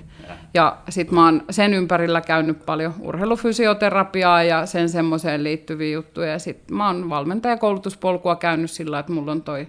[0.53, 6.31] Ja, sit mä oon sen ympärillä käynyt paljon urheilufysioterapiaa ja sen semmoiseen liittyviä juttuja.
[6.31, 9.67] Ja sit mä oon valmentajakoulutuspolkua käynyt sillä, että mulla on toi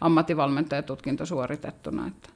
[0.00, 2.06] ammattivalmentajatutkinto suoritettuna.
[2.06, 2.28] Että,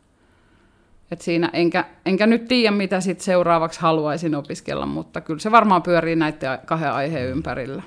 [1.11, 5.83] et siinä enkä, enkä nyt tiedä, mitä sit seuraavaksi haluaisin opiskella, mutta kyllä se varmaan
[5.83, 7.83] pyörii näiden kahden aiheen ympärillä.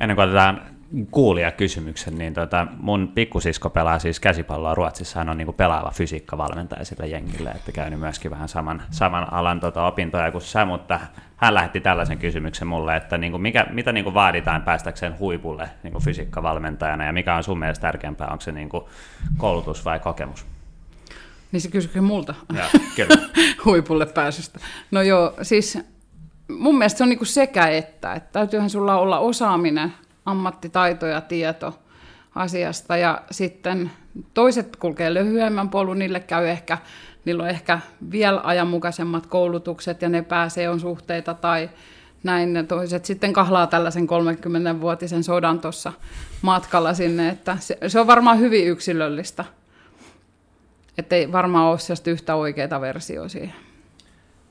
[0.00, 0.71] Ennen kuin otetaan
[1.10, 7.06] kuulijakysymyksen, niin tota, mun pikkusisko pelaa siis käsipalloa Ruotsissa, hän on niin pelaava fysiikkavalmentaja sillä
[7.06, 11.00] jengillä, että käynyt myöskin vähän saman, saman alan tota, opintoja kuin sä, mutta
[11.36, 15.70] hän lähti tällaisen kysymyksen mulle, että niin kuin mikä, mitä niin kuin vaaditaan päästäkseen huipulle
[15.82, 18.84] niin kuin fysiikkavalmentajana ja mikä on sun mielestä tärkeämpää, onko se niin kuin
[19.36, 20.46] koulutus vai kokemus?
[21.52, 22.34] Niin se kysyykö multa?
[22.56, 22.64] Ja,
[22.96, 23.14] kyllä.
[23.64, 24.60] Huipulle pääsystä.
[24.90, 25.78] No joo, siis
[26.48, 29.92] mun mielestä se on niinku sekä että, että täytyyhän sulla olla osaaminen,
[30.26, 31.78] ammattitaito ja tieto
[32.34, 33.90] asiasta ja sitten
[34.34, 36.78] toiset kulkee lyhyemmän polun, niille käy ehkä,
[37.24, 41.70] niillä on ehkä vielä ajanmukaisemmat koulutukset ja ne pääsee on suhteita tai
[42.22, 45.92] näin toiset sitten kahlaa tällaisen 30-vuotisen sodan tuossa
[46.42, 49.44] matkalla sinne, että se, se on varmaan hyvin yksilöllistä.
[50.98, 53.54] Että ei varmaan ole yhtä oikeaa versiota siihen.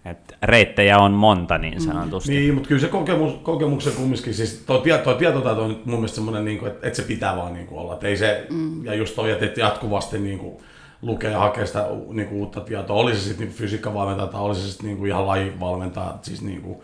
[0.05, 2.31] Et reittejä on monta niin sanotusti.
[2.31, 2.35] Mm.
[2.35, 6.45] Niin, mutta kyllä se kokemus, kokemuksen kumminkin, siis tuo, tuo tietotaito on mun mielestä semmoinen,
[6.45, 7.93] niin että, että se pitää vaan niin kuin olla.
[7.93, 8.85] Että ei se, mm.
[8.85, 10.57] Ja just toi, että jatkuvasti niin kuin,
[11.01, 12.95] lukee ja hakee sitä niin kuin, uutta tietoa.
[12.95, 16.61] Oli se sitten niin fysiikkavalmentaja tai oli se sitten niin kuin, ihan lajivalmentaja, siis niin
[16.61, 16.77] kuin,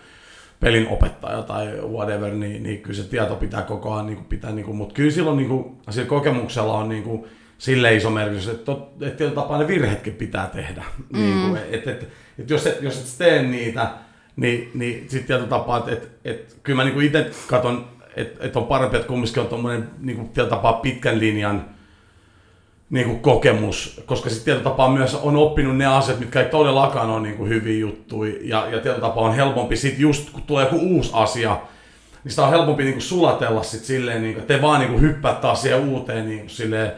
[0.59, 4.51] pelin opettaja tai whatever, niin, niin kyllä se tieto pitää koko ajan niin kuin, pitää,
[4.51, 7.26] niin kuin, mutta kyllä silloin niin kuin, sillä kokemuksella on niin kuin,
[7.57, 10.84] sille iso merkitys, että, että tietyllä tapaa ne virheetkin pitää tehdä.
[11.13, 11.20] Mm.
[11.20, 12.05] Niin kuin, että, että,
[12.40, 13.90] että jos, et, jos et tee niitä,
[14.36, 18.60] niin, niin sitten tietyllä tapaa, että, että, että kyllä mä niin itse katson, että, että
[18.60, 21.66] on parempi, että kumminkin on tuommoinen niin tietyllä tapaa pitkän linjan
[22.90, 27.10] niin kuin kokemus, koska sitten tietyllä tapaa myös on oppinut ne asiat, mitkä ei todellakaan
[27.10, 30.66] ole niin kuin hyviä juttuja, ja, ja tietyllä tapaa on helpompi sitten just, kun tulee
[30.66, 31.58] joku uusi asia,
[32.24, 34.92] niin sitä on helpompi niin kuin sulatella sitten silleen, niin kuin, että te vaan niin
[34.92, 36.92] kuin hyppää taas siihen uuteen niin kuin silleen,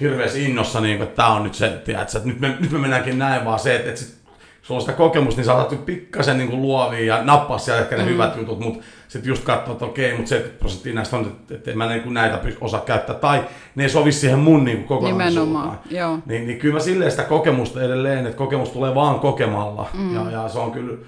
[0.00, 2.78] hirveässä innossa, niin kuin, että tämä on nyt se, tiedätkö, että nyt me, nyt me
[2.78, 4.21] mennäänkin näin, vaan se, että, että sit,
[4.62, 8.08] sulla on sitä kokemusta, niin saatat pikkasen niin luovia ja nappaa siellä ehkä ne mm.
[8.08, 11.70] hyvät jutut, mutta sitten just katsoa, että okei, mutta 70 prosenttia näistä on, että, että
[11.70, 13.44] en mä niin näitä osaa käyttää, tai
[13.74, 15.78] ne ei sovi siihen mun niin kokonaisuuteen.
[15.90, 16.18] joo.
[16.26, 20.14] Niin, niin kyllä mä silleen sitä kokemusta edelleen, että kokemus tulee vaan kokemalla, mm.
[20.14, 20.98] ja, ja se on kyllä,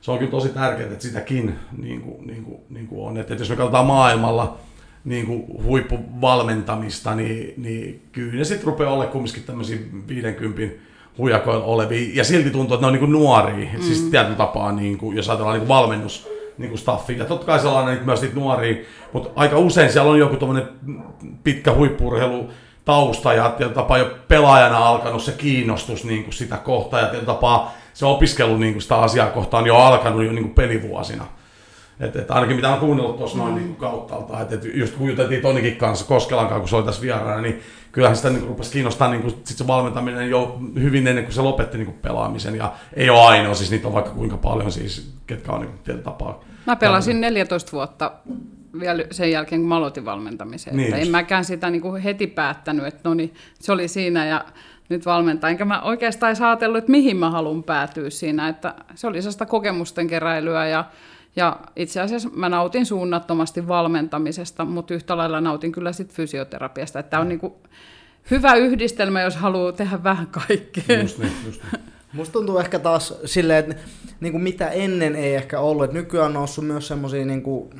[0.00, 3.16] se on kyllä tosi tärkeää, että sitäkin niin kuin, niin kuin, niin kuin on.
[3.16, 4.56] Että, että jos me katsotaan maailmalla
[5.04, 12.10] niin kuin huippuvalmentamista, niin, niin kyllä ne sitten rupeaa olemaan kumminkin tämmöisiä 50 huijakoilla olevia,
[12.14, 13.82] ja silti tuntuu, että ne on niin nuoria, siis mm.
[13.82, 17.18] siis tietyllä tapaa, niin kuin, jos ajatellaan niin valmennus, niin kuin staffi.
[17.18, 18.76] Ja totta kai sellainen niin myös niitä nuoria,
[19.12, 20.36] mutta aika usein siellä on joku
[21.44, 22.48] pitkä huippurheilu
[22.84, 28.06] tausta ja tapaa jo pelaajana alkanut se kiinnostus niin kuin sitä kohtaa ja tapaa se
[28.06, 31.24] opiskelu niin kuin sitä asiaa kohtaan jo alkanut jo niin kuin pelivuosina.
[32.00, 35.42] Et, et ainakin mitä on kuunnellut tuossa noin niin kauttaalta, että et just kun juteltiin
[35.42, 37.60] Tonikin kanssa Koskelan kanssa, kun se oli tässä vieraana, niin
[37.92, 41.40] kyllähän sitä niin rupesi kiinnostaa niin kuin, sit se valmentaminen jo hyvin ennen kuin se
[41.40, 42.54] lopetti niin kuin pelaamisen.
[42.54, 46.02] Ja ei ole ainoa, siis niitä on vaikka kuinka paljon siis, ketkä on niin kuin,
[46.02, 46.44] tapaa.
[46.66, 48.12] Mä pelasin 14 vuotta
[48.80, 50.76] vielä sen jälkeen, kun mä aloitin valmentamisen.
[50.76, 54.26] Niin että en mäkään sitä niin kuin heti päättänyt, että no niin, se oli siinä
[54.26, 54.44] ja
[54.88, 55.50] nyt valmentaa.
[55.50, 58.48] Enkä mä oikeastaan ajatellut, että mihin mä haluan päätyä siinä.
[58.48, 60.84] Että se oli sellaista kokemusten keräilyä ja,
[61.36, 66.98] ja itse asiassa mä nautin suunnattomasti valmentamisesta, mutta yhtä lailla nautin kyllä sit fysioterapiasta.
[66.98, 67.54] Että tämä on niin kuin
[68.30, 71.00] hyvä yhdistelmä, jos haluaa tehdä vähän kaikkea.
[71.02, 71.82] Just niin, just niin.
[72.12, 73.76] Musta tuntuu ehkä taas silleen, että
[74.20, 77.70] niin kuin mitä ennen ei ehkä ollut, että nykyään on noussut myös semmoisia niin kuin,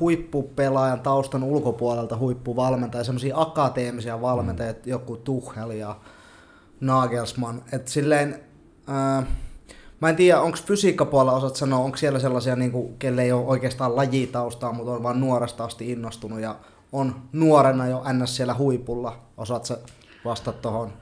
[0.00, 4.78] huippupelaajan taustan ulkopuolelta huippuvalmentajia, semmoisia akateemisia valmentajia, mm.
[4.84, 5.96] joku Tuchel ja
[6.80, 7.62] Nagelsmann.
[7.72, 8.40] Et silleen,
[8.86, 9.22] ää,
[10.00, 13.46] mä en tiedä, onko fysiikkapuolella osat sanoa, onko siellä sellaisia, niin kuin, kelle ei ole
[13.46, 16.56] oikeastaan lajitaustaa, mutta on vain nuoresta asti innostunut ja
[16.92, 18.36] on nuorena jo ns.
[18.36, 19.16] siellä huipulla.
[19.36, 19.78] Osaat sä
[20.24, 20.92] vastata tuohon?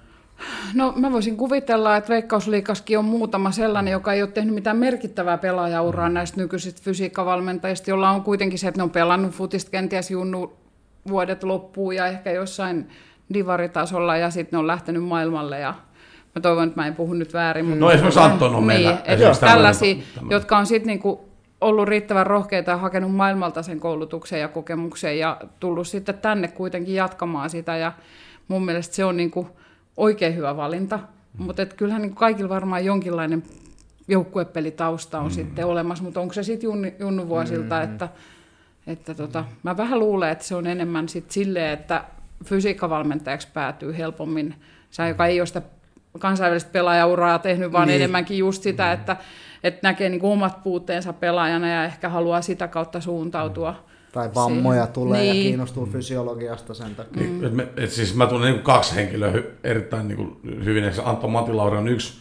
[0.74, 5.38] No mä voisin kuvitella, että Veikkausliikaskin on muutama sellainen, joka ei ole tehnyt mitään merkittävää
[5.38, 10.56] pelaajauraa näistä nykyisistä fysiikkavalmentajista, jolla on kuitenkin se, että ne on pelannut futista kenties junnu
[11.08, 12.88] vuodet loppuun ja ehkä jossain
[13.34, 15.74] divaritasolla ja sitten ne on lähtenyt maailmalle ja
[16.36, 17.64] mä toivon, että mä en puhu nyt väärin.
[17.64, 18.90] Mutta no esimerkiksi Anton on meillä.
[18.90, 20.36] Niin, että tällaisia, tämmöinen.
[20.36, 21.28] jotka on sitten niinku
[21.60, 26.94] ollut riittävän rohkeita ja hakenut maailmalta sen koulutuksen ja kokemuksen ja tullut sitten tänne kuitenkin
[26.94, 27.92] jatkamaan sitä ja
[28.48, 29.48] mun mielestä se on niinku,
[29.96, 31.44] oikein hyvä valinta, mm.
[31.44, 33.42] mutta kyllähän niin kaikilla varmaan jonkinlainen
[34.08, 35.30] joukkuepelitausta on mm.
[35.30, 37.82] sitten olemassa, mutta onko se sitten junnu, vuosilta, mm.
[37.82, 38.08] että,
[38.86, 42.04] että tota, mä vähän luulen, että se on enemmän sitten silleen, että
[42.44, 44.54] fysiikkavalmentajaksi päätyy helpommin,
[44.90, 45.62] sä joka ei ole sitä
[46.18, 47.96] kansainvälistä pelaajauraa tehnyt, vaan niin.
[47.96, 48.92] enemmänkin just sitä, mm.
[48.92, 49.16] että,
[49.64, 53.70] että näkee niin omat puutteensa pelaajana ja ehkä haluaa sitä kautta suuntautua.
[53.70, 54.94] Mm tai vammoja siihen.
[54.94, 55.36] tulee niin.
[55.36, 57.22] ja kiinnostuu fysiologiasta sen takia.
[57.22, 57.44] Mm.
[57.44, 60.84] Et me, et siis mä tunnen niin kaksi henkilöä erittäin niin kuin hyvin.
[61.04, 62.12] Antto Matilauri on yksi,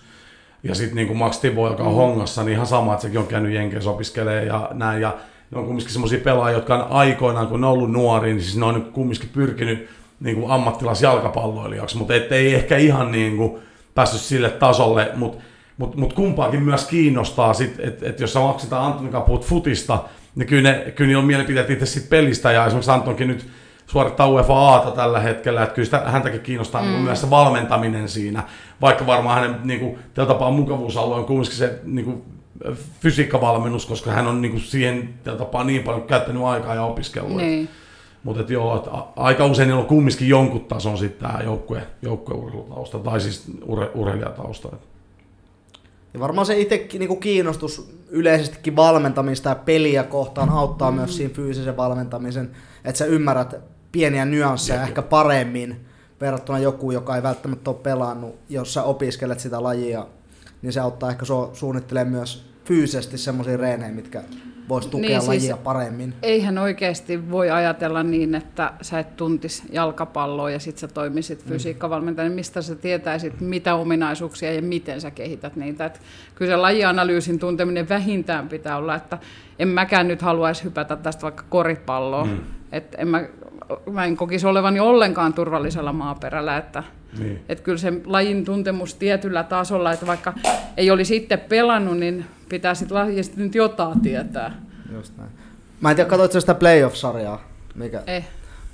[0.64, 1.96] ja sitten niin Max Tibo, joka on mm.
[1.96, 5.02] hongassa, niin ihan sama, että sekin on käynyt Jenkeissä opiskelee ja näin.
[5.02, 5.18] Ja
[5.52, 8.58] ne on kumminkin semmoisia pelaajia, jotka on aikoinaan, kun ne on ollut nuori, niin siis
[8.58, 9.90] ne on kumminkin pyrkinyt
[10.20, 13.62] niin kuin ammattilaisjalkapalloilijaksi, mutta ei ehkä ihan niin kuin
[13.96, 15.44] päässyt sille tasolle, mutta
[15.78, 20.00] mut, mut kumpaakin myös kiinnostaa, että et jos sä maksetaan Antonin puhut futista,
[20.36, 23.48] niin kyllä, ne, kyllä niillä on mielipiteet itse siitä pelistä, ja esimerkiksi Antonkin nyt
[23.88, 26.88] suorittaa UEFA Aata tällä hetkellä, että kyllä sitä, häntäkin kiinnostaa mm.
[26.88, 28.44] niin myös se valmentaminen siinä,
[28.82, 32.24] vaikka varmaan hänen niin kuin, tällä tapaa mukavuusalue on kuitenkin se niin kuin,
[33.02, 37.38] fysiikkavalmennus, koska hän on niin kuin, siihen tällä tapaa niin paljon käyttänyt aikaa ja opiskellut.
[37.38, 37.70] Niin.
[38.26, 43.44] Mutta joo, että aika usein on kumminkin jonkun tason sitten tämä joukkue, joukkueurheilutausta tai siis
[43.66, 44.70] ure, urheilijatausta.
[46.14, 50.98] Ja varmaan se itse niin kiinnostus yleisestikin valmentamista ja peliä kohtaan auttaa mm.
[50.98, 52.52] myös siinä fyysisen valmentamisen,
[52.86, 53.56] että sä ymmärrät
[53.92, 55.86] pieniä nyansseja ehkä paremmin
[56.22, 60.08] verrattuna joku, joka ei välttämättä ole pelannut, jos sä opiskelet sitä lajia,
[60.62, 64.24] niin se auttaa ehkä suunnittelemaan myös fyysisesti semmoisia reenejä, mitkä
[64.70, 66.14] voisi tukea niin, lajia siis paremmin.
[66.22, 71.50] Eihän oikeasti voi ajatella niin, että sä et tuntis jalkapalloa ja sit sä toimisit mm.
[71.50, 75.86] fysiikkavalmentajana, mistä sä tietäisit, mitä ominaisuuksia ja miten sä kehität niitä.
[75.86, 76.02] Et
[76.36, 79.18] kyllä se lajianalyysin tunteminen vähintään pitää olla, että
[79.60, 82.26] en mäkään nyt haluaisi hypätä tästä vaikka koripalloa.
[82.26, 82.40] Mm.
[82.72, 83.24] Et en mä,
[83.92, 86.84] mä en kokisi olevani ollenkaan turvallisella maaperällä, että
[87.20, 87.46] niin.
[87.50, 90.34] Et kyllä se lajin tuntemus tietyllä tasolla, että vaikka
[90.78, 94.52] ei olisi itse pelannut, niin pitää sitten lajista nyt jotain tietää.
[94.94, 95.30] Just näin.
[95.82, 97.42] Mä en tiedä, katsoitko sitä playoff-sarjaa?
[97.76, 98.04] Mikä?
[98.08, 98.28] Eh.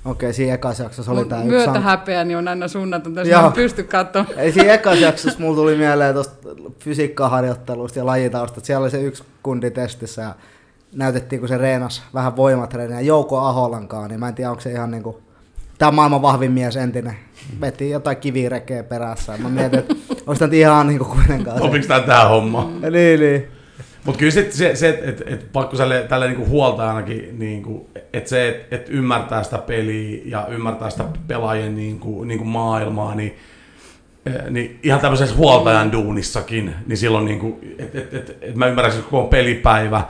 [0.04, 1.80] Okei, okay, siinä ekassa jaksossa oli tämä yksi...
[1.82, 4.38] häpeä, niin on aina suunnaton, jos mä pysty katsomaan.
[4.38, 6.48] Ei, siinä ekassa jaksossa mulla tuli mieleen tuosta
[6.78, 8.64] fysiikkaharjoittelusta ja lajitaustat.
[8.64, 10.34] Siellä oli se yksi kundi testissä ja
[10.94, 14.90] näytettiin, kun se reenas vähän voimatreeniä Jouko Aholankaan, niin mä en tiedä, onko se ihan
[14.90, 15.22] niinku...
[15.78, 17.16] Tämä on maailman vahvin mies entinen.
[17.60, 19.36] Veti jotain kivirekeä perässä.
[19.36, 19.94] Mä mietin, että
[20.26, 21.64] onko tämä ihan niinku kuitenkaan se.
[21.64, 22.64] Opiks tämä tähän homma?
[22.64, 22.92] Mm.
[22.92, 23.48] Niin, niin.
[24.04, 27.90] Mutta kyllä sit se, se että et, et pakko tälle, tälle niinku huolta ainakin, niinku,
[28.12, 33.36] että se, että et ymmärtää sitä peliä ja ymmärtää sitä pelaajien niinku, niinku maailmaa, niin
[34.26, 38.66] Eh, niin ihan tämmöisessä huoltajan duunissakin, niin silloin niin kuin, et, et, et, et mä
[38.66, 40.04] ymmärrän, että kun on pelipäivä,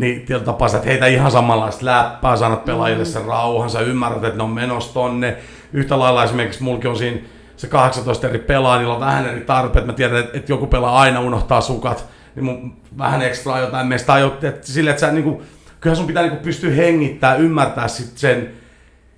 [0.00, 4.24] niin tietyllä tapaa sä heitä ihan samanlaista läppää, sä annat pelaajille sen rauhan, sä ymmärrät,
[4.24, 5.36] että ne on menossa tonne.
[5.72, 7.20] Yhtä lailla esimerkiksi mulki on siinä
[7.56, 11.00] se 18 eri pelaa, niillä on vähän eri tarpeet, mä tiedän, että, että joku pelaa
[11.00, 15.42] aina unohtaa sukat, niin mun vähän ekstra jotain meistä, että sille, että sä niinku,
[15.80, 18.50] kyllähän sun pitää niinku pystyä hengittämään, ymmärtää sit sen,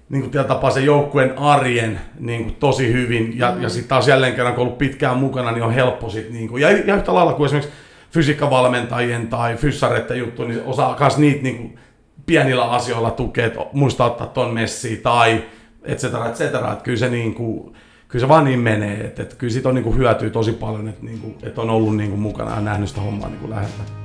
[0.08, 3.38] niin kuin tapaa sen joukkueen arjen niin kuin tosi hyvin.
[3.38, 3.62] Ja, mm.
[3.62, 6.62] ja sitten taas jälleen kerran, kun ollut pitkään mukana, niin on helppo sit, niin kuin,
[6.62, 7.72] ja, ja yhtä lailla kuin esimerkiksi
[8.12, 11.78] fysiikkavalmentajien tai fyssareiden juttu, niin osaa myös niitä niin kuin,
[12.26, 15.44] pienillä asioilla tukea, että muista ottaa ton messiin tai
[15.84, 16.72] et cetera, et cetera.
[16.72, 17.74] Että kyllä se, niin kuin,
[18.08, 20.88] kyllä se vaan niin menee, että, että kyllä siitä on niin kuin, hyötyy tosi paljon,
[20.88, 23.50] että, niin kuin, että on ollut niin kuin, mukana ja nähnyt sitä hommaa niin kuin
[23.50, 24.01] läheltä.